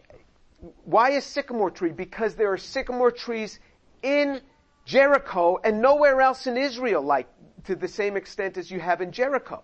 why 0.85 1.11
a 1.11 1.21
sycamore 1.21 1.71
tree? 1.71 1.91
Because 1.91 2.35
there 2.35 2.51
are 2.51 2.57
sycamore 2.57 3.11
trees 3.11 3.59
in 4.01 4.41
Jericho 4.85 5.59
and 5.63 5.81
nowhere 5.81 6.21
else 6.21 6.47
in 6.47 6.57
Israel 6.57 7.01
like 7.01 7.27
to 7.65 7.75
the 7.75 7.87
same 7.87 8.17
extent 8.17 8.57
as 8.57 8.69
you 8.69 8.79
have 8.79 9.01
in 9.01 9.11
Jericho. 9.11 9.63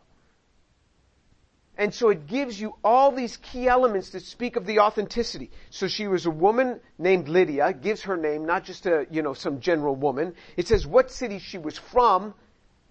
And 1.77 1.93
so 1.93 2.09
it 2.09 2.27
gives 2.27 2.59
you 2.59 2.75
all 2.83 3.13
these 3.13 3.37
key 3.37 3.69
elements 3.69 4.09
that 4.09 4.23
speak 4.23 4.57
of 4.57 4.65
the 4.65 4.79
authenticity. 4.79 5.49
So 5.69 5.87
she 5.87 6.07
was 6.07 6.25
a 6.25 6.29
woman 6.29 6.81
named 6.97 7.29
Lydia, 7.29 7.71
gives 7.71 8.01
her 8.01 8.17
name, 8.17 8.45
not 8.45 8.65
just 8.65 8.85
a, 8.85 9.07
you 9.09 9.21
know, 9.21 9.33
some 9.33 9.61
general 9.61 9.95
woman. 9.95 10.35
It 10.57 10.67
says 10.67 10.85
what 10.85 11.09
city 11.09 11.39
she 11.39 11.57
was 11.57 11.77
from, 11.77 12.33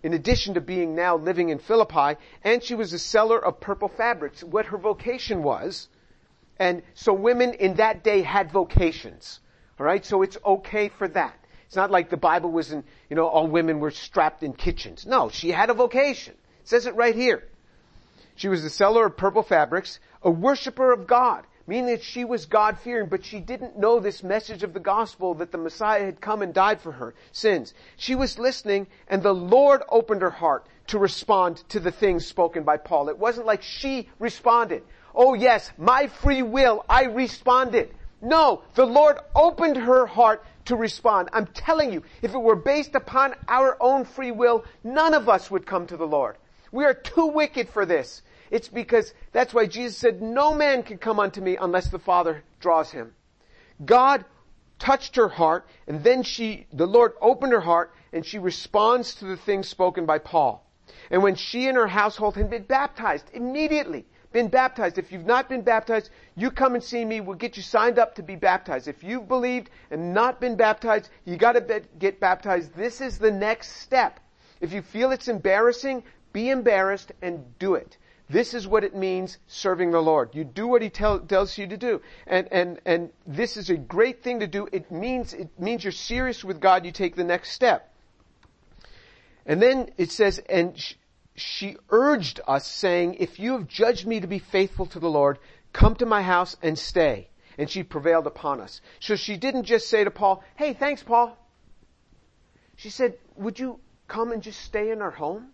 in 0.02 0.14
addition 0.14 0.54
to 0.54 0.60
being 0.60 0.94
now 0.94 1.16
living 1.16 1.48
in 1.48 1.58
Philippi, 1.58 2.20
and 2.44 2.62
she 2.62 2.74
was 2.74 2.92
a 2.92 2.98
seller 2.98 3.38
of 3.38 3.60
purple 3.60 3.88
fabrics, 3.88 4.42
what 4.44 4.66
her 4.66 4.78
vocation 4.78 5.42
was. 5.42 5.88
And 6.58 6.82
so 6.94 7.12
women 7.12 7.54
in 7.54 7.74
that 7.74 8.02
day 8.02 8.22
had 8.22 8.50
vocations. 8.50 9.40
Alright, 9.78 10.04
so 10.04 10.22
it's 10.22 10.36
okay 10.44 10.88
for 10.88 11.08
that. 11.08 11.36
It's 11.66 11.76
not 11.76 11.90
like 11.90 12.10
the 12.10 12.16
Bible 12.16 12.50
was 12.50 12.72
in, 12.72 12.82
you 13.10 13.16
know, 13.16 13.26
all 13.26 13.46
women 13.46 13.78
were 13.78 13.90
strapped 13.90 14.42
in 14.42 14.54
kitchens. 14.54 15.06
No, 15.06 15.28
she 15.28 15.50
had 15.50 15.70
a 15.70 15.74
vocation. 15.74 16.34
It 16.62 16.68
says 16.68 16.86
it 16.86 16.94
right 16.94 17.14
here. 17.14 17.46
She 18.36 18.48
was 18.48 18.64
a 18.64 18.70
seller 18.70 19.06
of 19.06 19.16
purple 19.16 19.42
fabrics, 19.42 20.00
a 20.22 20.30
worshiper 20.30 20.92
of 20.92 21.06
God, 21.06 21.44
meaning 21.68 21.90
that 21.90 22.02
she 22.02 22.24
was 22.24 22.46
God 22.46 22.78
fearing, 22.78 23.08
but 23.08 23.24
she 23.24 23.40
didn't 23.40 23.78
know 23.78 24.00
this 24.00 24.22
message 24.22 24.62
of 24.62 24.72
the 24.72 24.80
gospel 24.80 25.34
that 25.34 25.52
the 25.52 25.58
Messiah 25.58 26.06
had 26.06 26.18
come 26.18 26.40
and 26.40 26.54
died 26.54 26.80
for 26.80 26.92
her 26.92 27.14
sins. 27.30 27.74
She 27.96 28.14
was 28.14 28.38
listening 28.38 28.86
and 29.06 29.22
the 29.22 29.34
Lord 29.34 29.82
opened 29.90 30.22
her 30.22 30.30
heart 30.30 30.66
to 30.88 30.98
respond 30.98 31.58
to 31.68 31.78
the 31.78 31.92
things 31.92 32.26
spoken 32.26 32.64
by 32.64 32.78
Paul. 32.78 33.10
It 33.10 33.18
wasn't 33.18 33.46
like 33.46 33.62
she 33.62 34.08
responded. 34.18 34.82
Oh 35.14 35.34
yes, 35.34 35.70
my 35.76 36.06
free 36.06 36.42
will, 36.42 36.86
I 36.88 37.04
responded. 37.04 37.94
No, 38.22 38.62
the 38.74 38.86
Lord 38.86 39.18
opened 39.34 39.76
her 39.76 40.06
heart 40.06 40.42
to 40.64 40.74
respond. 40.74 41.28
I'm 41.34 41.46
telling 41.46 41.92
you, 41.92 42.02
if 42.22 42.32
it 42.32 42.38
were 42.38 42.56
based 42.56 42.94
upon 42.94 43.34
our 43.46 43.76
own 43.78 44.06
free 44.06 44.32
will, 44.32 44.64
none 44.82 45.12
of 45.12 45.28
us 45.28 45.50
would 45.50 45.66
come 45.66 45.86
to 45.88 45.98
the 45.98 46.06
Lord. 46.06 46.36
We 46.72 46.84
are 46.84 46.94
too 46.94 47.26
wicked 47.26 47.68
for 47.68 47.84
this. 47.84 48.22
It's 48.50 48.68
because 48.68 49.14
that's 49.32 49.52
why 49.54 49.66
Jesus 49.66 49.96
said, 49.96 50.22
no 50.22 50.54
man 50.54 50.82
can 50.82 50.98
come 50.98 51.20
unto 51.20 51.40
me 51.40 51.56
unless 51.60 51.90
the 51.90 51.98
Father 51.98 52.44
draws 52.60 52.90
him. 52.90 53.14
God 53.84 54.24
touched 54.78 55.16
her 55.16 55.28
heart 55.28 55.66
and 55.86 56.02
then 56.02 56.22
she, 56.22 56.66
the 56.72 56.86
Lord 56.86 57.12
opened 57.20 57.52
her 57.52 57.60
heart 57.60 57.92
and 58.12 58.24
she 58.24 58.38
responds 58.38 59.14
to 59.16 59.26
the 59.26 59.36
things 59.36 59.68
spoken 59.68 60.06
by 60.06 60.18
Paul. 60.18 60.64
And 61.10 61.22
when 61.22 61.34
she 61.34 61.68
and 61.68 61.76
her 61.76 61.86
household 61.86 62.36
had 62.36 62.50
been 62.50 62.64
baptized, 62.64 63.30
immediately, 63.32 64.06
been 64.32 64.48
baptized. 64.48 64.98
If 64.98 65.10
you've 65.10 65.26
not 65.26 65.48
been 65.48 65.62
baptized, 65.62 66.10
you 66.36 66.50
come 66.50 66.74
and 66.74 66.84
see 66.84 67.04
me. 67.04 67.20
We'll 67.20 67.36
get 67.36 67.56
you 67.56 67.62
signed 67.62 67.98
up 67.98 68.14
to 68.16 68.22
be 68.22 68.36
baptized. 68.36 68.88
If 68.88 69.02
you've 69.02 69.28
believed 69.28 69.70
and 69.90 70.12
not 70.12 70.40
been 70.40 70.56
baptized, 70.56 71.08
you 71.24 71.36
gotta 71.36 71.82
get 71.98 72.20
baptized. 72.20 72.74
This 72.74 73.00
is 73.00 73.18
the 73.18 73.30
next 73.30 73.76
step. 73.82 74.20
If 74.60 74.72
you 74.72 74.82
feel 74.82 75.12
it's 75.12 75.28
embarrassing, 75.28 76.02
be 76.32 76.50
embarrassed 76.50 77.12
and 77.22 77.58
do 77.58 77.74
it. 77.74 77.96
This 78.30 78.52
is 78.52 78.66
what 78.66 78.84
it 78.84 78.94
means 78.94 79.38
serving 79.46 79.90
the 79.90 80.02
Lord. 80.02 80.34
You 80.34 80.44
do 80.44 80.66
what 80.66 80.82
He 80.82 80.90
tell, 80.90 81.18
tells 81.18 81.56
you 81.56 81.66
to 81.66 81.76
do. 81.76 82.02
And, 82.26 82.48
and, 82.52 82.80
and 82.84 83.10
this 83.26 83.56
is 83.56 83.70
a 83.70 83.76
great 83.76 84.22
thing 84.22 84.40
to 84.40 84.46
do. 84.46 84.68
It 84.70 84.92
means, 84.92 85.32
it 85.32 85.48
means 85.58 85.82
you're 85.82 85.92
serious 85.92 86.44
with 86.44 86.60
God. 86.60 86.84
You 86.84 86.92
take 86.92 87.16
the 87.16 87.24
next 87.24 87.52
step. 87.52 87.90
And 89.46 89.62
then 89.62 89.90
it 89.96 90.10
says, 90.10 90.42
and 90.46 90.78
she 91.36 91.76
urged 91.88 92.40
us 92.46 92.66
saying, 92.66 93.14
if 93.14 93.38
you 93.38 93.52
have 93.52 93.66
judged 93.66 94.06
me 94.06 94.20
to 94.20 94.26
be 94.26 94.40
faithful 94.40 94.84
to 94.86 95.00
the 95.00 95.08
Lord, 95.08 95.38
come 95.72 95.94
to 95.96 96.06
my 96.06 96.22
house 96.22 96.54
and 96.62 96.78
stay. 96.78 97.30
And 97.56 97.70
she 97.70 97.82
prevailed 97.82 98.26
upon 98.26 98.60
us. 98.60 98.82
So 99.00 99.16
she 99.16 99.38
didn't 99.38 99.64
just 99.64 99.88
say 99.88 100.04
to 100.04 100.10
Paul, 100.10 100.44
hey, 100.54 100.74
thanks 100.74 101.02
Paul. 101.02 101.36
She 102.76 102.90
said, 102.90 103.16
would 103.36 103.58
you 103.58 103.80
come 104.06 104.32
and 104.32 104.42
just 104.42 104.60
stay 104.60 104.90
in 104.90 105.00
our 105.00 105.10
home? 105.10 105.48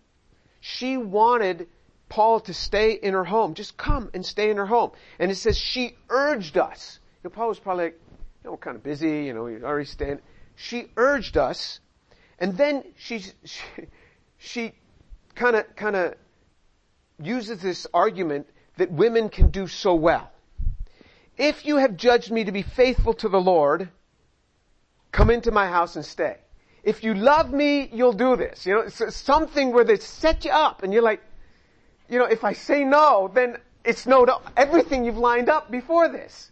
She 0.59 0.97
wanted 0.97 1.67
Paul 2.09 2.39
to 2.41 2.53
stay 2.53 2.93
in 2.93 3.13
her 3.13 3.23
home. 3.23 3.53
Just 3.53 3.77
come 3.77 4.09
and 4.13 4.25
stay 4.25 4.49
in 4.49 4.57
her 4.57 4.65
home. 4.65 4.91
And 5.19 5.31
it 5.31 5.35
says 5.35 5.57
she 5.57 5.95
urged 6.09 6.57
us. 6.57 6.99
You 7.23 7.29
know, 7.29 7.35
Paul 7.35 7.49
was 7.49 7.59
probably 7.59 7.85
like, 7.85 7.99
you 8.43 8.45
know, 8.45 8.51
we're 8.51 8.57
kind 8.57 8.75
of 8.75 8.83
busy, 8.83 9.25
you 9.25 9.33
know, 9.33 9.47
he's 9.47 9.63
already 9.63 9.85
staying. 9.85 10.19
She 10.55 10.85
urged 10.95 11.37
us, 11.37 11.79
and 12.39 12.57
then 12.57 12.83
she, 12.97 13.19
she, 13.43 13.63
she 14.37 14.73
kind 15.33 15.55
of, 15.55 15.75
kind 15.75 15.95
of 15.95 16.15
uses 17.19 17.61
this 17.61 17.87
argument 17.93 18.47
that 18.77 18.91
women 18.91 19.29
can 19.29 19.49
do 19.49 19.67
so 19.67 19.95
well. 19.95 20.31
If 21.37 21.65
you 21.65 21.77
have 21.77 21.97
judged 21.97 22.31
me 22.31 22.45
to 22.45 22.51
be 22.51 22.61
faithful 22.61 23.13
to 23.15 23.29
the 23.29 23.41
Lord, 23.41 23.89
come 25.11 25.29
into 25.29 25.51
my 25.51 25.67
house 25.67 25.95
and 25.95 26.05
stay. 26.05 26.37
If 26.83 27.03
you 27.03 27.13
love 27.13 27.51
me, 27.51 27.89
you'll 27.91 28.13
do 28.13 28.35
this. 28.35 28.65
You 28.65 28.75
know, 28.75 28.81
it's 28.81 29.15
something 29.15 29.73
where 29.73 29.83
they 29.83 29.97
set 29.97 30.45
you 30.45 30.51
up 30.51 30.83
and 30.83 30.93
you're 30.93 31.01
like, 31.01 31.21
you 32.09 32.19
know, 32.19 32.25
if 32.25 32.43
I 32.43 32.53
say 32.53 32.83
no, 32.83 33.29
then 33.33 33.57
it's 33.83 34.05
no 34.05 34.25
to 34.25 34.39
everything 34.57 35.05
you've 35.05 35.17
lined 35.17 35.49
up 35.49 35.71
before 35.71 36.09
this. 36.09 36.51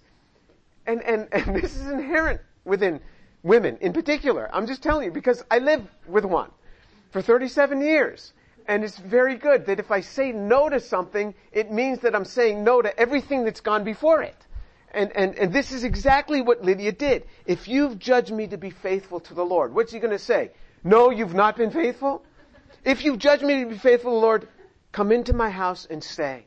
And, 0.85 1.01
and, 1.01 1.27
and 1.31 1.55
this 1.55 1.75
is 1.75 1.87
inherent 1.87 2.41
within 2.65 2.99
women 3.41 3.77
in 3.81 3.93
particular. 3.93 4.49
I'm 4.53 4.67
just 4.67 4.81
telling 4.81 5.05
you 5.05 5.11
because 5.11 5.43
I 5.51 5.59
live 5.59 5.85
with 6.07 6.25
one 6.25 6.51
for 7.11 7.21
37 7.21 7.81
years. 7.81 8.33
And 8.65 8.83
it's 8.83 8.97
very 8.97 9.35
good 9.35 9.65
that 9.65 9.79
if 9.79 9.91
I 9.91 9.99
say 9.99 10.31
no 10.31 10.69
to 10.69 10.79
something, 10.79 11.35
it 11.51 11.69
means 11.71 11.99
that 11.99 12.15
I'm 12.15 12.23
saying 12.23 12.63
no 12.63 12.81
to 12.81 12.97
everything 12.97 13.43
that's 13.43 13.59
gone 13.59 13.83
before 13.83 14.21
it. 14.21 14.37
And, 14.93 15.11
and, 15.15 15.35
and 15.35 15.51
this 15.51 15.71
is 15.71 15.83
exactly 15.83 16.41
what 16.41 16.63
Lydia 16.63 16.91
did. 16.91 17.23
If 17.45 17.67
you've 17.67 17.99
judged 17.99 18.31
me 18.31 18.47
to 18.47 18.57
be 18.57 18.69
faithful 18.69 19.19
to 19.21 19.33
the 19.33 19.43
Lord, 19.43 19.73
what's 19.73 19.91
he 19.91 19.99
to 19.99 20.19
say? 20.19 20.51
No, 20.83 21.09
you've 21.09 21.33
not 21.33 21.57
been 21.57 21.71
faithful? 21.71 22.23
If 22.85 23.03
you've 23.03 23.17
judged 23.17 23.43
me 23.43 23.63
to 23.63 23.69
be 23.69 23.77
faithful 23.77 24.11
to 24.11 24.15
the 24.15 24.21
Lord, 24.21 24.47
come 24.93 25.11
into 25.11 25.33
my 25.33 25.49
house 25.49 25.85
and 25.89 26.01
stay. 26.01 26.45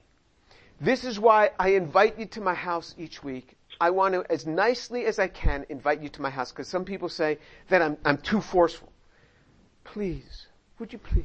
This 0.80 1.04
is 1.04 1.18
why 1.18 1.50
I 1.58 1.70
invite 1.70 2.18
you 2.18 2.26
to 2.26 2.40
my 2.40 2.54
house 2.54 2.94
each 2.96 3.22
week. 3.22 3.56
I 3.80 3.90
want 3.90 4.14
to, 4.14 4.24
as 4.32 4.46
nicely 4.46 5.04
as 5.04 5.18
I 5.18 5.28
can, 5.28 5.66
invite 5.68 6.00
you 6.00 6.08
to 6.10 6.22
my 6.22 6.30
house 6.30 6.52
because 6.52 6.68
some 6.68 6.84
people 6.84 7.10
say 7.10 7.38
that 7.68 7.82
I'm, 7.82 7.98
I'm 8.04 8.18
too 8.18 8.40
forceful. 8.40 8.90
Please, 9.84 10.46
would 10.78 10.92
you 10.92 10.98
please 10.98 11.24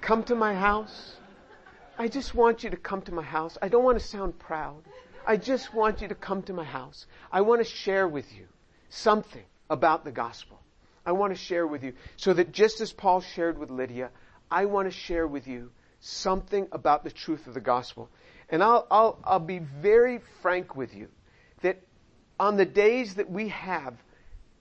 come 0.00 0.24
to 0.24 0.34
my 0.34 0.54
house? 0.54 1.16
I 1.98 2.08
just 2.08 2.34
want 2.34 2.64
you 2.64 2.70
to 2.70 2.76
come 2.76 3.02
to 3.02 3.12
my 3.12 3.22
house. 3.22 3.58
I 3.60 3.68
don't 3.68 3.84
want 3.84 3.98
to 3.98 4.04
sound 4.04 4.38
proud. 4.38 4.82
I 5.26 5.36
just 5.36 5.74
want 5.74 6.00
you 6.00 6.08
to 6.08 6.14
come 6.14 6.42
to 6.44 6.52
my 6.52 6.64
house. 6.64 7.06
I 7.30 7.42
want 7.42 7.60
to 7.60 7.70
share 7.70 8.08
with 8.08 8.34
you 8.34 8.46
something 8.88 9.44
about 9.68 10.04
the 10.04 10.12
gospel. 10.12 10.60
I 11.04 11.12
want 11.12 11.34
to 11.34 11.38
share 11.38 11.66
with 11.66 11.82
you 11.82 11.92
so 12.16 12.32
that 12.34 12.52
just 12.52 12.80
as 12.80 12.92
Paul 12.92 13.20
shared 13.20 13.58
with 13.58 13.70
Lydia, 13.70 14.10
I 14.50 14.64
want 14.66 14.90
to 14.90 14.96
share 14.96 15.26
with 15.26 15.46
you 15.46 15.70
something 16.00 16.68
about 16.72 17.04
the 17.04 17.10
truth 17.10 17.46
of 17.46 17.54
the 17.54 17.60
gospel. 17.60 18.08
And 18.50 18.62
I'll, 18.62 18.86
I'll, 18.90 19.18
I'll 19.24 19.40
be 19.40 19.58
very 19.58 20.20
frank 20.42 20.76
with 20.76 20.94
you 20.94 21.08
that 21.62 21.80
on 22.38 22.56
the 22.56 22.64
days 22.64 23.14
that 23.14 23.30
we 23.30 23.48
have 23.48 23.94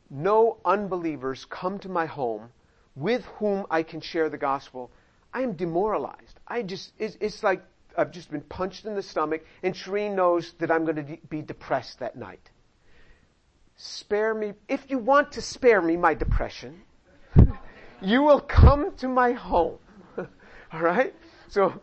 no 0.09 0.57
unbelievers 0.65 1.45
come 1.49 1.79
to 1.79 1.89
my 1.89 2.05
home 2.05 2.49
with 2.95 3.23
whom 3.38 3.65
I 3.69 3.83
can 3.83 4.01
share 4.01 4.29
the 4.29 4.38
gospel, 4.38 4.91
I 5.33 5.41
am 5.41 5.53
demoralized. 5.53 6.39
I 6.47 6.63
just, 6.63 6.91
it's, 6.97 7.17
it's 7.21 7.43
like 7.43 7.61
I've 7.97 8.11
just 8.11 8.31
been 8.31 8.41
punched 8.41 8.85
in 8.85 8.95
the 8.95 9.03
stomach, 9.03 9.43
and 9.61 9.73
Shireen 9.73 10.15
knows 10.15 10.53
that 10.59 10.71
I'm 10.71 10.83
going 10.83 10.95
to 10.97 11.03
de- 11.03 11.21
be 11.29 11.41
depressed 11.41 11.99
that 11.99 12.15
night. 12.15 12.49
Spare 13.75 14.33
me, 14.33 14.53
if 14.67 14.89
you 14.89 14.97
want 14.97 15.33
to 15.33 15.41
spare 15.41 15.81
me 15.81 15.97
my 15.97 16.13
depression, 16.13 16.81
you 18.01 18.23
will 18.23 18.39
come 18.39 18.95
to 18.97 19.07
my 19.07 19.33
home. 19.33 19.77
Alright? 20.73 21.13
So, 21.50 21.82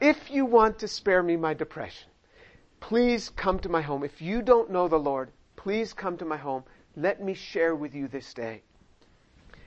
if 0.00 0.30
you 0.30 0.44
want 0.44 0.78
to 0.80 0.88
spare 0.88 1.22
me 1.22 1.36
my 1.36 1.54
depression, 1.54 2.08
please 2.80 3.30
come 3.30 3.58
to 3.60 3.68
my 3.68 3.82
home. 3.82 4.04
If 4.04 4.20
you 4.20 4.42
don't 4.42 4.70
know 4.70 4.88
the 4.88 4.98
Lord, 4.98 5.30
please 5.56 5.92
come 5.92 6.16
to 6.18 6.24
my 6.24 6.36
home. 6.36 6.64
Let 6.96 7.22
me 7.22 7.34
share 7.34 7.74
with 7.74 7.94
you 7.94 8.08
this 8.08 8.34
day. 8.34 8.62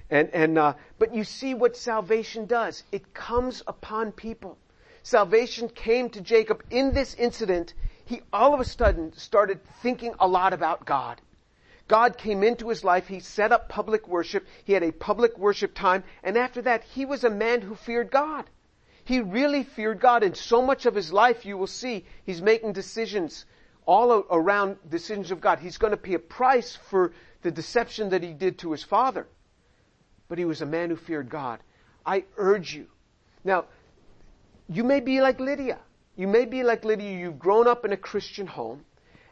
And, 0.09 0.29
and, 0.33 0.57
uh, 0.57 0.73
but 0.99 1.15
you 1.15 1.23
see 1.23 1.53
what 1.53 1.77
salvation 1.77 2.45
does. 2.45 2.83
It 2.91 3.13
comes 3.13 3.63
upon 3.65 4.11
people. 4.11 4.57
Salvation 5.03 5.69
came 5.69 6.09
to 6.09 6.21
Jacob 6.21 6.63
in 6.69 6.93
this 6.93 7.15
incident. 7.15 7.73
He 8.05 8.21
all 8.33 8.53
of 8.53 8.59
a 8.59 8.65
sudden 8.65 9.13
started 9.13 9.63
thinking 9.81 10.13
a 10.19 10.27
lot 10.27 10.53
about 10.53 10.85
God. 10.85 11.21
God 11.87 12.17
came 12.17 12.43
into 12.43 12.69
his 12.69 12.83
life. 12.83 13.07
He 13.07 13.19
set 13.19 13.51
up 13.51 13.69
public 13.69 14.07
worship. 14.07 14.47
He 14.63 14.73
had 14.73 14.83
a 14.83 14.91
public 14.91 15.37
worship 15.37 15.75
time. 15.75 16.03
And 16.23 16.37
after 16.37 16.61
that, 16.63 16.83
he 16.83 17.05
was 17.05 17.23
a 17.23 17.29
man 17.29 17.61
who 17.61 17.75
feared 17.75 18.09
God. 18.09 18.45
He 19.05 19.21
really 19.21 19.63
feared 19.63 19.99
God. 19.99 20.23
And 20.23 20.35
so 20.35 20.61
much 20.61 20.85
of 20.85 20.93
his 20.93 21.11
life, 21.11 21.45
you 21.45 21.57
will 21.57 21.67
see, 21.67 22.05
he's 22.25 22.41
making 22.41 22.73
decisions 22.73 23.45
all 23.85 24.25
around 24.29 24.77
decisions 24.89 25.31
of 25.31 25.39
God. 25.41 25.59
He's 25.59 25.77
going 25.77 25.91
to 25.91 25.97
pay 25.97 26.15
a 26.15 26.19
price 26.19 26.75
for 26.89 27.13
the 27.41 27.51
deception 27.51 28.09
that 28.09 28.23
he 28.23 28.33
did 28.33 28.59
to 28.59 28.71
his 28.71 28.83
father 28.83 29.27
but 30.27 30.37
he 30.37 30.45
was 30.45 30.61
a 30.61 30.65
man 30.65 30.89
who 30.89 30.95
feared 30.95 31.29
God. 31.29 31.59
I 32.05 32.25
urge 32.37 32.73
you. 32.73 32.87
Now, 33.43 33.65
you 34.67 34.83
may 34.83 34.99
be 34.99 35.21
like 35.21 35.39
Lydia. 35.39 35.79
You 36.15 36.27
may 36.27 36.45
be 36.45 36.63
like 36.63 36.83
Lydia. 36.85 37.17
You've 37.17 37.39
grown 37.39 37.67
up 37.67 37.85
in 37.85 37.91
a 37.91 37.97
Christian 37.97 38.47
home. 38.47 38.85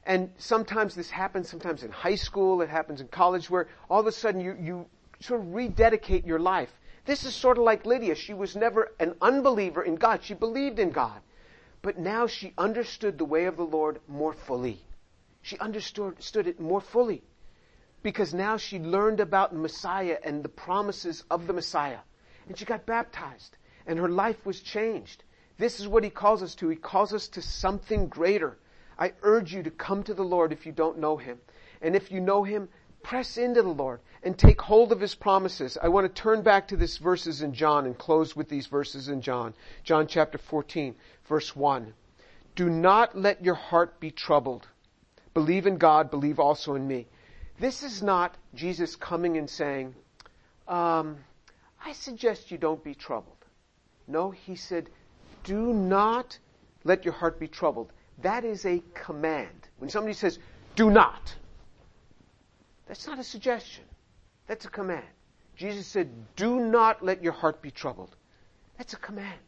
And 0.05 0.31
sometimes 0.37 0.95
this 0.95 1.09
happens, 1.09 1.49
sometimes 1.49 1.83
in 1.83 1.91
high 1.91 2.15
school, 2.15 2.61
it 2.61 2.69
happens 2.69 2.99
in 2.99 3.07
college, 3.07 3.49
where 3.49 3.67
all 3.89 4.01
of 4.01 4.07
a 4.07 4.11
sudden 4.11 4.41
you, 4.41 4.55
you 4.59 4.85
sort 5.21 5.39
of 5.39 5.53
rededicate 5.53 6.25
your 6.25 6.39
life. 6.39 6.69
This 7.05 7.25
is 7.25 7.35
sort 7.35 7.57
of 7.57 7.63
like 7.63 7.85
Lydia. 7.85 8.15
She 8.15 8.33
was 8.33 8.55
never 8.55 8.91
an 8.99 9.15
unbeliever 9.21 9.83
in 9.83 9.95
God. 9.95 10.23
She 10.23 10.33
believed 10.33 10.79
in 10.79 10.91
God. 10.91 11.19
But 11.81 11.97
now 11.97 12.27
she 12.27 12.53
understood 12.57 13.17
the 13.17 13.25
way 13.25 13.45
of 13.45 13.57
the 13.57 13.65
Lord 13.65 13.99
more 14.07 14.33
fully. 14.33 14.85
She 15.41 15.57
understood 15.59 16.47
it 16.47 16.59
more 16.59 16.79
fully 16.79 17.23
because 18.01 18.33
now 18.33 18.55
she 18.55 18.79
learned 18.79 19.19
about 19.19 19.53
Messiah 19.53 20.17
and 20.23 20.43
the 20.43 20.49
promises 20.49 21.25
of 21.29 21.47
the 21.47 21.53
Messiah. 21.53 21.99
And 22.47 22.57
she 22.57 22.63
got 22.63 22.85
baptized 22.85 23.57
and 23.85 23.99
her 23.99 24.09
life 24.09 24.45
was 24.45 24.61
changed. 24.61 25.23
This 25.57 25.79
is 25.81 25.87
what 25.87 26.05
he 26.05 26.09
calls 26.09 26.41
us 26.41 26.55
to. 26.55 26.69
He 26.69 26.77
calls 26.77 27.13
us 27.13 27.27
to 27.29 27.41
something 27.41 28.07
greater. 28.07 28.57
I 28.97 29.13
urge 29.21 29.53
you 29.53 29.63
to 29.63 29.71
come 29.71 30.03
to 30.03 30.13
the 30.13 30.23
Lord 30.23 30.53
if 30.53 30.65
you 30.65 30.71
don't 30.71 30.99
know 30.99 31.17
him. 31.17 31.39
And 31.81 31.95
if 31.95 32.11
you 32.11 32.21
know 32.21 32.43
him, 32.43 32.69
press 33.03 33.37
into 33.37 33.61
the 33.61 33.69
Lord 33.69 33.99
and 34.23 34.37
take 34.37 34.61
hold 34.61 34.91
of 34.91 34.99
his 34.99 35.13
promises. 35.13 35.77
I 35.81 35.89
want 35.89 36.07
to 36.07 36.21
turn 36.21 36.41
back 36.41 36.69
to 36.69 36.77
these 36.77 36.97
verses 36.97 37.41
in 37.41 37.53
John 37.53 37.85
and 37.85 37.97
close 37.97 38.35
with 38.35 38.49
these 38.49 38.67
verses 38.67 39.09
in 39.09 39.21
John. 39.21 39.53
John 39.83 40.07
chapter 40.07 40.37
14, 40.37 40.95
verse 41.27 41.55
1. 41.55 41.93
Do 42.55 42.69
not 42.69 43.17
let 43.17 43.43
your 43.43 43.55
heart 43.55 43.99
be 43.99 44.11
troubled. 44.11 44.67
Believe 45.33 45.67
in 45.67 45.77
God, 45.77 46.09
believe 46.09 46.39
also 46.39 46.75
in 46.75 46.87
me. 46.87 47.07
This 47.59 47.83
is 47.83 48.01
not 48.01 48.35
Jesus 48.55 48.95
coming 48.95 49.37
and 49.37 49.49
saying, 49.49 49.95
um, 50.67 51.17
I 51.83 51.93
suggest 51.93 52.51
you 52.51 52.57
don't 52.57 52.83
be 52.83 52.95
troubled. 52.95 53.37
No, 54.07 54.31
he 54.31 54.55
said, 54.55 54.89
do 55.43 55.73
not 55.73 56.37
let 56.83 57.05
your 57.05 57.13
heart 57.13 57.39
be 57.39 57.47
troubled. 57.47 57.91
That 58.21 58.45
is 58.45 58.65
a 58.65 58.81
command. 58.93 59.67
When 59.79 59.89
somebody 59.89 60.13
says, 60.13 60.39
do 60.75 60.89
not, 60.89 61.35
that's 62.87 63.07
not 63.07 63.19
a 63.19 63.23
suggestion. 63.23 63.83
That's 64.47 64.65
a 64.65 64.69
command. 64.69 65.05
Jesus 65.55 65.87
said, 65.87 66.09
do 66.35 66.59
not 66.59 67.03
let 67.03 67.23
your 67.23 67.33
heart 67.33 67.61
be 67.61 67.71
troubled. 67.71 68.15
That's 68.77 68.93
a 68.93 68.97
command. 68.97 69.39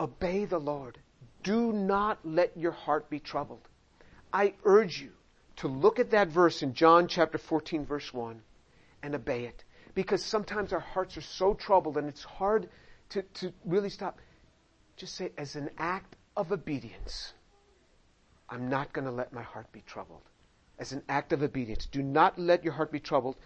Obey 0.00 0.44
the 0.44 0.58
Lord. 0.58 0.98
Do 1.42 1.72
not 1.72 2.18
let 2.24 2.56
your 2.56 2.72
heart 2.72 3.10
be 3.10 3.20
troubled. 3.20 3.68
I 4.32 4.54
urge 4.64 5.00
you 5.00 5.10
to 5.56 5.68
look 5.68 6.00
at 6.00 6.10
that 6.10 6.28
verse 6.28 6.62
in 6.62 6.74
John 6.74 7.06
chapter 7.06 7.38
14 7.38 7.84
verse 7.84 8.12
1 8.12 8.40
and 9.02 9.14
obey 9.14 9.44
it. 9.44 9.62
Because 9.94 10.24
sometimes 10.24 10.72
our 10.72 10.80
hearts 10.80 11.16
are 11.16 11.22
so 11.22 11.54
troubled 11.54 11.96
and 11.96 12.08
it's 12.08 12.24
hard 12.24 12.68
to, 13.10 13.22
to 13.22 13.52
really 13.64 13.90
stop. 13.90 14.18
Just 14.96 15.14
say, 15.14 15.30
as 15.38 15.54
an 15.54 15.70
act 15.78 16.16
of 16.36 16.50
obedience, 16.50 17.32
I'm 18.48 18.68
not 18.68 18.92
going 18.92 19.04
to 19.04 19.12
let 19.12 19.32
my 19.32 19.42
heart 19.42 19.70
be 19.72 19.82
troubled. 19.86 20.22
As 20.78 20.92
an 20.92 21.02
act 21.08 21.32
of 21.32 21.42
obedience. 21.42 21.86
Do 21.86 22.02
not 22.02 22.38
let 22.38 22.64
your 22.64 22.72
heart 22.72 22.90
be 22.90 23.00
troubled. 23.00 23.36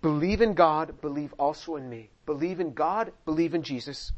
Believe 0.00 0.40
in 0.40 0.54
God, 0.54 1.00
believe 1.00 1.34
also 1.38 1.76
in 1.76 1.88
me. 1.88 2.10
Believe 2.24 2.60
in 2.60 2.72
God, 2.72 3.12
believe 3.24 3.54
in 3.54 3.62
Jesus. 3.62 4.12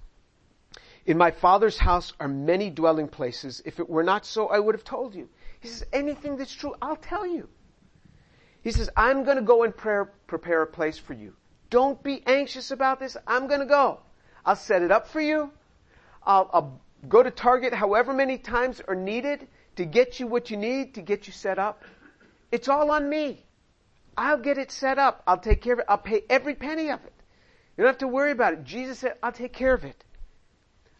In 1.06 1.16
my 1.16 1.30
Father's 1.30 1.78
house 1.78 2.12
are 2.20 2.28
many 2.28 2.70
dwelling 2.70 3.08
places. 3.08 3.62
If 3.64 3.80
it 3.80 3.88
were 3.88 4.02
not 4.02 4.26
so, 4.26 4.48
I 4.48 4.58
would 4.58 4.74
have 4.74 4.84
told 4.84 5.14
you. 5.14 5.28
He 5.60 5.68
says, 5.68 5.84
anything 5.92 6.36
that's 6.36 6.52
true, 6.52 6.74
I'll 6.80 6.96
tell 6.96 7.26
you. 7.26 7.48
He 8.62 8.70
says, 8.70 8.90
I'm 8.96 9.24
going 9.24 9.36
to 9.36 9.42
go 9.42 9.62
and 9.62 9.74
prayer, 9.74 10.12
prepare 10.26 10.62
a 10.62 10.66
place 10.66 10.98
for 10.98 11.14
you. 11.14 11.34
Don't 11.70 12.02
be 12.02 12.22
anxious 12.26 12.70
about 12.70 13.00
this. 13.00 13.16
I'm 13.26 13.46
going 13.46 13.60
to 13.60 13.66
go. 13.66 14.00
I'll 14.44 14.56
set 14.56 14.82
it 14.82 14.90
up 14.90 15.08
for 15.08 15.20
you. 15.20 15.50
I'll, 16.22 16.50
I'll 16.52 16.80
go 17.08 17.22
to 17.22 17.30
Target 17.30 17.72
however 17.72 18.12
many 18.12 18.36
times 18.36 18.82
are 18.86 18.94
needed 18.94 19.48
to 19.76 19.84
get 19.86 20.20
you 20.20 20.26
what 20.26 20.50
you 20.50 20.56
need 20.56 20.94
to 20.94 21.02
get 21.02 21.26
you 21.26 21.32
set 21.32 21.58
up. 21.58 21.82
It's 22.50 22.68
all 22.68 22.90
on 22.90 23.08
me. 23.08 23.44
I'll 24.16 24.38
get 24.38 24.58
it 24.58 24.70
set 24.70 24.98
up. 24.98 25.22
I'll 25.26 25.38
take 25.38 25.62
care 25.62 25.74
of 25.74 25.78
it. 25.80 25.86
I'll 25.88 25.98
pay 25.98 26.22
every 26.28 26.54
penny 26.54 26.90
of 26.90 27.00
it. 27.04 27.12
You 27.76 27.84
don't 27.84 27.92
have 27.92 27.98
to 27.98 28.08
worry 28.08 28.32
about 28.32 28.52
it. 28.52 28.64
Jesus 28.64 28.98
said, 28.98 29.14
I'll 29.22 29.32
take 29.32 29.52
care 29.52 29.72
of 29.72 29.84
it. 29.84 30.04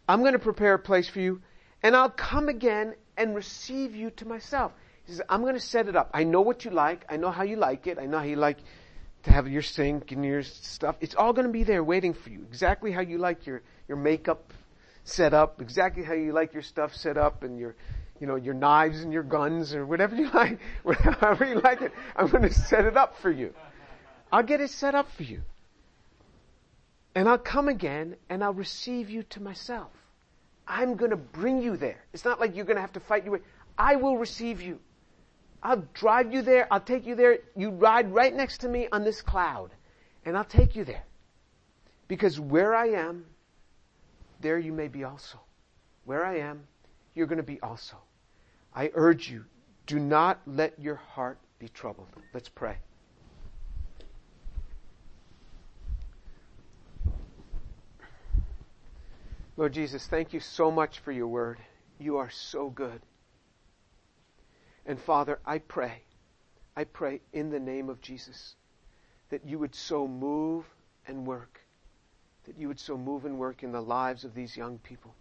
I'm 0.07 0.21
going 0.21 0.33
to 0.33 0.39
prepare 0.39 0.73
a 0.73 0.79
place 0.79 1.07
for 1.07 1.19
you 1.19 1.41
and 1.83 1.95
I'll 1.95 2.09
come 2.09 2.49
again 2.49 2.95
and 3.17 3.35
receive 3.35 3.95
you 3.95 4.09
to 4.11 4.25
myself. 4.25 4.71
He 5.05 5.13
says, 5.13 5.21
I'm 5.29 5.41
going 5.41 5.53
to 5.53 5.59
set 5.59 5.87
it 5.87 5.95
up. 5.95 6.09
I 6.13 6.23
know 6.23 6.41
what 6.41 6.65
you 6.65 6.71
like. 6.71 7.05
I 7.09 7.17
know 7.17 7.31
how 7.31 7.43
you 7.43 7.55
like 7.55 7.87
it. 7.87 7.99
I 7.99 8.05
know 8.05 8.19
how 8.19 8.25
you 8.25 8.35
like 8.35 8.57
to 9.23 9.31
have 9.31 9.47
your 9.47 9.61
sink 9.61 10.11
and 10.11 10.25
your 10.25 10.43
stuff. 10.43 10.95
It's 11.01 11.15
all 11.15 11.33
going 11.33 11.47
to 11.47 11.53
be 11.53 11.63
there 11.63 11.83
waiting 11.83 12.13
for 12.13 12.29
you. 12.29 12.45
Exactly 12.49 12.91
how 12.91 13.01
you 13.01 13.17
like 13.17 13.45
your, 13.45 13.61
your 13.87 13.97
makeup 13.97 14.53
set 15.03 15.33
up. 15.33 15.61
Exactly 15.61 16.03
how 16.03 16.13
you 16.13 16.33
like 16.33 16.53
your 16.53 16.63
stuff 16.63 16.95
set 16.95 17.17
up 17.17 17.43
and 17.43 17.59
your, 17.59 17.75
you 18.21 18.27
know, 18.27 18.35
your 18.35 18.53
knives 18.53 19.01
and 19.01 19.11
your 19.11 19.23
guns 19.23 19.73
or 19.73 19.83
whatever 19.83 20.15
you 20.15 20.29
like. 20.33 20.59
Whatever 20.83 21.43
you 21.43 21.59
like 21.59 21.81
it. 21.81 21.91
I'm 22.15 22.27
going 22.27 22.43
to 22.43 22.53
set 22.53 22.85
it 22.85 22.95
up 22.95 23.17
for 23.17 23.31
you. 23.31 23.53
I'll 24.31 24.43
get 24.43 24.61
it 24.61 24.69
set 24.69 24.93
up 24.95 25.11
for 25.11 25.23
you. 25.23 25.41
And 27.15 27.27
I'll 27.27 27.39
come 27.39 27.67
again 27.67 28.15
and 28.29 28.43
I'll 28.43 28.53
receive 28.53 29.09
you 29.09 29.23
to 29.23 29.41
myself. 29.41 29.91
I'm 30.67 30.95
going 30.95 31.09
to 31.09 31.17
bring 31.17 31.61
you 31.61 31.75
there. 31.75 32.05
It's 32.13 32.23
not 32.23 32.39
like 32.39 32.55
you're 32.55 32.63
going 32.63 32.77
to 32.77 32.81
have 32.81 32.93
to 32.93 32.99
fight 33.01 33.25
your 33.25 33.33
way. 33.33 33.39
I 33.77 33.95
will 33.95 34.17
receive 34.17 34.61
you. 34.61 34.79
I'll 35.63 35.83
drive 35.93 36.31
you 36.31 36.43
there. 36.43 36.67
I'll 36.71 36.79
take 36.79 37.05
you 37.05 37.15
there. 37.15 37.39
You 37.57 37.71
ride 37.71 38.13
right 38.13 38.33
next 38.33 38.59
to 38.59 38.69
me 38.69 38.87
on 38.91 39.03
this 39.03 39.21
cloud, 39.21 39.71
and 40.25 40.37
I'll 40.37 40.43
take 40.43 40.75
you 40.75 40.85
there. 40.85 41.03
Because 42.07 42.39
where 42.39 42.73
I 42.73 42.87
am, 42.89 43.25
there 44.39 44.57
you 44.57 44.71
may 44.71 44.87
be 44.87 45.03
also. 45.03 45.39
Where 46.05 46.25
I 46.25 46.39
am, 46.39 46.63
you're 47.13 47.27
going 47.27 47.37
to 47.37 47.43
be 47.43 47.59
also. 47.61 47.97
I 48.73 48.91
urge 48.93 49.29
you, 49.29 49.45
Do 49.85 49.99
not 49.99 50.39
let 50.45 50.79
your 50.79 50.95
heart 50.95 51.39
be 51.59 51.67
troubled. 51.67 52.07
Let's 52.33 52.49
pray. 52.49 52.77
Lord 59.57 59.73
Jesus, 59.73 60.07
thank 60.07 60.33
you 60.33 60.39
so 60.39 60.71
much 60.71 60.99
for 60.99 61.11
your 61.11 61.27
word. 61.27 61.59
You 61.99 62.17
are 62.17 62.29
so 62.29 62.69
good. 62.69 63.01
And 64.85 64.99
Father, 64.99 65.39
I 65.45 65.59
pray, 65.59 66.01
I 66.75 66.85
pray 66.85 67.21
in 67.33 67.51
the 67.51 67.59
name 67.59 67.89
of 67.89 68.01
Jesus 68.01 68.55
that 69.29 69.45
you 69.45 69.59
would 69.59 69.75
so 69.75 70.07
move 70.07 70.65
and 71.07 71.27
work, 71.27 71.59
that 72.45 72.57
you 72.57 72.67
would 72.69 72.79
so 72.79 72.97
move 72.97 73.25
and 73.25 73.37
work 73.37 73.61
in 73.61 73.71
the 73.71 73.81
lives 73.81 74.23
of 74.23 74.33
these 74.33 74.57
young 74.57 74.79
people 74.79 75.13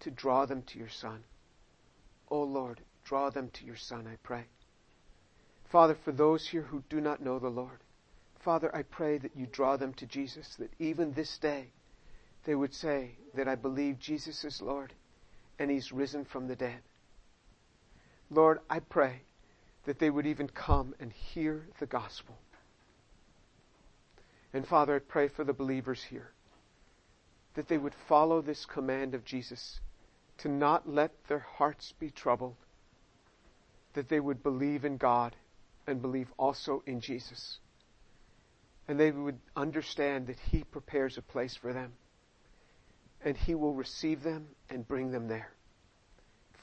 to 0.00 0.10
draw 0.10 0.46
them 0.46 0.62
to 0.62 0.78
your 0.78 0.88
Son. 0.88 1.22
Oh 2.30 2.42
Lord, 2.42 2.80
draw 3.04 3.30
them 3.30 3.50
to 3.54 3.64
your 3.64 3.76
Son, 3.76 4.06
I 4.06 4.16
pray. 4.22 4.44
Father, 5.70 5.96
for 6.04 6.12
those 6.12 6.48
here 6.48 6.62
who 6.62 6.82
do 6.88 7.00
not 7.00 7.22
know 7.22 7.38
the 7.38 7.48
Lord, 7.48 7.80
Father, 8.40 8.74
I 8.74 8.82
pray 8.82 9.18
that 9.18 9.36
you 9.36 9.46
draw 9.46 9.76
them 9.76 9.92
to 9.94 10.06
Jesus, 10.06 10.54
that 10.56 10.72
even 10.78 11.12
this 11.12 11.38
day 11.38 11.66
they 12.44 12.54
would 12.54 12.74
say 12.74 13.16
that 13.34 13.48
I 13.48 13.56
believe 13.56 13.98
Jesus 13.98 14.44
is 14.44 14.62
Lord 14.62 14.92
and 15.58 15.70
He's 15.70 15.92
risen 15.92 16.24
from 16.24 16.46
the 16.46 16.56
dead. 16.56 16.80
Lord, 18.30 18.60
I 18.70 18.80
pray 18.80 19.22
that 19.84 19.98
they 19.98 20.10
would 20.10 20.26
even 20.26 20.48
come 20.48 20.94
and 21.00 21.12
hear 21.12 21.66
the 21.78 21.86
gospel. 21.86 22.36
And 24.52 24.66
Father, 24.66 24.96
I 24.96 24.98
pray 25.00 25.28
for 25.28 25.44
the 25.44 25.52
believers 25.52 26.02
here 26.04 26.30
that 27.54 27.68
they 27.68 27.78
would 27.78 27.94
follow 28.08 28.40
this 28.42 28.66
command 28.66 29.14
of 29.14 29.24
Jesus 29.24 29.80
to 30.38 30.48
not 30.48 30.88
let 30.88 31.12
their 31.28 31.46
hearts 31.56 31.92
be 31.98 32.10
troubled, 32.10 32.56
that 33.94 34.08
they 34.08 34.20
would 34.20 34.42
believe 34.42 34.84
in 34.84 34.96
God 34.96 35.34
and 35.86 36.02
believe 36.02 36.28
also 36.38 36.82
in 36.86 37.00
Jesus. 37.00 37.58
And 38.88 39.00
they 39.00 39.10
would 39.10 39.38
understand 39.56 40.26
that 40.26 40.38
He 40.38 40.64
prepares 40.64 41.18
a 41.18 41.22
place 41.22 41.56
for 41.56 41.72
them 41.72 41.92
and 43.24 43.36
He 43.36 43.54
will 43.54 43.74
receive 43.74 44.22
them 44.22 44.46
and 44.70 44.86
bring 44.86 45.10
them 45.10 45.28
there. 45.28 45.50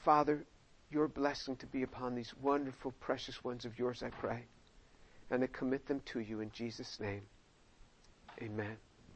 Father, 0.04 0.44
your 0.90 1.08
blessing 1.08 1.56
to 1.56 1.66
be 1.66 1.82
upon 1.82 2.14
these 2.14 2.32
wonderful, 2.40 2.92
precious 3.00 3.42
ones 3.42 3.64
of 3.64 3.78
yours, 3.78 4.02
I 4.02 4.08
pray. 4.08 4.44
And 5.30 5.42
I 5.42 5.46
commit 5.48 5.86
them 5.86 6.00
to 6.12 6.20
you 6.20 6.40
in 6.40 6.50
Jesus' 6.52 6.98
name. 7.00 7.22
Amen. 8.40 8.76